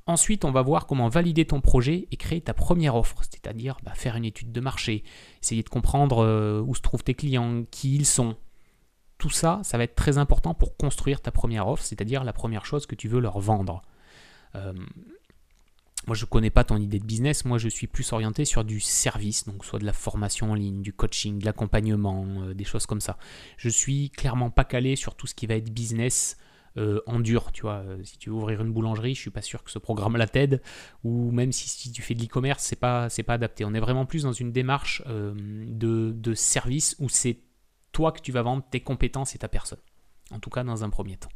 Ensuite, 0.07 0.45
on 0.45 0.51
va 0.51 0.61
voir 0.61 0.87
comment 0.87 1.09
valider 1.09 1.47
ton 1.47 1.63
projet 1.63 2.09
et 2.11 2.17
créer 2.17 2.43
ta 2.43 2.53
première 2.53 2.95
offre, 2.95 3.23
c'est-à-dire 3.23 3.79
bah, 3.83 3.95
faire 3.95 4.17
une 4.17 4.27
étude 4.27 4.53
de 4.53 4.61
marché, 4.61 5.03
essayer 5.43 5.63
de 5.63 5.69
comprendre 5.71 6.19
euh, 6.19 6.61
où 6.61 6.75
se 6.75 6.83
trouvent 6.83 7.03
tes 7.03 7.15
clients, 7.15 7.65
qui 7.71 7.95
ils 7.95 8.05
sont. 8.05 8.37
Tout 9.17 9.31
ça, 9.31 9.61
ça 9.63 9.79
va 9.79 9.85
être 9.85 9.95
très 9.95 10.19
important 10.19 10.53
pour 10.53 10.77
construire 10.77 11.23
ta 11.23 11.31
première 11.31 11.69
offre, 11.69 11.83
c'est-à-dire 11.83 12.23
la 12.23 12.35
première 12.35 12.67
chose 12.67 12.85
que 12.85 12.95
tu 12.95 13.09
veux 13.09 13.21
leur 13.21 13.39
vendre. 13.39 13.81
Euh, 14.57 14.75
moi, 16.07 16.15
je 16.15 16.25
ne 16.25 16.29
connais 16.29 16.51
pas 16.51 16.65
ton 16.65 16.77
idée 16.77 16.99
de 16.99 17.07
business, 17.07 17.47
moi 17.47 17.57
je 17.57 17.69
suis 17.69 17.87
plus 17.87 18.13
orienté 18.13 18.45
sur 18.45 18.63
du 18.63 18.81
service, 18.81 19.47
donc 19.47 19.65
soit 19.65 19.79
de 19.79 19.87
la 19.87 19.95
formation 19.95 20.51
en 20.51 20.55
ligne, 20.55 20.83
du 20.83 20.93
coaching, 20.93 21.39
de 21.39 21.47
l'accompagnement, 21.47 22.27
euh, 22.43 22.53
des 22.53 22.65
choses 22.65 22.85
comme 22.85 23.01
ça. 23.01 23.17
Je 23.57 23.71
suis 23.71 24.11
clairement 24.11 24.51
pas 24.51 24.65
calé 24.65 24.97
sur 24.97 25.15
tout 25.15 25.27
ce 25.27 25.35
qui 25.35 25.47
va 25.47 25.55
être 25.55 25.73
business 25.73 26.37
euh, 26.77 27.01
en 27.07 27.21
dur. 27.21 27.53
Tu 27.53 27.63
vois, 27.63 27.85
euh, 27.87 28.03
si 28.03 28.19
tu 28.19 28.31
veux 28.31 28.37
ouvrir 28.37 28.61
une 28.61 28.73
boulangerie, 28.73 29.15
je 29.15 29.21
suis 29.21 29.31
pas 29.31 29.43
sûr 29.43 29.63
que 29.63 29.71
ce 29.71 29.79
programme 29.79 30.17
la 30.17 30.27
t'aide. 30.27 30.61
Ou 31.05 31.31
même 31.31 31.53
si, 31.53 31.93
tu 31.93 32.03
fais 32.03 32.15
de 32.15 32.21
l'e-commerce, 32.21 32.65
c'est 32.65 32.79
pas 32.79 33.09
c'est 33.09 33.23
pas 33.23 33.35
adapté. 33.35 33.65
On 33.65 33.75
est 33.75 33.81
vraiment 33.81 34.07
plus 34.07 34.25
dans 34.25 34.33
une 34.33 34.51
démarche 34.51 35.03
euh, 35.07 35.35
de, 35.69 36.35
service 36.35 36.97
où 36.99 37.09
c'est 37.09 37.39
toi 37.93 38.11
que 38.11 38.21
tu 38.21 38.33
vas 38.33 38.43
vendre 38.43 38.65
tes 38.69 38.81
compétences 38.81 39.37
et 39.37 39.39
ta 39.39 39.49
personne. 39.49 39.79
En 40.33 40.41
tout 40.41 40.51
cas, 40.51 40.65
dans 40.65 40.83
un 40.83 40.91
premier 40.91 41.17
temps. 41.17 41.29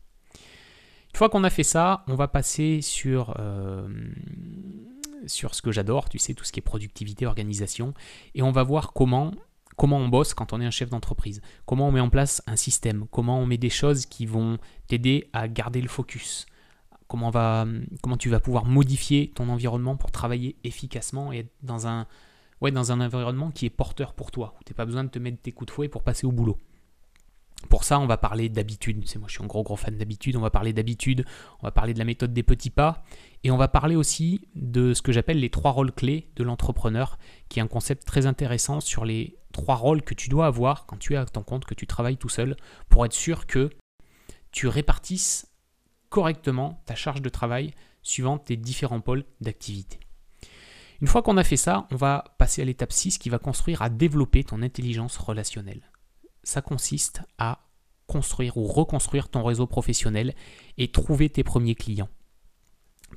Une 1.12 1.16
fois 1.16 1.28
qu'on 1.28 1.44
a 1.44 1.50
fait 1.50 1.62
ça, 1.62 2.04
on 2.08 2.14
va 2.14 2.26
passer 2.28 2.80
sur 2.82 3.36
sur 5.26 5.54
ce 5.54 5.62
que 5.62 5.72
j'adore, 5.72 6.08
tu 6.08 6.18
sais, 6.18 6.34
tout 6.34 6.44
ce 6.44 6.52
qui 6.52 6.60
est 6.60 6.62
productivité, 6.62 7.26
organisation, 7.26 7.94
et 8.34 8.42
on 8.42 8.52
va 8.52 8.62
voir 8.62 8.92
comment 8.92 9.32
comment 9.78 9.96
on 9.96 10.08
bosse 10.08 10.34
quand 10.34 10.52
on 10.52 10.60
est 10.60 10.66
un 10.66 10.70
chef 10.70 10.90
d'entreprise, 10.90 11.40
comment 11.64 11.88
on 11.88 11.92
met 11.92 12.00
en 12.00 12.10
place 12.10 12.42
un 12.46 12.56
système, 12.56 13.06
comment 13.10 13.40
on 13.40 13.46
met 13.46 13.56
des 13.56 13.70
choses 13.70 14.04
qui 14.04 14.26
vont 14.26 14.58
t'aider 14.88 15.30
à 15.32 15.48
garder 15.48 15.80
le 15.80 15.88
focus, 15.88 16.44
comment, 17.06 17.30
va, 17.30 17.64
comment 18.02 18.18
tu 18.18 18.28
vas 18.28 18.40
pouvoir 18.40 18.66
modifier 18.66 19.32
ton 19.34 19.48
environnement 19.48 19.96
pour 19.96 20.10
travailler 20.10 20.56
efficacement 20.64 21.32
et 21.32 21.38
être 21.38 21.52
dans 21.62 21.86
un, 21.86 22.06
ouais, 22.60 22.72
dans 22.72 22.92
un 22.92 23.00
environnement 23.00 23.50
qui 23.50 23.66
est 23.66 23.70
porteur 23.70 24.12
pour 24.12 24.30
toi, 24.30 24.54
où 24.60 24.64
tu 24.64 24.72
n'as 24.72 24.76
pas 24.76 24.84
besoin 24.84 25.04
de 25.04 25.10
te 25.10 25.18
mettre 25.18 25.40
tes 25.40 25.52
coups 25.52 25.68
de 25.68 25.72
fouet 25.72 25.88
pour 25.88 26.02
passer 26.02 26.26
au 26.26 26.32
boulot. 26.32 26.58
Pour 27.68 27.82
ça, 27.82 27.98
on 27.98 28.06
va 28.06 28.16
parler 28.16 28.48
d'habitude. 28.48 29.02
C'est 29.06 29.18
moi, 29.18 29.26
je 29.28 29.34
suis 29.34 29.42
un 29.42 29.48
gros 29.48 29.64
gros 29.64 29.74
fan 29.74 29.96
d'habitude. 29.98 30.36
On 30.36 30.40
va 30.40 30.48
parler 30.48 30.72
d'habitude. 30.72 31.24
On 31.60 31.66
va 31.66 31.72
parler 31.72 31.92
de 31.92 31.98
la 31.98 32.04
méthode 32.04 32.32
des 32.32 32.44
petits 32.44 32.70
pas. 32.70 33.02
Et 33.42 33.50
on 33.50 33.56
va 33.56 33.66
parler 33.66 33.96
aussi 33.96 34.42
de 34.54 34.94
ce 34.94 35.02
que 35.02 35.10
j'appelle 35.10 35.40
les 35.40 35.50
trois 35.50 35.72
rôles 35.72 35.90
clés 35.90 36.30
de 36.36 36.44
l'entrepreneur, 36.44 37.18
qui 37.48 37.58
est 37.58 37.62
un 37.62 37.66
concept 37.66 38.06
très 38.06 38.26
intéressant 38.26 38.78
sur 38.78 39.04
les 39.04 39.37
trois 39.58 39.76
rôles 39.76 40.02
que 40.02 40.14
tu 40.14 40.28
dois 40.28 40.46
avoir 40.46 40.86
quand 40.86 40.96
tu 40.96 41.14
es 41.14 41.16
à 41.16 41.24
ton 41.26 41.42
compte, 41.42 41.64
que 41.64 41.74
tu 41.74 41.86
travailles 41.86 42.16
tout 42.16 42.28
seul, 42.28 42.56
pour 42.88 43.04
être 43.04 43.12
sûr 43.12 43.46
que 43.46 43.70
tu 44.50 44.66
répartisses 44.66 45.46
correctement 46.08 46.82
ta 46.86 46.94
charge 46.94 47.22
de 47.22 47.28
travail 47.28 47.74
suivant 48.02 48.38
tes 48.38 48.56
différents 48.56 49.00
pôles 49.00 49.24
d'activité. 49.40 50.00
Une 51.00 51.06
fois 51.06 51.22
qu'on 51.22 51.36
a 51.36 51.44
fait 51.44 51.56
ça, 51.56 51.86
on 51.90 51.96
va 51.96 52.24
passer 52.38 52.62
à 52.62 52.64
l'étape 52.64 52.92
6 52.92 53.18
qui 53.18 53.28
va 53.28 53.38
construire 53.38 53.82
à 53.82 53.88
développer 53.88 54.42
ton 54.42 54.62
intelligence 54.62 55.16
relationnelle 55.16 55.82
ça 56.48 56.62
consiste 56.62 57.22
à 57.36 57.60
construire 58.06 58.56
ou 58.56 58.64
reconstruire 58.64 59.28
ton 59.28 59.44
réseau 59.44 59.66
professionnel 59.66 60.34
et 60.78 60.90
trouver 60.90 61.28
tes 61.28 61.44
premiers 61.44 61.74
clients. 61.74 62.08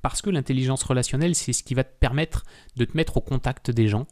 Parce 0.02 0.22
que 0.22 0.30
l'intelligence 0.30 0.84
relationnelle, 0.84 1.34
c'est 1.34 1.54
ce 1.54 1.64
qui 1.64 1.74
va 1.74 1.86
te 1.86 1.98
permettre 1.98 2.44
de 2.76 2.84
te 2.84 2.96
mettre 2.98 3.18
au 3.18 3.22
contact 3.22 3.72
des 3.72 3.88
gens, 3.88 4.06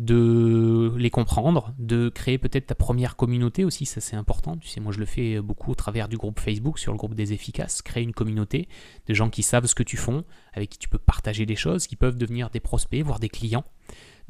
de 0.00 0.94
les 0.96 1.10
comprendre, 1.10 1.74
de 1.78 2.08
créer 2.08 2.38
peut-être 2.38 2.68
ta 2.68 2.74
première 2.74 3.16
communauté 3.16 3.66
aussi, 3.66 3.84
ça 3.84 4.00
c'est 4.00 4.16
important. 4.16 4.56
Tu 4.56 4.66
sais, 4.66 4.80
moi 4.80 4.92
je 4.92 4.98
le 4.98 5.04
fais 5.04 5.42
beaucoup 5.42 5.72
au 5.72 5.74
travers 5.74 6.08
du 6.08 6.16
groupe 6.16 6.40
Facebook, 6.40 6.78
sur 6.78 6.92
le 6.92 6.96
groupe 6.96 7.14
des 7.14 7.34
efficaces, 7.34 7.82
créer 7.82 8.02
une 8.02 8.14
communauté 8.14 8.66
de 9.06 9.12
gens 9.12 9.28
qui 9.28 9.42
savent 9.42 9.66
ce 9.66 9.74
que 9.74 9.82
tu 9.82 9.98
fais, 9.98 10.12
avec 10.54 10.70
qui 10.70 10.78
tu 10.78 10.88
peux 10.88 10.98
partager 10.98 11.44
des 11.44 11.54
choses, 11.54 11.86
qui 11.86 11.96
peuvent 11.96 12.16
devenir 12.16 12.48
des 12.48 12.60
prospects, 12.60 13.02
voire 13.02 13.18
des 13.18 13.28
clients. 13.28 13.66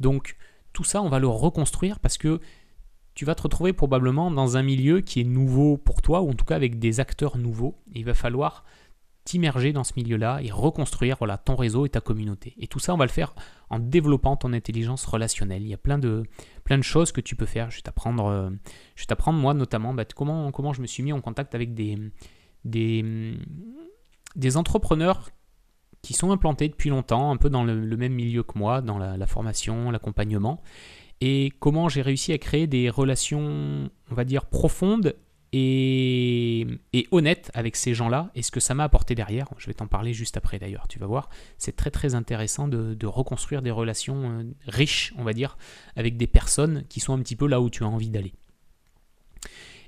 Donc 0.01 0.35
tout 0.73 0.83
ça, 0.83 1.01
on 1.01 1.07
va 1.07 1.19
le 1.19 1.27
reconstruire 1.27 2.01
parce 2.01 2.17
que 2.17 2.41
tu 3.13 3.23
vas 3.23 3.33
te 3.33 3.43
retrouver 3.43 3.71
probablement 3.71 4.29
dans 4.29 4.57
un 4.57 4.63
milieu 4.63 4.99
qui 4.99 5.21
est 5.21 5.25
nouveau 5.25 5.77
pour 5.77 6.01
toi, 6.01 6.21
ou 6.21 6.31
en 6.31 6.33
tout 6.33 6.45
cas 6.45 6.57
avec 6.57 6.79
des 6.79 6.99
acteurs 6.99 7.37
nouveaux. 7.37 7.77
il 7.95 8.03
va 8.03 8.13
falloir 8.13 8.65
t'immerger 9.23 9.73
dans 9.73 9.83
ce 9.83 9.93
milieu-là 9.95 10.39
et 10.41 10.49
reconstruire 10.51 11.17
voilà, 11.17 11.37
ton 11.37 11.55
réseau 11.55 11.85
et 11.85 11.89
ta 11.89 12.01
communauté. 12.01 12.53
Et 12.57 12.67
tout 12.67 12.79
ça, 12.79 12.93
on 12.93 12.97
va 12.97 13.05
le 13.05 13.11
faire 13.11 13.33
en 13.69 13.79
développant 13.79 14.35
ton 14.35 14.53
intelligence 14.53 15.05
relationnelle. 15.05 15.61
Il 15.61 15.67
y 15.67 15.73
a 15.73 15.77
plein 15.77 15.97
de, 15.97 16.23
choses 16.81 17.11
que 17.11 17.21
tu 17.21 17.35
peux 17.35 17.45
faire. 17.45 17.69
Je 17.69 17.77
vais 17.77 17.81
t'apprendre, 17.81 18.25
euh, 18.25 19.31
moi 19.31 19.53
notamment 19.53 19.93
bah, 19.93 20.05
comment, 20.05 20.73
je 20.73 20.81
me 20.81 20.87
suis 20.87 21.03
mis 21.03 21.13
en 21.13 21.21
contact 21.21 21.53
avec 21.55 21.73
des 21.73 22.11
entrepreneurs 24.55 25.29
qui 26.01 26.13
sont 26.13 26.31
implantés 26.31 26.67
depuis 26.67 26.89
longtemps, 26.89 27.31
un 27.31 27.37
peu 27.37 27.49
dans 27.49 27.63
le, 27.63 27.97
même 27.97 28.13
milieu 28.13 28.41
que 28.41 28.57
moi, 28.57 28.81
dans 28.81 28.97
la 28.97 29.27
formation, 29.27 29.91
l'accompagnement, 29.91 30.61
et 31.21 31.53
comment 31.59 31.87
j'ai 31.87 32.01
réussi 32.01 32.33
à 32.33 32.39
créer 32.39 32.65
des 32.65 32.89
relations, 32.89 33.89
on 34.09 34.15
va 34.15 34.25
dire, 34.25 34.47
profondes 34.47 35.15
et, 35.53 36.67
honnêtes 37.11 37.51
avec 37.53 37.75
ces 37.75 37.93
gens-là 37.93 38.31
et 38.35 38.41
ce 38.41 38.51
que 38.51 38.59
ça 38.59 38.73
m'a 38.73 38.83
apporté 38.83 39.15
derrière. 39.15 39.47
Je 39.57 39.67
vais 39.67 39.73
t'en 39.73 39.87
parler 39.87 40.13
juste 40.13 40.37
après 40.37 40.59
d'ailleurs, 40.59 40.87
tu 40.87 40.99
vas 40.99 41.07
voir. 41.07 41.29
C'est 41.57 41.75
très 41.75 41.91
très 41.91 42.15
intéressant 42.15 42.67
de, 42.67 43.05
reconstruire 43.05 43.61
des 43.61 43.71
relations 43.71 44.39
euh, 44.39 44.43
riches, 44.67 45.13
on 45.17 45.23
va 45.23 45.33
dire, 45.33 45.57
avec 45.95 46.17
des 46.17 46.27
personnes 46.27 46.85
qui 46.87 46.99
sont 46.99 47.13
un 47.13 47.19
petit 47.19 47.35
peu 47.35 47.47
là 47.47 47.59
où 47.59 47.69
tu 47.69 47.83
as 47.83 47.87
envie 47.87 48.09
d'aller. 48.09 48.33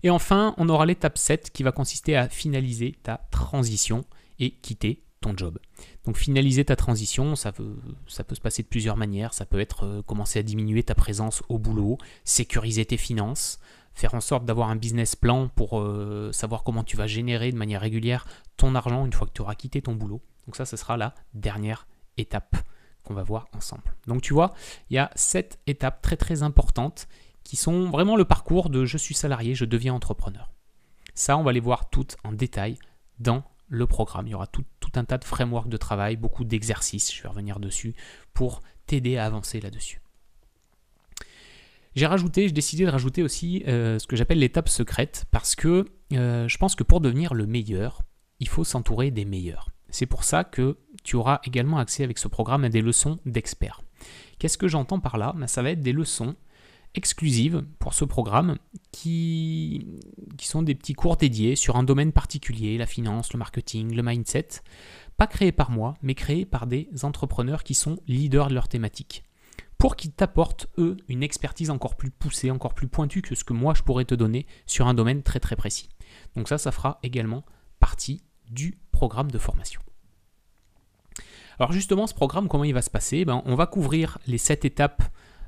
Et 0.03 0.09
enfin, 0.09 0.53
on 0.57 0.67
aura 0.67 0.85
l'étape 0.85 1.17
7 1.17 1.51
qui 1.51 1.63
va 1.63 1.71
consister 1.71 2.17
à 2.17 2.27
finaliser 2.27 2.95
ta 3.03 3.25
transition 3.31 4.03
et 4.39 4.51
quitter 4.51 5.03
ton 5.21 5.37
job. 5.37 5.57
Donc 6.03 6.17
finaliser 6.17 6.65
ta 6.65 6.75
transition, 6.75 7.37
ça 7.37 7.53
peut, 7.53 7.77
ça 8.07 8.25
peut 8.25 8.35
se 8.35 8.41
passer 8.41 8.63
de 8.63 8.67
plusieurs 8.67 8.97
manières. 8.97 9.33
Ça 9.33 9.45
peut 9.45 9.61
être 9.61 9.85
euh, 9.85 10.01
commencer 10.01 10.39
à 10.39 10.43
diminuer 10.43 10.83
ta 10.83 10.95
présence 10.95 11.41
au 11.47 11.57
boulot, 11.57 11.97
sécuriser 12.25 12.83
tes 12.83 12.97
finances, 12.97 13.59
faire 13.93 14.13
en 14.13 14.21
sorte 14.21 14.45
d'avoir 14.45 14.69
un 14.69 14.75
business 14.75 15.15
plan 15.15 15.47
pour 15.47 15.79
euh, 15.79 16.31
savoir 16.31 16.63
comment 16.63 16.83
tu 16.83 16.97
vas 16.97 17.07
générer 17.07 17.51
de 17.51 17.57
manière 17.57 17.81
régulière 17.81 18.25
ton 18.57 18.75
argent 18.75 19.05
une 19.05 19.13
fois 19.13 19.27
que 19.27 19.33
tu 19.33 19.41
auras 19.41 19.55
quitté 19.55 19.81
ton 19.81 19.93
boulot. 19.93 20.21
Donc 20.45 20.55
ça, 20.55 20.65
ce 20.65 20.77
sera 20.77 20.97
la 20.97 21.13
dernière 21.33 21.87
étape 22.17 22.57
qu'on 23.03 23.13
va 23.13 23.23
voir 23.23 23.47
ensemble. 23.53 23.95
Donc 24.07 24.21
tu 24.21 24.33
vois, 24.33 24.53
il 24.89 24.95
y 24.95 24.99
a 24.99 25.11
sept 25.15 25.59
étapes 25.67 26.01
très 26.01 26.17
très 26.17 26.43
importantes 26.43 27.07
qui 27.43 27.55
sont 27.55 27.89
vraiment 27.89 28.15
le 28.15 28.25
parcours 28.25 28.69
de 28.69 28.85
je 28.85 28.97
suis 28.97 29.15
salarié, 29.15 29.55
je 29.55 29.65
deviens 29.65 29.93
entrepreneur. 29.93 30.51
Ça, 31.13 31.37
on 31.37 31.43
va 31.43 31.51
les 31.51 31.59
voir 31.59 31.89
toutes 31.89 32.17
en 32.23 32.31
détail 32.31 32.77
dans 33.19 33.43
le 33.67 33.85
programme. 33.85 34.27
Il 34.27 34.31
y 34.31 34.35
aura 34.35 34.47
tout, 34.47 34.65
un 34.95 35.05
tas 35.05 35.17
de 35.17 35.25
frameworks 35.25 35.69
de 35.69 35.77
travail, 35.77 36.15
beaucoup 36.17 36.43
d'exercices, 36.43 37.13
je 37.13 37.23
vais 37.23 37.29
revenir 37.29 37.59
dessus, 37.59 37.95
pour 38.33 38.61
t'aider 38.85 39.17
à 39.17 39.25
avancer 39.25 39.59
là-dessus. 39.59 40.02
J'ai 41.95 42.07
rajouté, 42.07 42.47
j'ai 42.47 42.53
décidé 42.53 42.85
de 42.85 42.89
rajouter 42.89 43.21
aussi 43.23 43.63
euh, 43.67 43.99
ce 43.99 44.07
que 44.07 44.15
j'appelle 44.15 44.39
l'étape 44.39 44.69
secrète, 44.69 45.25
parce 45.31 45.55
que 45.55 45.85
euh, 46.13 46.47
je 46.47 46.57
pense 46.57 46.75
que 46.75 46.83
pour 46.83 47.01
devenir 47.01 47.33
le 47.33 47.45
meilleur, 47.45 48.01
il 48.39 48.47
faut 48.47 48.63
s'entourer 48.63 49.11
des 49.11 49.25
meilleurs. 49.25 49.69
C'est 49.89 50.07
pour 50.07 50.23
ça 50.23 50.43
que 50.43 50.77
tu 51.03 51.15
auras 51.15 51.39
également 51.43 51.77
accès 51.77 52.03
avec 52.03 52.17
ce 52.17 52.27
programme 52.27 52.63
à 52.63 52.69
des 52.69 52.81
leçons 52.81 53.19
d'experts. 53.25 53.81
Qu'est-ce 54.39 54.57
que 54.57 54.67
j'entends 54.67 54.99
par 54.99 55.17
là? 55.17 55.33
Ben, 55.37 55.47
Ça 55.47 55.61
va 55.61 55.69
être 55.69 55.81
des 55.81 55.93
leçons 55.93 56.35
exclusives 56.95 57.63
pour 57.79 57.93
ce 57.93 58.05
programme 58.05 58.57
qui, 58.91 59.99
qui 60.37 60.47
sont 60.47 60.61
des 60.61 60.75
petits 60.75 60.93
cours 60.93 61.17
dédiés 61.17 61.55
sur 61.55 61.75
un 61.75 61.83
domaine 61.83 62.11
particulier, 62.11 62.77
la 62.77 62.85
finance, 62.85 63.33
le 63.33 63.39
marketing, 63.39 63.95
le 63.95 64.03
mindset, 64.03 64.47
pas 65.17 65.27
créés 65.27 65.51
par 65.51 65.71
moi, 65.71 65.95
mais 66.01 66.15
créés 66.15 66.45
par 66.45 66.67
des 66.67 66.89
entrepreneurs 67.03 67.63
qui 67.63 67.73
sont 67.73 67.97
leaders 68.07 68.47
de 68.47 68.53
leur 68.53 68.67
thématique, 68.67 69.23
pour 69.77 69.95
qu'ils 69.95 70.11
t'apportent, 70.11 70.67
eux, 70.77 70.97
une 71.07 71.23
expertise 71.23 71.69
encore 71.69 71.95
plus 71.95 72.11
poussée, 72.11 72.51
encore 72.51 72.73
plus 72.73 72.87
pointue 72.87 73.21
que 73.21 73.35
ce 73.35 73.43
que 73.43 73.53
moi 73.53 73.73
je 73.73 73.83
pourrais 73.83 74.05
te 74.05 74.15
donner 74.15 74.45
sur 74.65 74.87
un 74.87 74.93
domaine 74.93 75.23
très 75.23 75.39
très 75.39 75.55
précis. 75.55 75.89
Donc 76.35 76.47
ça, 76.47 76.57
ça 76.57 76.71
fera 76.71 76.99
également 77.03 77.43
partie 77.79 78.23
du 78.49 78.77
programme 78.91 79.31
de 79.31 79.37
formation. 79.37 79.81
Alors 81.59 81.71
justement, 81.71 82.07
ce 82.07 82.13
programme, 82.13 82.47
comment 82.47 82.63
il 82.63 82.73
va 82.73 82.81
se 82.81 82.89
passer? 82.89 83.25
Ben, 83.25 83.41
On 83.45 83.55
va 83.55 83.67
couvrir 83.67 84.17
les 84.27 84.37
7 84.37 84.65
étapes 84.65 85.03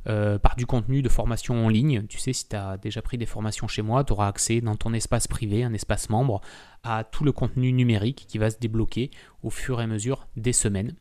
euh, 0.07 0.37
par 0.37 0.55
du 0.55 0.67
contenu 0.67 1.01
de 1.01 1.09
formation 1.09 1.65
en 1.65 1.69
ligne. 1.69 2.05
Tu 2.07 2.19
sais, 2.19 2.31
si 2.31 2.47
tu 2.47 2.55
as 2.55 2.77
déjà 2.77 3.01
pris 3.01 3.17
des 3.17 3.25
formations 3.25 3.67
chez 3.67 3.81
moi, 3.81 4.03
tu 4.03 4.13
auras 4.13 4.27
accès 4.27 4.61
dans 4.61 4.75
ton 4.75 4.93
espace 4.93 5.27
privé, 5.27 5.63
un 5.63 5.73
espace 5.73 6.09
membre, 6.09 6.41
à 6.83 7.03
tout 7.03 7.23
le 7.23 7.31
contenu 7.31 7.71
numérique 7.71 8.25
qui 8.27 8.37
va 8.37 8.51
se 8.51 8.59
débloquer 8.59 9.09
au 9.41 9.49
fur 9.49 9.81
et 9.81 9.83
à 9.83 9.87
mesure 9.87 10.27
des 10.35 10.53
semaines. 10.53 10.93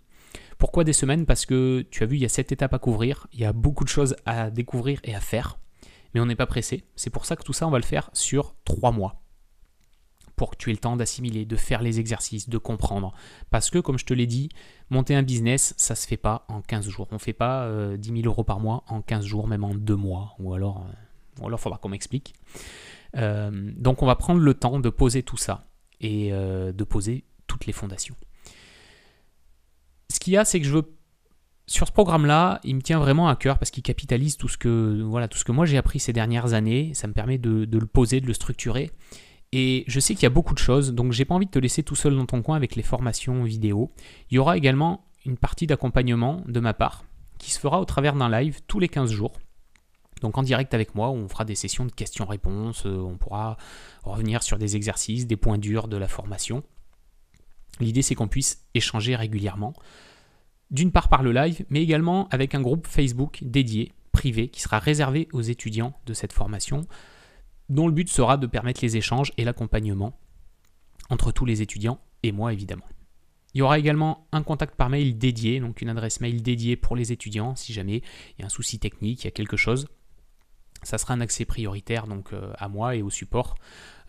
Pourquoi 0.64 0.84
des 0.84 0.94
semaines? 0.94 1.26
Parce 1.26 1.44
que 1.44 1.84
tu 1.90 2.04
as 2.04 2.06
vu, 2.06 2.16
il 2.16 2.22
y 2.22 2.24
a 2.24 2.30
sept 2.30 2.50
étapes 2.50 2.72
à 2.72 2.78
couvrir, 2.78 3.26
il 3.34 3.40
y 3.40 3.44
a 3.44 3.52
beaucoup 3.52 3.84
de 3.84 3.90
choses 3.90 4.16
à 4.24 4.50
découvrir 4.50 4.98
et 5.04 5.14
à 5.14 5.20
faire, 5.20 5.58
mais 6.14 6.20
on 6.20 6.24
n'est 6.24 6.36
pas 6.36 6.46
pressé. 6.46 6.84
C'est 6.96 7.10
pour 7.10 7.26
ça 7.26 7.36
que 7.36 7.42
tout 7.42 7.52
ça, 7.52 7.66
on 7.68 7.70
va 7.70 7.76
le 7.76 7.84
faire 7.84 8.08
sur 8.14 8.54
trois 8.64 8.90
mois 8.90 9.20
pour 10.36 10.52
que 10.52 10.56
tu 10.56 10.70
aies 10.70 10.72
le 10.72 10.78
temps 10.78 10.96
d'assimiler, 10.96 11.44
de 11.44 11.56
faire 11.56 11.82
les 11.82 12.00
exercices, 12.00 12.48
de 12.48 12.56
comprendre. 12.56 13.12
Parce 13.50 13.68
que, 13.68 13.78
comme 13.78 13.98
je 13.98 14.06
te 14.06 14.14
l'ai 14.14 14.26
dit, 14.26 14.48
monter 14.88 15.14
un 15.14 15.22
business, 15.22 15.74
ça 15.76 15.94
se 15.94 16.06
fait 16.06 16.16
pas 16.16 16.46
en 16.48 16.62
15 16.62 16.88
jours. 16.88 17.08
On 17.10 17.16
ne 17.16 17.20
fait 17.20 17.34
pas 17.34 17.68
10 17.98 18.10
euh, 18.10 18.16
000 18.22 18.26
euros 18.26 18.42
par 18.42 18.58
mois 18.58 18.84
en 18.88 19.02
15 19.02 19.22
jours, 19.22 19.46
même 19.46 19.64
en 19.64 19.74
2 19.74 19.94
mois. 19.94 20.34
Ou 20.38 20.54
alors, 20.54 20.86
il 21.40 21.44
alors 21.44 21.60
faudra 21.60 21.76
qu'on 21.76 21.90
m'explique. 21.90 22.32
Euh, 23.18 23.70
donc, 23.76 24.02
on 24.02 24.06
va 24.06 24.16
prendre 24.16 24.40
le 24.40 24.54
temps 24.54 24.80
de 24.80 24.88
poser 24.88 25.22
tout 25.22 25.36
ça 25.36 25.66
et 26.00 26.32
euh, 26.32 26.72
de 26.72 26.84
poser 26.84 27.24
toutes 27.46 27.66
les 27.66 27.74
fondations. 27.74 28.16
Ce 30.10 30.20
qu'il 30.20 30.32
y 30.32 30.36
a, 30.36 30.44
c'est 30.44 30.60
que 30.60 30.66
je 30.66 30.72
veux 30.72 30.94
sur 31.66 31.86
ce 31.86 31.92
programme-là, 31.92 32.60
il 32.62 32.76
me 32.76 32.82
tient 32.82 32.98
vraiment 32.98 33.28
à 33.28 33.36
cœur 33.36 33.58
parce 33.58 33.70
qu'il 33.70 33.82
capitalise 33.82 34.36
tout 34.36 34.48
ce 34.48 34.58
que 34.58 35.02
voilà 35.02 35.28
tout 35.28 35.38
ce 35.38 35.44
que 35.44 35.52
moi 35.52 35.64
j'ai 35.64 35.78
appris 35.78 35.98
ces 35.98 36.12
dernières 36.12 36.52
années. 36.52 36.92
Ça 36.94 37.06
me 37.06 37.14
permet 37.14 37.38
de, 37.38 37.66
le 37.70 37.86
poser, 37.86 38.20
de 38.20 38.26
le 38.26 38.34
structurer 38.34 38.90
et 39.52 39.84
je 39.86 40.00
sais 40.00 40.14
qu'il 40.14 40.24
y 40.24 40.26
a 40.26 40.30
beaucoup 40.30 40.52
de 40.52 40.58
choses, 40.58 40.92
donc 40.92 41.12
j'ai 41.12 41.24
pas 41.24 41.34
envie 41.34 41.46
de 41.46 41.50
te 41.50 41.60
laisser 41.60 41.84
tout 41.84 41.94
seul 41.94 42.16
dans 42.16 42.26
ton 42.26 42.42
coin 42.42 42.56
avec 42.56 42.74
les 42.74 42.82
formations 42.82 43.44
vidéo. 43.44 43.92
Il 44.30 44.34
y 44.34 44.38
aura 44.38 44.56
également 44.56 45.04
une 45.24 45.36
partie 45.36 45.68
d'accompagnement 45.68 46.42
de 46.46 46.58
ma 46.58 46.74
part 46.74 47.04
qui 47.38 47.52
se 47.52 47.60
fera 47.60 47.80
au 47.80 47.84
travers 47.84 48.14
d'un 48.14 48.28
live 48.28 48.60
tous 48.66 48.80
les 48.80 48.88
15 48.88 49.12
jours. 49.12 49.32
Donc 50.22 50.38
en 50.38 50.42
direct 50.42 50.74
avec 50.74 50.94
moi, 50.94 51.10
on 51.10 51.28
fera 51.28 51.44
des 51.44 51.54
sessions 51.54 51.84
de 51.84 51.92
questions-réponses, 51.92 52.86
euh, 52.86 52.96
on 52.96 53.16
pourra 53.16 53.56
revenir 54.02 54.42
sur 54.42 54.58
des 54.58 54.74
exercices, 54.74 55.26
des 55.26 55.36
points 55.36 55.58
durs 55.58 55.86
de 55.86 55.96
la 55.96 56.08
formation. 56.08 56.62
L'idée 57.80 58.02
c'est 58.02 58.14
qu'on 58.14 58.28
puisse 58.28 58.64
échanger 58.74 59.16
régulièrement, 59.16 59.74
d'une 60.70 60.92
part 60.92 61.08
par 61.08 61.22
le 61.22 61.32
live, 61.32 61.64
mais 61.70 61.82
également 61.82 62.28
avec 62.28 62.54
un 62.54 62.60
groupe 62.60 62.86
Facebook 62.86 63.38
dédié, 63.42 63.92
privé, 64.12 64.48
qui 64.48 64.60
sera 64.60 64.78
réservé 64.78 65.28
aux 65.32 65.42
étudiants 65.42 65.94
de 66.06 66.14
cette 66.14 66.32
formation 66.32 66.86
dont 67.68 67.86
le 67.86 67.94
but 67.94 68.08
sera 68.08 68.36
de 68.36 68.46
permettre 68.46 68.80
les 68.82 68.96
échanges 68.96 69.32
et 69.36 69.44
l'accompagnement 69.44 70.18
entre 71.10 71.32
tous 71.32 71.44
les 71.44 71.62
étudiants 71.62 71.98
et 72.22 72.32
moi 72.32 72.52
évidemment. 72.52 72.86
Il 73.54 73.58
y 73.58 73.62
aura 73.62 73.78
également 73.78 74.26
un 74.32 74.42
contact 74.42 74.74
par 74.74 74.90
mail 74.90 75.16
dédié, 75.16 75.60
donc 75.60 75.80
une 75.80 75.88
adresse 75.88 76.20
mail 76.20 76.42
dédiée 76.42 76.76
pour 76.76 76.96
les 76.96 77.12
étudiants, 77.12 77.54
si 77.54 77.72
jamais 77.72 78.02
il 78.36 78.40
y 78.40 78.42
a 78.42 78.46
un 78.46 78.50
souci 78.50 78.78
technique, 78.78 79.22
il 79.22 79.26
y 79.26 79.28
a 79.28 79.30
quelque 79.30 79.56
chose. 79.56 79.86
Ça 80.82 80.98
sera 80.98 81.14
un 81.14 81.20
accès 81.20 81.44
prioritaire 81.44 82.06
donc 82.06 82.32
euh, 82.32 82.52
à 82.58 82.68
moi 82.68 82.96
et 82.96 83.02
au 83.02 83.10
support 83.10 83.54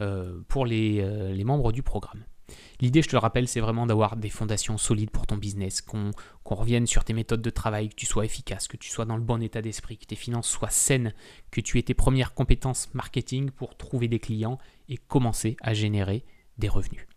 euh, 0.02 0.42
pour 0.48 0.66
les, 0.66 1.34
les 1.34 1.44
membres 1.44 1.72
du 1.72 1.84
programme. 1.84 2.24
L'idée, 2.80 3.02
je 3.02 3.08
te 3.08 3.16
le 3.16 3.20
rappelle, 3.20 3.48
c'est 3.48 3.60
vraiment 3.60 3.86
d'avoir 3.86 4.16
des 4.16 4.30
fondations 4.30 4.78
solides 4.78 5.10
pour 5.10 5.28
ton 5.28 5.38
business, 5.38 5.82
qu'on 5.82 6.12
revienne 6.46 6.88
sur 6.88 7.04
tes 7.04 7.14
méthodes 7.14 7.42
de 7.42 7.50
travail, 7.50 7.90
que 7.90 7.96
tu 7.96 8.06
sois 8.06 8.26
efficace, 8.26 8.68
que 8.68 8.78
tu 8.78 8.90
sois 8.90 9.06
dans 9.06 9.18
le 9.18 9.24
bon 9.24 9.42
état 9.42 9.62
d'esprit, 9.62 9.98
que 9.98 10.06
tes 10.06 10.16
finances 10.16 10.50
soient 10.50 10.70
saines, 10.70 11.14
que 11.52 11.62
tu 11.62 11.80
aies 11.80 11.84
tes 11.84 11.94
premières 11.94 12.34
compétences 12.34 12.94
marketing 12.94 13.52
pour 13.52 13.78
trouver 13.78 14.08
des 14.08 14.20
clients 14.20 14.60
et 14.90 14.98
commencer 14.98 15.58
à 15.62 15.74
générer 15.74 16.24
des 16.58 16.70
revenus. 16.70 17.08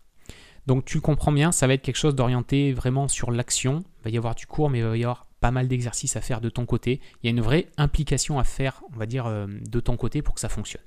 Donc 0.65 0.85
tu 0.85 1.01
comprends 1.01 1.31
bien, 1.31 1.51
ça 1.51 1.67
va 1.67 1.73
être 1.73 1.81
quelque 1.81 1.95
chose 1.95 2.15
d'orienté 2.15 2.73
vraiment 2.73 3.07
sur 3.07 3.31
l'action. 3.31 3.83
Il 3.99 4.03
va 4.03 4.09
y 4.11 4.17
avoir 4.17 4.35
du 4.35 4.45
cours, 4.45 4.69
mais 4.69 4.79
il 4.79 4.85
va 4.85 4.97
y 4.97 5.03
avoir 5.03 5.25
pas 5.39 5.51
mal 5.51 5.67
d'exercices 5.67 6.15
à 6.15 6.21
faire 6.21 6.41
de 6.41 6.49
ton 6.49 6.65
côté. 6.65 7.01
Il 7.21 7.27
y 7.27 7.29
a 7.29 7.31
une 7.31 7.41
vraie 7.41 7.67
implication 7.77 8.39
à 8.39 8.43
faire, 8.43 8.83
on 8.93 8.97
va 8.97 9.05
dire, 9.05 9.25
euh, 9.25 9.47
de 9.47 9.79
ton 9.79 9.97
côté 9.97 10.21
pour 10.21 10.35
que 10.35 10.41
ça 10.41 10.49
fonctionne. 10.49 10.83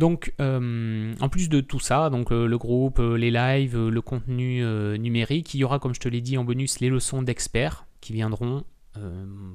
Donc, 0.00 0.32
euh, 0.40 1.12
en 1.20 1.28
plus 1.28 1.50
de 1.50 1.60
tout 1.60 1.78
ça, 1.78 2.08
donc 2.08 2.32
euh, 2.32 2.46
le 2.46 2.56
groupe, 2.56 3.00
les 3.00 3.30
lives, 3.30 3.76
le 3.76 4.00
contenu 4.00 4.64
numérique, 4.98 5.52
il 5.52 5.58
y 5.58 5.64
aura, 5.64 5.78
comme 5.78 5.94
je 5.94 6.00
te 6.00 6.08
l'ai 6.08 6.22
dit 6.22 6.38
en 6.38 6.44
bonus, 6.44 6.80
les 6.80 6.88
leçons 6.88 7.20
d'experts 7.20 7.86
qui 8.00 8.14
viendront 8.14 8.64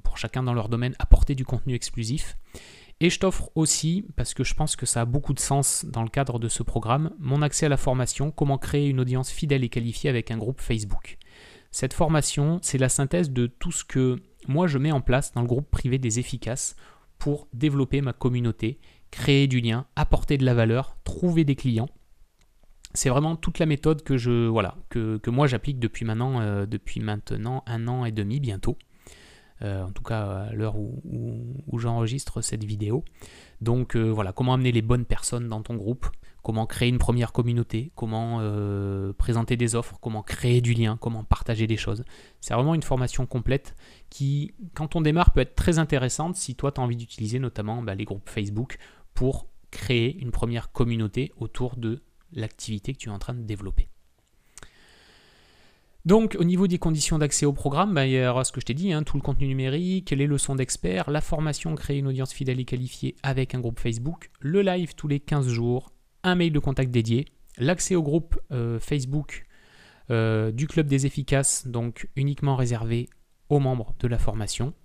pour 0.03 0.19
chacun 0.19 0.43
dans 0.43 0.53
leur 0.53 0.69
domaine 0.69 0.93
apporter 0.99 1.33
du 1.33 1.45
contenu 1.45 1.73
exclusif. 1.73 2.37
Et 2.99 3.09
je 3.09 3.19
t'offre 3.19 3.49
aussi, 3.55 4.05
parce 4.15 4.35
que 4.35 4.43
je 4.43 4.53
pense 4.53 4.75
que 4.75 4.85
ça 4.85 5.01
a 5.01 5.05
beaucoup 5.05 5.33
de 5.33 5.39
sens 5.39 5.83
dans 5.83 6.03
le 6.03 6.09
cadre 6.09 6.37
de 6.37 6.47
ce 6.47 6.61
programme, 6.61 7.11
mon 7.17 7.41
accès 7.41 7.65
à 7.65 7.69
la 7.69 7.77
formation 7.77 8.29
Comment 8.29 8.59
créer 8.59 8.87
une 8.87 8.99
audience 8.99 9.31
fidèle 9.31 9.63
et 9.63 9.69
qualifiée 9.69 10.11
avec 10.11 10.29
un 10.29 10.37
groupe 10.37 10.61
Facebook. 10.61 11.17
Cette 11.71 11.93
formation, 11.93 12.59
c'est 12.61 12.77
la 12.77 12.87
synthèse 12.87 13.31
de 13.31 13.47
tout 13.47 13.71
ce 13.71 13.83
que 13.83 14.21
moi 14.47 14.67
je 14.67 14.77
mets 14.77 14.91
en 14.91 15.01
place 15.01 15.33
dans 15.33 15.41
le 15.41 15.47
groupe 15.47 15.71
privé 15.71 15.97
des 15.97 16.19
efficaces 16.19 16.75
pour 17.17 17.47
développer 17.53 18.01
ma 18.01 18.13
communauté, 18.13 18.79
créer 19.15 19.47
du 19.47 19.61
lien, 19.61 19.85
apporter 19.95 20.37
de 20.37 20.43
la 20.43 20.53
valeur, 20.53 20.97
trouver 21.05 21.45
des 21.45 21.55
clients. 21.55 21.87
C'est 22.93 23.07
vraiment 23.07 23.37
toute 23.37 23.59
la 23.59 23.65
méthode 23.65 24.03
que 24.03 24.17
je 24.17 24.47
voilà 24.47 24.75
que, 24.89 25.29
moi 25.29 25.47
j'applique 25.47 25.79
depuis 25.79 26.03
maintenant 26.03 26.41
euh, 26.41 26.65
depuis 26.65 26.99
maintenant 26.99 27.63
un 27.65 27.87
an 27.87 28.03
et 28.03 28.11
demi 28.11 28.41
bientôt. 28.41 28.77
Euh, 29.61 29.83
en 29.83 29.91
tout 29.91 30.03
cas 30.03 30.47
à 30.49 30.53
l'heure 30.53 30.75
où, 30.75 31.79
j'enregistre 31.79 32.41
cette 32.41 32.65
vidéo. 32.65 33.05
Donc 33.61 33.95
euh, 33.95 34.09
voilà, 34.09 34.33
comment 34.33 34.53
amener 34.53 34.73
les 34.73 34.81
bonnes 34.81 35.05
personnes 35.05 35.47
dans 35.47 35.61
ton 35.61 35.75
groupe, 35.75 36.07
comment 36.43 36.65
créer 36.65 36.89
une 36.89 36.99
première 36.99 37.31
communauté, 37.31 37.93
comment 37.95 38.41
présenter 39.17 39.55
des 39.55 39.75
offres, 39.75 39.97
comment 40.01 40.23
créer 40.23 40.59
du 40.59 40.73
lien, 40.73 40.97
comment 40.99 41.23
partager 41.23 41.67
des 41.67 41.77
choses. 41.77 42.03
C'est 42.41 42.53
vraiment 42.53 42.75
une 42.75 42.83
formation 42.83 43.25
complète 43.25 43.75
qui, 44.09 44.53
quand 44.73 44.97
on 44.97 45.01
démarre, 45.01 45.31
peut 45.31 45.39
être 45.39 45.55
très 45.55 45.79
intéressante 45.79 46.35
si 46.35 46.55
toi 46.55 46.73
tu 46.73 46.81
as 46.81 46.83
envie 46.83 46.97
d'utiliser 46.97 47.39
notamment 47.39 47.81
bah, 47.81 47.95
les 47.95 48.03
groupes 48.03 48.29
Facebook 48.29 48.77
pour 49.15 49.47
créer 49.71 50.15
une 50.21 50.31
première 50.31 50.71
communauté 50.71 51.31
autour 51.37 51.75
de 51.75 52.03
l'activité 52.31 52.93
que 52.93 52.99
tu 52.99 53.09
es 53.09 53.11
en 53.11 53.19
train 53.19 53.33
de 53.33 53.41
développer. 53.41 53.89
Donc 56.05 56.37
au 56.39 56.43
niveau 56.43 56.67
des 56.67 56.77
conditions 56.77 57.17
d'accès 57.17 57.47
au 57.47 57.53
programme, 57.53 57.95
bah, 57.95 58.05
il 58.05 58.13
y 58.13 58.25
aura 58.25 58.43
ce 58.43 58.51
que 58.51 58.61
je 58.61 58.65
t'ai 58.67 58.75
dit, 58.75 58.93
hein, 58.93 59.01
tout 59.01 59.17
le 59.17 59.23
contenu 59.23 59.47
numérique, 59.47 60.11
les 60.11 60.27
leçons 60.27 60.53
d'experts, 60.53 61.09
la 61.09 61.21
formation 61.21 61.73
créer 61.73 61.97
une 61.97 62.07
audience 62.07 62.31
fidèle 62.31 62.59
et 62.59 62.65
qualifiée 62.65 63.15
avec 63.23 63.55
un 63.55 63.59
groupe 63.59 63.79
Facebook, 63.79 64.29
le 64.39 64.61
live 64.61 64.93
tous 64.93 65.07
les 65.07 65.19
15 65.19 65.47
jours, 65.47 65.91
un 66.23 66.35
mail 66.35 66.51
de 66.51 66.59
contact 66.59 66.91
dédié, 66.91 67.25
l'accès 67.57 67.95
au 67.95 68.03
groupe 68.03 68.39
euh, 68.51 68.79
Facebook 68.79 69.47
euh, 70.11 70.51
du 70.51 70.67
Club 70.67 70.85
des 70.85 71.07
Efficaces, 71.07 71.65
donc 71.65 72.07
uniquement 72.15 72.55
réservé 72.55 73.09
aux 73.49 73.59
membres 73.59 73.95
de 73.99 74.07
la 74.07 74.19
formation, 74.19 74.75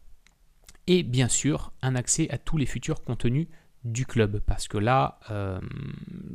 et 0.87 1.03
bien 1.03 1.29
sûr 1.29 1.75
un 1.83 1.97
accès 1.97 2.31
à 2.31 2.39
tous 2.39 2.57
les 2.57 2.67
futurs 2.67 3.03
contenus 3.03 3.47
du 3.85 4.05
club 4.05 4.41
parce 4.41 4.69
que 4.69 4.77
là 4.77 5.19
euh, 5.31 5.59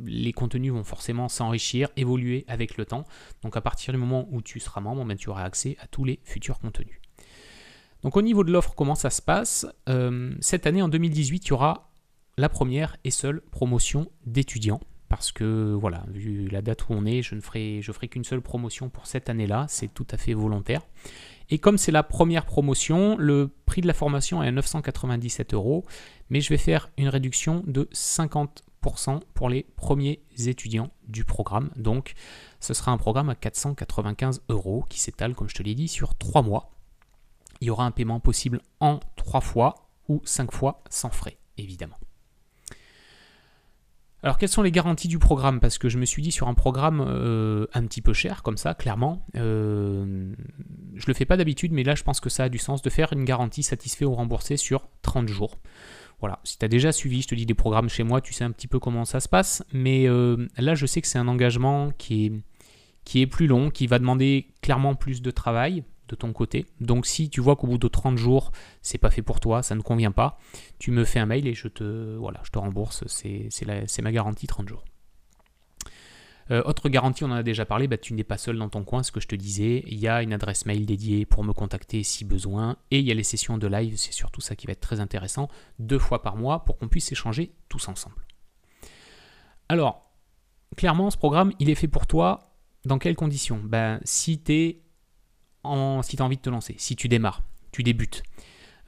les 0.04 0.32
contenus 0.32 0.72
vont 0.72 0.84
forcément 0.84 1.28
s'enrichir, 1.28 1.88
évoluer 1.96 2.44
avec 2.48 2.76
le 2.76 2.84
temps. 2.84 3.04
Donc 3.42 3.56
à 3.56 3.60
partir 3.60 3.92
du 3.92 3.98
moment 3.98 4.26
où 4.30 4.42
tu 4.42 4.58
seras 4.60 4.80
membre, 4.80 5.04
ben, 5.04 5.16
tu 5.16 5.28
auras 5.28 5.44
accès 5.44 5.76
à 5.80 5.86
tous 5.86 6.04
les 6.04 6.18
futurs 6.24 6.58
contenus. 6.58 7.00
Donc 8.02 8.16
au 8.16 8.22
niveau 8.22 8.44
de 8.44 8.52
l'offre, 8.52 8.74
comment 8.74 8.94
ça 8.94 9.10
se 9.10 9.22
passe? 9.22 9.66
Euh, 9.88 10.34
Cette 10.40 10.66
année 10.66 10.82
en 10.82 10.88
2018, 10.88 11.46
il 11.46 11.48
y 11.48 11.52
aura 11.52 11.90
la 12.36 12.48
première 12.48 12.96
et 13.04 13.10
seule 13.10 13.40
promotion 13.40 14.10
d'étudiants. 14.26 14.80
Parce 15.08 15.30
que 15.30 15.72
voilà, 15.72 16.04
vu 16.08 16.48
la 16.48 16.62
date 16.62 16.88
où 16.88 16.92
on 16.92 17.06
est, 17.06 17.22
je 17.22 17.36
ne 17.36 17.40
ferai, 17.40 17.80
je 17.80 17.92
ferai 17.92 18.08
qu'une 18.08 18.24
seule 18.24 18.40
promotion 18.40 18.88
pour 18.88 19.06
cette 19.06 19.30
année-là, 19.30 19.66
c'est 19.68 19.92
tout 19.92 20.06
à 20.10 20.16
fait 20.16 20.34
volontaire. 20.34 20.82
Et 21.50 21.58
comme 21.58 21.78
c'est 21.78 21.92
la 21.92 22.02
première 22.02 22.44
promotion, 22.44 23.16
le 23.18 23.50
prix 23.66 23.80
de 23.80 23.86
la 23.86 23.94
formation 23.94 24.42
est 24.42 24.48
à 24.48 24.52
997 24.52 25.54
euros, 25.54 25.84
mais 26.28 26.40
je 26.40 26.48
vais 26.48 26.58
faire 26.58 26.90
une 26.96 27.08
réduction 27.08 27.62
de 27.66 27.88
50% 27.92 29.20
pour 29.34 29.48
les 29.48 29.64
premiers 29.76 30.22
étudiants 30.38 30.90
du 31.06 31.24
programme. 31.24 31.70
Donc 31.76 32.14
ce 32.60 32.74
sera 32.74 32.92
un 32.92 32.98
programme 32.98 33.28
à 33.28 33.34
495 33.34 34.42
euros 34.48 34.84
qui 34.88 34.98
s'étale, 34.98 35.34
comme 35.34 35.48
je 35.48 35.54
te 35.54 35.62
l'ai 35.62 35.74
dit, 35.74 35.88
sur 35.88 36.16
3 36.16 36.42
mois. 36.42 36.72
Il 37.60 37.68
y 37.68 37.70
aura 37.70 37.86
un 37.86 37.90
paiement 37.90 38.20
possible 38.20 38.60
en 38.80 39.00
3 39.16 39.40
fois 39.40 39.88
ou 40.08 40.20
5 40.24 40.52
fois 40.52 40.82
sans 40.90 41.10
frais, 41.10 41.38
évidemment. 41.58 41.96
Alors 44.26 44.38
quelles 44.38 44.48
sont 44.48 44.62
les 44.62 44.72
garanties 44.72 45.06
du 45.06 45.20
programme? 45.20 45.60
Parce 45.60 45.78
que 45.78 45.88
je 45.88 45.98
me 45.98 46.04
suis 46.04 46.20
dit 46.20 46.32
sur 46.32 46.48
un 46.48 46.54
programme 46.54 47.00
euh, 47.00 47.68
un 47.74 47.86
petit 47.86 48.02
peu 48.02 48.12
cher 48.12 48.42
comme 48.42 48.56
ça, 48.56 48.74
clairement, 48.74 49.24
euh, 49.36 50.34
je 50.96 51.04
le 51.06 51.14
fais 51.14 51.24
pas 51.24 51.36
d'habitude, 51.36 51.70
mais 51.70 51.84
là 51.84 51.94
je 51.94 52.02
pense 52.02 52.18
que 52.18 52.28
ça 52.28 52.42
a 52.42 52.48
du 52.48 52.58
sens 52.58 52.82
de 52.82 52.90
faire 52.90 53.12
une 53.12 53.24
garantie 53.24 53.62
satisfait 53.62 54.04
ou 54.04 54.16
remboursée 54.16 54.56
sur 54.56 54.88
30 55.02 55.28
jours. 55.28 55.60
Voilà, 56.18 56.40
si 56.42 56.58
tu 56.58 56.64
as 56.64 56.68
déjà 56.68 56.90
suivi, 56.90 57.22
je 57.22 57.28
te 57.28 57.36
dis 57.36 57.46
des 57.46 57.54
programmes 57.54 57.88
chez 57.88 58.02
moi, 58.02 58.20
tu 58.20 58.32
sais 58.32 58.42
un 58.42 58.50
petit 58.50 58.66
peu 58.66 58.80
comment 58.80 59.04
ça 59.04 59.20
se 59.20 59.28
passe, 59.28 59.62
mais 59.72 60.08
euh, 60.08 60.48
là 60.58 60.74
je 60.74 60.86
sais 60.86 61.00
que 61.00 61.06
c'est 61.06 61.20
un 61.20 61.28
engagement 61.28 61.92
qui 61.96 62.26
est, 62.26 62.32
qui 63.04 63.20
est 63.20 63.28
plus 63.28 63.46
long, 63.46 63.70
qui 63.70 63.86
va 63.86 64.00
demander 64.00 64.48
clairement 64.60 64.96
plus 64.96 65.22
de 65.22 65.30
travail, 65.30 65.84
de 66.08 66.14
ton 66.14 66.32
côté. 66.32 66.66
Donc 66.80 67.06
si 67.06 67.30
tu 67.30 67.40
vois 67.40 67.56
qu'au 67.56 67.66
bout 67.66 67.78
de 67.78 67.88
30 67.88 68.16
jours, 68.16 68.52
c'est 68.82 68.98
pas 68.98 69.10
fait 69.10 69.22
pour 69.22 69.40
toi, 69.40 69.62
ça 69.62 69.74
ne 69.74 69.80
convient 69.80 70.12
pas, 70.12 70.38
tu 70.78 70.90
me 70.90 71.04
fais 71.04 71.18
un 71.18 71.26
mail 71.26 71.46
et 71.46 71.54
je 71.54 71.68
te, 71.68 72.16
voilà, 72.16 72.40
je 72.44 72.50
te 72.50 72.58
rembourse, 72.58 73.04
c'est 73.06 74.02
ma 74.02 74.12
garantie 74.12 74.46
30 74.46 74.68
jours. 74.68 74.84
Euh, 76.50 76.62
autre 76.64 76.88
garantie, 76.88 77.24
on 77.24 77.28
en 77.28 77.32
a 77.32 77.42
déjà 77.42 77.64
parlé, 77.64 77.88
bah, 77.88 77.98
tu 77.98 78.14
n'es 78.14 78.24
pas 78.24 78.38
seul 78.38 78.56
dans 78.58 78.68
ton 78.68 78.84
coin, 78.84 79.02
ce 79.02 79.10
que 79.10 79.20
je 79.20 79.26
te 79.26 79.34
disais. 79.34 79.82
Il 79.86 79.98
y 79.98 80.06
a 80.06 80.22
une 80.22 80.32
adresse 80.32 80.64
mail 80.66 80.86
dédiée 80.86 81.26
pour 81.26 81.42
me 81.42 81.52
contacter 81.52 82.02
si 82.02 82.24
besoin. 82.24 82.76
Et 82.90 83.00
il 83.00 83.04
y 83.04 83.10
a 83.10 83.14
les 83.14 83.24
sessions 83.24 83.58
de 83.58 83.66
live, 83.66 83.96
c'est 83.96 84.12
surtout 84.12 84.40
ça 84.40 84.54
qui 84.54 84.66
va 84.66 84.72
être 84.72 84.80
très 84.80 85.00
intéressant, 85.00 85.48
deux 85.78 85.98
fois 85.98 86.22
par 86.22 86.36
mois 86.36 86.64
pour 86.64 86.78
qu'on 86.78 86.88
puisse 86.88 87.10
échanger 87.10 87.52
tous 87.68 87.88
ensemble. 87.88 88.24
Alors, 89.68 90.08
clairement, 90.76 91.10
ce 91.10 91.16
programme, 91.16 91.52
il 91.58 91.68
est 91.68 91.74
fait 91.74 91.88
pour 91.88 92.06
toi 92.06 92.52
dans 92.84 92.98
quelles 92.98 93.16
conditions? 93.16 93.60
Ben, 93.64 94.00
Si 94.04 94.40
tu 94.40 94.52
es 94.52 94.82
si 96.02 96.16
tu 96.16 96.22
as 96.22 96.24
envie 96.24 96.36
de 96.36 96.42
te 96.42 96.50
lancer, 96.50 96.74
si 96.78 96.96
tu 96.96 97.08
démarres, 97.08 97.42
tu 97.72 97.82
débutes. 97.82 98.22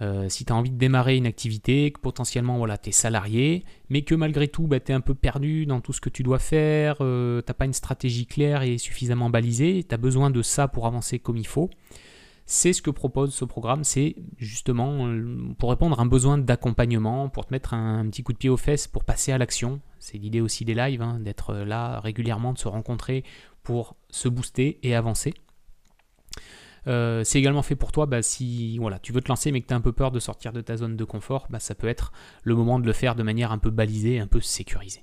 Euh, 0.00 0.28
si 0.28 0.44
tu 0.44 0.52
as 0.52 0.56
envie 0.56 0.70
de 0.70 0.78
démarrer 0.78 1.16
une 1.16 1.26
activité, 1.26 1.90
que 1.90 2.00
potentiellement 2.00 2.58
voilà, 2.58 2.78
tu 2.78 2.90
es 2.90 2.92
salarié, 2.92 3.64
mais 3.90 4.02
que 4.02 4.14
malgré 4.14 4.46
tout 4.46 4.68
bah, 4.68 4.78
tu 4.78 4.92
es 4.92 4.94
un 4.94 5.00
peu 5.00 5.14
perdu 5.14 5.66
dans 5.66 5.80
tout 5.80 5.92
ce 5.92 6.00
que 6.00 6.08
tu 6.08 6.22
dois 6.22 6.38
faire, 6.38 6.98
euh, 7.00 7.42
tu 7.42 7.50
n'as 7.50 7.54
pas 7.54 7.64
une 7.64 7.72
stratégie 7.72 8.26
claire 8.26 8.62
et 8.62 8.78
suffisamment 8.78 9.28
balisée, 9.28 9.84
tu 9.88 9.92
as 9.92 9.98
besoin 9.98 10.30
de 10.30 10.40
ça 10.40 10.68
pour 10.68 10.86
avancer 10.86 11.18
comme 11.18 11.36
il 11.36 11.46
faut, 11.48 11.68
c'est 12.46 12.72
ce 12.72 12.80
que 12.80 12.90
propose 12.90 13.34
ce 13.34 13.44
programme, 13.44 13.82
c'est 13.82 14.14
justement 14.38 15.08
euh, 15.08 15.52
pour 15.58 15.70
répondre 15.70 15.98
à 15.98 16.02
un 16.02 16.06
besoin 16.06 16.38
d'accompagnement, 16.38 17.28
pour 17.28 17.44
te 17.44 17.52
mettre 17.52 17.74
un, 17.74 18.08
petit 18.08 18.22
coup 18.22 18.32
de 18.32 18.38
pied 18.38 18.50
aux 18.50 18.56
fesses, 18.56 18.86
pour 18.86 19.04
passer 19.04 19.32
à 19.32 19.38
l'action. 19.38 19.80
C'est 19.98 20.16
l'idée 20.16 20.40
aussi 20.40 20.64
des 20.64 20.74
lives, 20.74 21.02
hein, 21.02 21.18
d'être 21.18 21.54
là 21.54 21.98
régulièrement, 22.00 22.52
de 22.52 22.58
se 22.58 22.68
rencontrer 22.68 23.24
pour 23.64 23.96
se 24.10 24.28
booster 24.28 24.78
et 24.84 24.94
avancer. 24.94 25.34
Euh, 26.88 27.22
c'est 27.24 27.38
également 27.38 27.62
fait 27.62 27.76
pour 27.76 27.92
toi, 27.92 28.06
bah, 28.06 28.22
si 28.22 28.78
voilà, 28.78 28.98
tu 28.98 29.12
veux 29.12 29.20
te 29.20 29.28
lancer 29.28 29.52
mais 29.52 29.60
que 29.60 29.66
tu 29.66 29.74
as 29.74 29.76
un 29.76 29.80
peu 29.80 29.92
peur 29.92 30.10
de 30.10 30.20
sortir 30.20 30.52
de 30.52 30.60
ta 30.60 30.76
zone 30.76 30.96
de 30.96 31.04
confort, 31.04 31.46
bah, 31.50 31.60
ça 31.60 31.74
peut 31.74 31.88
être 31.88 32.12
le 32.42 32.54
moment 32.54 32.78
de 32.78 32.86
le 32.86 32.92
faire 32.92 33.14
de 33.14 33.22
manière 33.22 33.52
un 33.52 33.58
peu 33.58 33.70
balisée, 33.70 34.18
un 34.18 34.26
peu 34.26 34.40
sécurisée. 34.40 35.02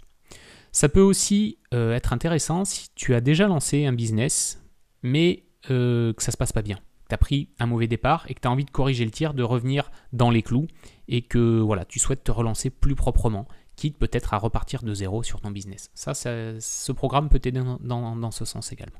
Ça 0.71 0.89
peut 0.89 1.01
aussi 1.01 1.59
euh, 1.73 1.93
être 1.93 2.11
intéressant 2.11 2.65
si 2.65 2.89
tu 2.95 3.13
as 3.13 3.21
déjà 3.21 3.47
lancé 3.47 3.85
un 3.85 3.93
business, 3.93 4.61
mais 5.03 5.43
euh, 5.69 6.11
que 6.13 6.23
ça 6.23 6.31
se 6.31 6.37
passe 6.37 6.51
pas 6.51 6.63
bien. 6.63 6.79
Tu 7.07 7.13
as 7.13 7.17
pris 7.19 7.49
un 7.59 7.67
mauvais 7.67 7.87
départ 7.87 8.25
et 8.27 8.33
que 8.33 8.41
tu 8.41 8.47
as 8.47 8.51
envie 8.51 8.65
de 8.65 8.71
corriger 8.71 9.05
le 9.05 9.11
tir, 9.11 9.35
de 9.35 9.43
revenir 9.43 9.91
dans 10.11 10.31
les 10.31 10.41
clous 10.41 10.67
et 11.07 11.21
que 11.21 11.59
voilà, 11.59 11.85
tu 11.85 11.99
souhaites 11.99 12.23
te 12.23 12.31
relancer 12.31 12.71
plus 12.71 12.95
proprement, 12.95 13.47
quitte 13.75 13.97
peut-être 13.97 14.33
à 14.33 14.37
repartir 14.37 14.81
de 14.81 14.93
zéro 14.93 15.21
sur 15.21 15.39
ton 15.39 15.51
business. 15.51 15.91
Ça, 15.93 16.13
ce 16.15 16.91
programme 16.91 17.29
peut 17.29 17.39
t'aider 17.39 17.61
dans 17.81 18.31
ce 18.31 18.43
sens 18.43 18.71
également. 18.71 18.99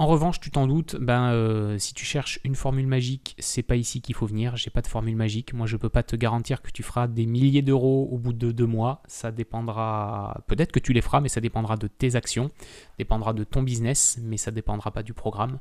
En 0.00 0.06
revanche, 0.06 0.40
tu 0.40 0.50
t'en 0.50 0.66
doutes, 0.66 0.96
ben, 0.96 1.30
euh, 1.30 1.76
si 1.76 1.92
tu 1.92 2.06
cherches 2.06 2.40
une 2.44 2.54
formule 2.54 2.86
magique, 2.86 3.36
c'est 3.38 3.62
pas 3.62 3.76
ici 3.76 4.00
qu'il 4.00 4.14
faut 4.14 4.24
venir. 4.24 4.56
J'ai 4.56 4.70
pas 4.70 4.80
de 4.80 4.86
formule 4.86 5.14
magique. 5.14 5.52
Moi, 5.52 5.66
je 5.66 5.76
peux 5.76 5.90
pas 5.90 6.02
te 6.02 6.16
garantir 6.16 6.62
que 6.62 6.70
tu 6.70 6.82
feras 6.82 7.06
des 7.06 7.26
milliers 7.26 7.60
d'euros 7.60 8.08
au 8.10 8.16
bout 8.16 8.32
de 8.32 8.50
deux 8.50 8.64
mois. 8.64 9.02
Ça 9.08 9.30
dépendra. 9.30 10.40
Peut-être 10.46 10.72
que 10.72 10.78
tu 10.78 10.94
les 10.94 11.02
feras, 11.02 11.20
mais 11.20 11.28
ça 11.28 11.42
dépendra 11.42 11.76
de 11.76 11.86
tes 11.86 12.16
actions, 12.16 12.50
dépendra 12.96 13.34
de 13.34 13.44
ton 13.44 13.62
business, 13.62 14.18
mais 14.22 14.38
ça 14.38 14.50
dépendra 14.50 14.90
pas 14.90 15.02
du 15.02 15.12
programme. 15.12 15.58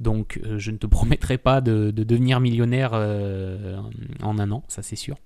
Donc, 0.00 0.40
euh, 0.42 0.58
je 0.58 0.70
ne 0.70 0.78
te 0.78 0.86
promettrai 0.86 1.36
pas 1.36 1.60
de, 1.60 1.90
devenir 1.90 2.40
millionnaire 2.40 2.92
euh, 2.94 3.78
en 4.22 4.38
un 4.38 4.50
an, 4.52 4.62
ça 4.68 4.80
c'est 4.80 4.96
sûr. 4.96 5.18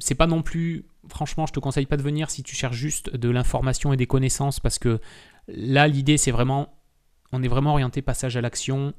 c'est 0.00 0.14
pas 0.16 0.26
non 0.26 0.42
plus, 0.42 0.84
franchement, 1.08 1.46
je 1.46 1.54
te 1.54 1.60
conseille 1.60 1.86
pas 1.86 1.96
de 1.96 2.02
venir 2.02 2.28
si 2.28 2.42
tu 2.42 2.54
cherches 2.54 2.76
juste 2.76 3.16
de 3.16 3.30
l'information 3.30 3.94
et 3.94 3.96
des 3.96 4.06
connaissances 4.06 4.60
parce 4.60 4.78
que 4.78 5.00
Là, 5.48 5.88
l'idée, 5.88 6.16
c'est 6.16 6.30
vraiment, 6.30 6.73
on 7.34 7.42
est 7.42 7.48
vraiment 7.48 7.72
orienté 7.72 8.00
passage 8.00 8.36
à 8.36 8.40
l'action. 8.40 8.94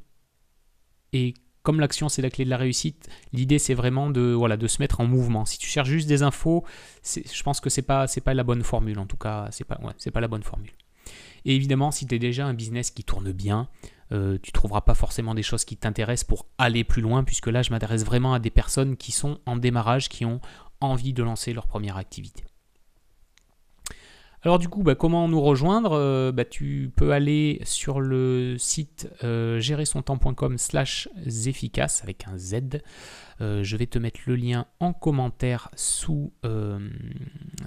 Et 1.13 1.33
comme 1.63 1.79
l'action, 1.79 2.09
c'est 2.09 2.21
la 2.21 2.29
clé 2.29 2.45
de 2.45 2.49
la 2.49 2.57
réussite, 2.57 3.09
l'idée, 3.33 3.59
c'est 3.59 3.73
vraiment 3.73 4.09
de, 4.09 4.33
voilà, 4.33 4.57
de 4.57 4.67
se 4.67 4.81
mettre 4.81 4.99
en 4.99 5.07
mouvement. 5.07 5.45
Si 5.45 5.57
tu 5.57 5.67
cherches 5.67 5.89
juste 5.89 6.07
des 6.07 6.21
infos, 6.21 6.63
je 7.03 7.43
pense 7.43 7.59
que 7.59 7.81
pas, 7.81 8.07
c'est 8.07 8.21
pas 8.21 8.33
la 8.33 8.43
bonne 8.43 8.63
formule. 8.63 8.99
En 8.99 9.05
tout 9.05 9.17
cas, 9.17 9.49
pas, 9.67 9.79
c'est 9.97 10.11
pas 10.11 10.21
la 10.21 10.27
bonne 10.27 10.43
formule. 10.43 10.71
Et 11.45 11.55
évidemment, 11.55 11.91
si 11.91 12.05
tu 12.05 12.15
es 12.15 12.19
déjà 12.19 12.45
un 12.45 12.53
business 12.53 12.91
qui 12.91 13.03
tourne 13.03 13.31
bien, 13.31 13.69
euh, 14.11 14.37
tu 14.41 14.51
trouveras 14.51 14.81
pas 14.81 14.95
forcément 14.95 15.33
des 15.33 15.43
choses 15.43 15.63
qui 15.63 15.77
t'intéressent 15.77 16.27
pour 16.27 16.45
aller 16.57 16.83
plus 16.83 17.01
loin, 17.01 17.23
puisque 17.23 17.47
là, 17.47 17.61
je 17.61 17.71
m'adresse 17.71 18.03
vraiment 18.03 18.33
à 18.33 18.39
des 18.39 18.51
personnes 18.51 18.97
qui 18.97 19.11
sont 19.11 19.39
en 19.45 19.55
démarrage, 19.55 20.09
qui 20.09 20.25
ont 20.25 20.41
envie 20.81 21.13
de 21.13 21.23
lancer 21.23 21.53
leur 21.53 21.67
première 21.67 21.97
activité. 21.97 22.43
Alors 24.45 24.59
du 24.59 24.69
coup, 24.69 24.83
bah, 24.83 24.93
comment 24.93 25.27
nous 25.27 25.41
rejoindre 25.41 25.93
euh, 25.93 26.31
bah, 26.31 26.45
Tu 26.45 26.91
peux 26.95 27.13
aller 27.13 27.59
sur 27.63 27.99
le 27.99 28.57
site 28.59 29.09
euh, 29.23 29.59
gérersontemps.com 29.59 30.59
slash 30.59 31.09
efficace 31.47 32.03
avec 32.03 32.27
un 32.27 32.37
Z. 32.37 32.83
Euh, 33.41 33.63
je 33.63 33.75
vais 33.75 33.87
te 33.87 33.97
mettre 33.97 34.19
le 34.27 34.35
lien 34.35 34.67
en 34.79 34.93
commentaire 34.93 35.71
sous, 35.75 36.31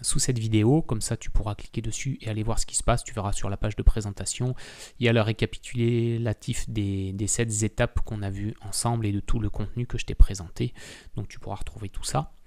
sous 0.02 0.20
cette 0.20 0.38
vidéo. 0.38 0.80
Comme 0.80 1.00
ça, 1.00 1.16
tu 1.16 1.30
pourras 1.30 1.56
cliquer 1.56 1.82
dessus 1.82 2.16
et 2.20 2.28
aller 2.28 2.44
voir 2.44 2.60
ce 2.60 2.66
qui 2.66 2.76
se 2.76 2.84
passe. 2.84 3.02
Tu 3.02 3.12
verras 3.12 3.32
sur 3.32 3.50
la 3.50 3.56
page 3.56 3.74
de 3.74 3.82
présentation. 3.82 4.54
Il 5.00 5.06
y 5.06 5.08
a 5.08 5.12
le 5.12 5.20
récapitulatif 5.20 6.70
des, 6.70 7.12
des 7.12 7.26
7 7.26 7.64
étapes 7.64 8.02
qu'on 8.04 8.22
a 8.22 8.30
vues 8.30 8.54
ensemble 8.60 9.04
et 9.04 9.10
de 9.10 9.18
tout 9.18 9.40
le 9.40 9.50
contenu 9.50 9.88
que 9.88 9.98
je 9.98 10.06
t'ai 10.06 10.14
présenté. 10.14 10.74
Donc 11.16 11.26
tu 11.26 11.40
pourras 11.40 11.56
retrouver 11.56 11.88
tout 11.88 12.04
ça. 12.04 12.37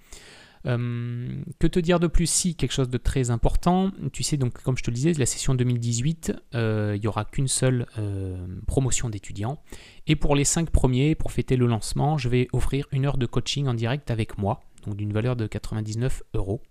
Euh, 0.67 1.43
que 1.59 1.67
te 1.67 1.79
dire 1.79 1.99
de 1.99 2.07
plus 2.07 2.27
Si, 2.27 2.55
quelque 2.55 2.71
chose 2.71 2.89
de 2.89 2.97
très 2.97 3.31
important. 3.31 3.91
Tu 4.13 4.23
sais, 4.23 4.37
donc, 4.37 4.61
comme 4.61 4.77
je 4.77 4.83
te 4.83 4.91
le 4.91 4.95
disais, 4.95 5.13
la 5.13 5.25
session 5.25 5.55
2018, 5.55 6.33
euh, 6.55 6.93
il 6.95 7.01
n'y 7.01 7.07
aura 7.07 7.25
qu'une 7.25 7.47
seule 7.47 7.87
euh, 7.97 8.45
promotion 8.67 9.09
d'étudiants. 9.09 9.61
Et 10.07 10.15
pour 10.15 10.35
les 10.35 10.43
5 10.43 10.69
premiers, 10.69 11.15
pour 11.15 11.31
fêter 11.31 11.55
le 11.55 11.67
lancement, 11.67 12.17
je 12.17 12.29
vais 12.29 12.47
offrir 12.53 12.87
une 12.91 13.05
heure 13.05 13.17
de 13.17 13.25
coaching 13.25 13.67
en 13.67 13.73
direct 13.73 14.11
avec 14.11 14.37
moi, 14.37 14.61
donc 14.85 14.95
d'une 14.95 15.13
valeur 15.13 15.35
de 15.35 15.47
99 15.47 16.23
euros 16.33 16.61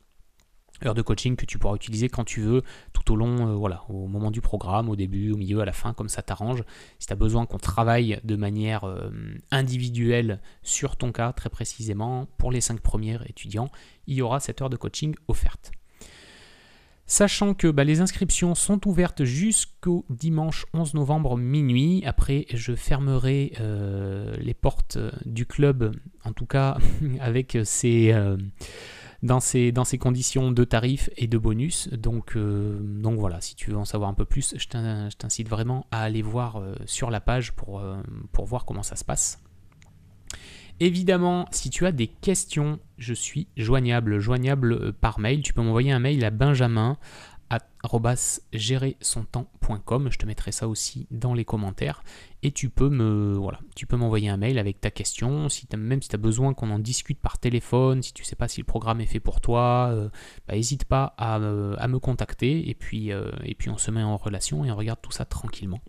heure 0.85 0.95
de 0.95 1.03
coaching 1.03 1.37
que 1.37 1.47
tu 1.47 1.59
pourras 1.59 1.75
utiliser 1.75 2.09
quand 2.09 2.25
tu 2.25 2.41
veux, 2.41 2.63
tout 2.93 3.13
au 3.13 3.17
long, 3.17 3.49
euh, 3.49 3.55
voilà, 3.55 3.83
au 3.89 4.07
moment 4.07 4.31
du 4.31 4.41
programme, 4.41 4.89
au 4.89 4.97
début, 4.97 5.33
au 5.33 5.37
milieu, 5.37 5.61
à 5.61 5.65
la 5.65 5.73
fin, 5.73 5.93
comme 5.93 6.09
ça 6.09 6.23
t'arrange. 6.23 6.63
Si 6.99 7.07
tu 7.07 7.13
as 7.13 7.17
besoin 7.17 7.47
qu'on 7.47 7.59
travaille 7.59 8.21
de 8.25 8.37
manière 8.37 8.85
euh, 8.85 9.11
individuelle 9.51 10.41
sur 10.63 10.97
ton 10.97 11.13
cas, 11.13 11.33
très 11.33 11.51
précisément, 11.51 12.27
pour 12.39 12.51
les 12.51 12.61
5 12.61 12.81
premiers 12.81 13.19
étudiants, 13.27 13.71
il 14.07 14.17
y 14.17 14.23
aura 14.23 14.41
cette 14.41 14.63
heure 14.63 14.71
de 14.71 14.77
coaching 14.77 15.15
offerte. 15.29 15.73
Sachant 17.07 17.55
que 17.55 17.67
bah, 17.67 17.83
les 17.83 18.01
inscriptions 18.01 18.55
sont 18.55 18.87
ouvertes 18.87 19.25
jusqu'au 19.25 20.07
dimanche 20.11 20.65
11 20.75 20.95
novembre 20.95 21.37
minuit. 21.37 22.05
Après, 22.07 22.47
je 22.55 22.73
fermerai 22.77 23.53
euh, 23.59 24.37
les 24.39 24.55
portes 24.55 24.97
du 25.27 25.45
club, 25.45 25.93
en 26.25 26.33
tout 26.33 26.47
cas 26.47 26.79
avec 27.21 27.59
ces 27.65 28.15
dans 29.23 29.41
ces, 29.41 29.73
dans 29.73 29.85
ces 29.85 29.99
conditions 29.99 30.53
de 30.53 30.65
tarifs 30.65 31.11
et 31.17 31.27
de 31.27 31.39
bonus. 31.39 31.89
Donc, 31.89 32.37
euh, 32.37 32.79
donc 32.81 33.19
voilà, 33.19 33.41
si 33.41 33.55
tu 33.55 33.71
veux 33.71 33.77
en 33.77 33.85
savoir 33.85 34.11
un 34.11 34.15
peu 34.15 34.25
plus, 34.25 34.55
je 34.57 34.67
t'incite 35.17 35.49
vraiment 35.49 35.87
à 35.91 36.03
aller 36.03 36.23
voir 36.23 36.57
euh, 36.57 36.75
sur 36.87 37.11
la 37.11 37.21
page 37.21 37.53
pour, 37.53 37.81
euh, 37.81 37.97
pour 38.33 38.47
voir 38.47 38.65
comment 38.65 38.83
ça 38.83 38.97
se 38.97 39.05
passe. 39.05 39.43
Évidemment, 40.83 41.47
si 41.51 41.69
tu 41.69 41.85
as 41.85 41.93
des 41.93 42.07
questions, 42.07 42.79
je 42.97 43.13
suis 43.13 43.49
joignable, 43.59 44.19
joignable 44.19 44.95
par 44.95 45.19
mail. 45.21 45.43
Tu 45.43 45.53
peux 45.53 45.61
m'envoyer 45.61 45.93
un 45.93 45.99
mail 45.99 46.25
à 46.25 46.31
benjamin 46.31 46.97
temps.com 49.33 50.09
Je 50.11 50.19
te 50.19 50.27
mettrai 50.27 50.53
ça 50.53 50.69
aussi 50.69 51.07
dans 51.11 51.35
les 51.35 51.45
commentaires. 51.45 52.03
Et 52.43 52.53
tu 52.53 52.71
peux 52.71 52.89
me 52.89 53.35
voilà, 53.35 53.61
tu 53.75 53.87
peux 53.87 53.97
m'envoyer 53.97 54.29
un 54.29 54.37
mail 54.37 54.59
avec 54.59 54.81
ta 54.81 54.91
question. 54.91 55.49
Si 55.49 55.67
même 55.77 56.01
si 56.01 56.09
tu 56.09 56.15
as 56.15 56.19
besoin 56.19 56.55
qu'on 56.55 56.71
en 56.71 56.79
discute 56.79 57.19
par 57.19 57.39
téléphone, 57.39 58.03
si 58.03 58.13
tu 58.13 58.25
sais 58.25 58.37
pas 58.37 58.49
si 58.49 58.61
le 58.61 58.67
programme 58.67 59.01
est 59.01 59.07
fait 59.07 59.21
pour 59.21 59.41
toi, 59.41 59.93
n'hésite 60.49 60.83
euh, 60.83 60.87
bah, 60.89 61.15
pas 61.17 61.25
à, 61.25 61.35
à, 61.35 61.89
me 61.89 61.99
contacter. 61.99 62.69
Et 62.69 62.75
puis, 62.75 63.13
euh, 63.13 63.31
et 63.45 63.55
puis 63.55 63.71
on 63.71 63.79
se 63.79 63.91
met 63.91 64.03
en 64.03 64.17
relation 64.17 64.65
et 64.65 64.71
on 64.71 64.77
regarde 64.77 65.01
tout 65.03 65.13
ça 65.13 65.25
tranquillement. 65.25 65.81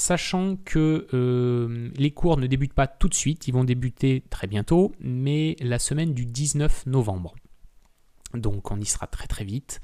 Sachant 0.00 0.56
que 0.56 1.08
euh, 1.12 1.90
les 1.94 2.10
cours 2.10 2.38
ne 2.38 2.46
débutent 2.46 2.72
pas 2.72 2.86
tout 2.86 3.08
de 3.08 3.14
suite, 3.14 3.48
ils 3.48 3.52
vont 3.52 3.64
débuter 3.64 4.24
très 4.30 4.46
bientôt, 4.46 4.92
mais 4.98 5.56
la 5.60 5.78
semaine 5.78 6.14
du 6.14 6.24
19 6.24 6.86
novembre. 6.86 7.34
Donc 8.32 8.70
on 8.70 8.80
y 8.80 8.86
sera 8.86 9.06
très 9.06 9.26
très 9.26 9.44
vite. 9.44 9.82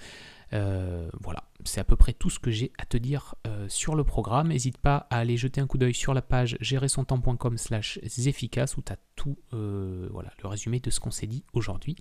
Euh, 0.52 1.10
voilà, 1.20 1.44
c'est 1.64 1.80
à 1.80 1.84
peu 1.84 1.96
près 1.96 2.12
tout 2.12 2.30
ce 2.30 2.38
que 2.38 2.50
j'ai 2.50 2.72
à 2.78 2.86
te 2.86 2.96
dire 2.96 3.34
euh, 3.46 3.68
sur 3.68 3.94
le 3.94 4.04
programme. 4.04 4.48
N'hésite 4.48 4.78
pas 4.78 5.06
à 5.10 5.18
aller 5.18 5.36
jeter 5.36 5.60
un 5.60 5.66
coup 5.66 5.78
d'œil 5.78 5.94
sur 5.94 6.14
la 6.14 6.22
page 6.22 6.56
gérersontemps.com 6.60 7.58
slash 7.58 7.98
efficace 8.02 8.76
où 8.76 8.82
tu 8.82 8.92
as 8.92 8.98
tout 9.16 9.38
euh, 9.52 10.08
voilà, 10.12 10.32
le 10.42 10.48
résumé 10.48 10.80
de 10.80 10.90
ce 10.90 11.00
qu'on 11.00 11.10
s'est 11.10 11.26
dit 11.26 11.44
aujourd'hui. 11.52 11.96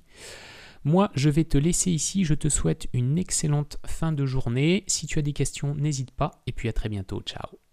Moi, 0.84 1.10
je 1.16 1.30
vais 1.30 1.46
te 1.46 1.58
laisser 1.58 1.92
ici. 1.92 2.26
Je 2.26 2.36
te 2.36 2.48
souhaite 2.48 2.88
une 2.94 3.18
excellente 3.18 3.78
fin 3.88 4.12
de 4.12 4.26
journée. 4.26 4.84
Si 4.86 5.08
tu 5.08 5.18
as 5.18 5.24
des 5.24 5.34
questions, 5.34 5.74
n'hésite 5.74 6.12
pas. 6.12 6.44
Et 6.46 6.52
puis 6.52 6.70
à 6.70 6.74
très 6.74 6.90
bientôt. 6.90 7.22
Ciao 7.22 7.65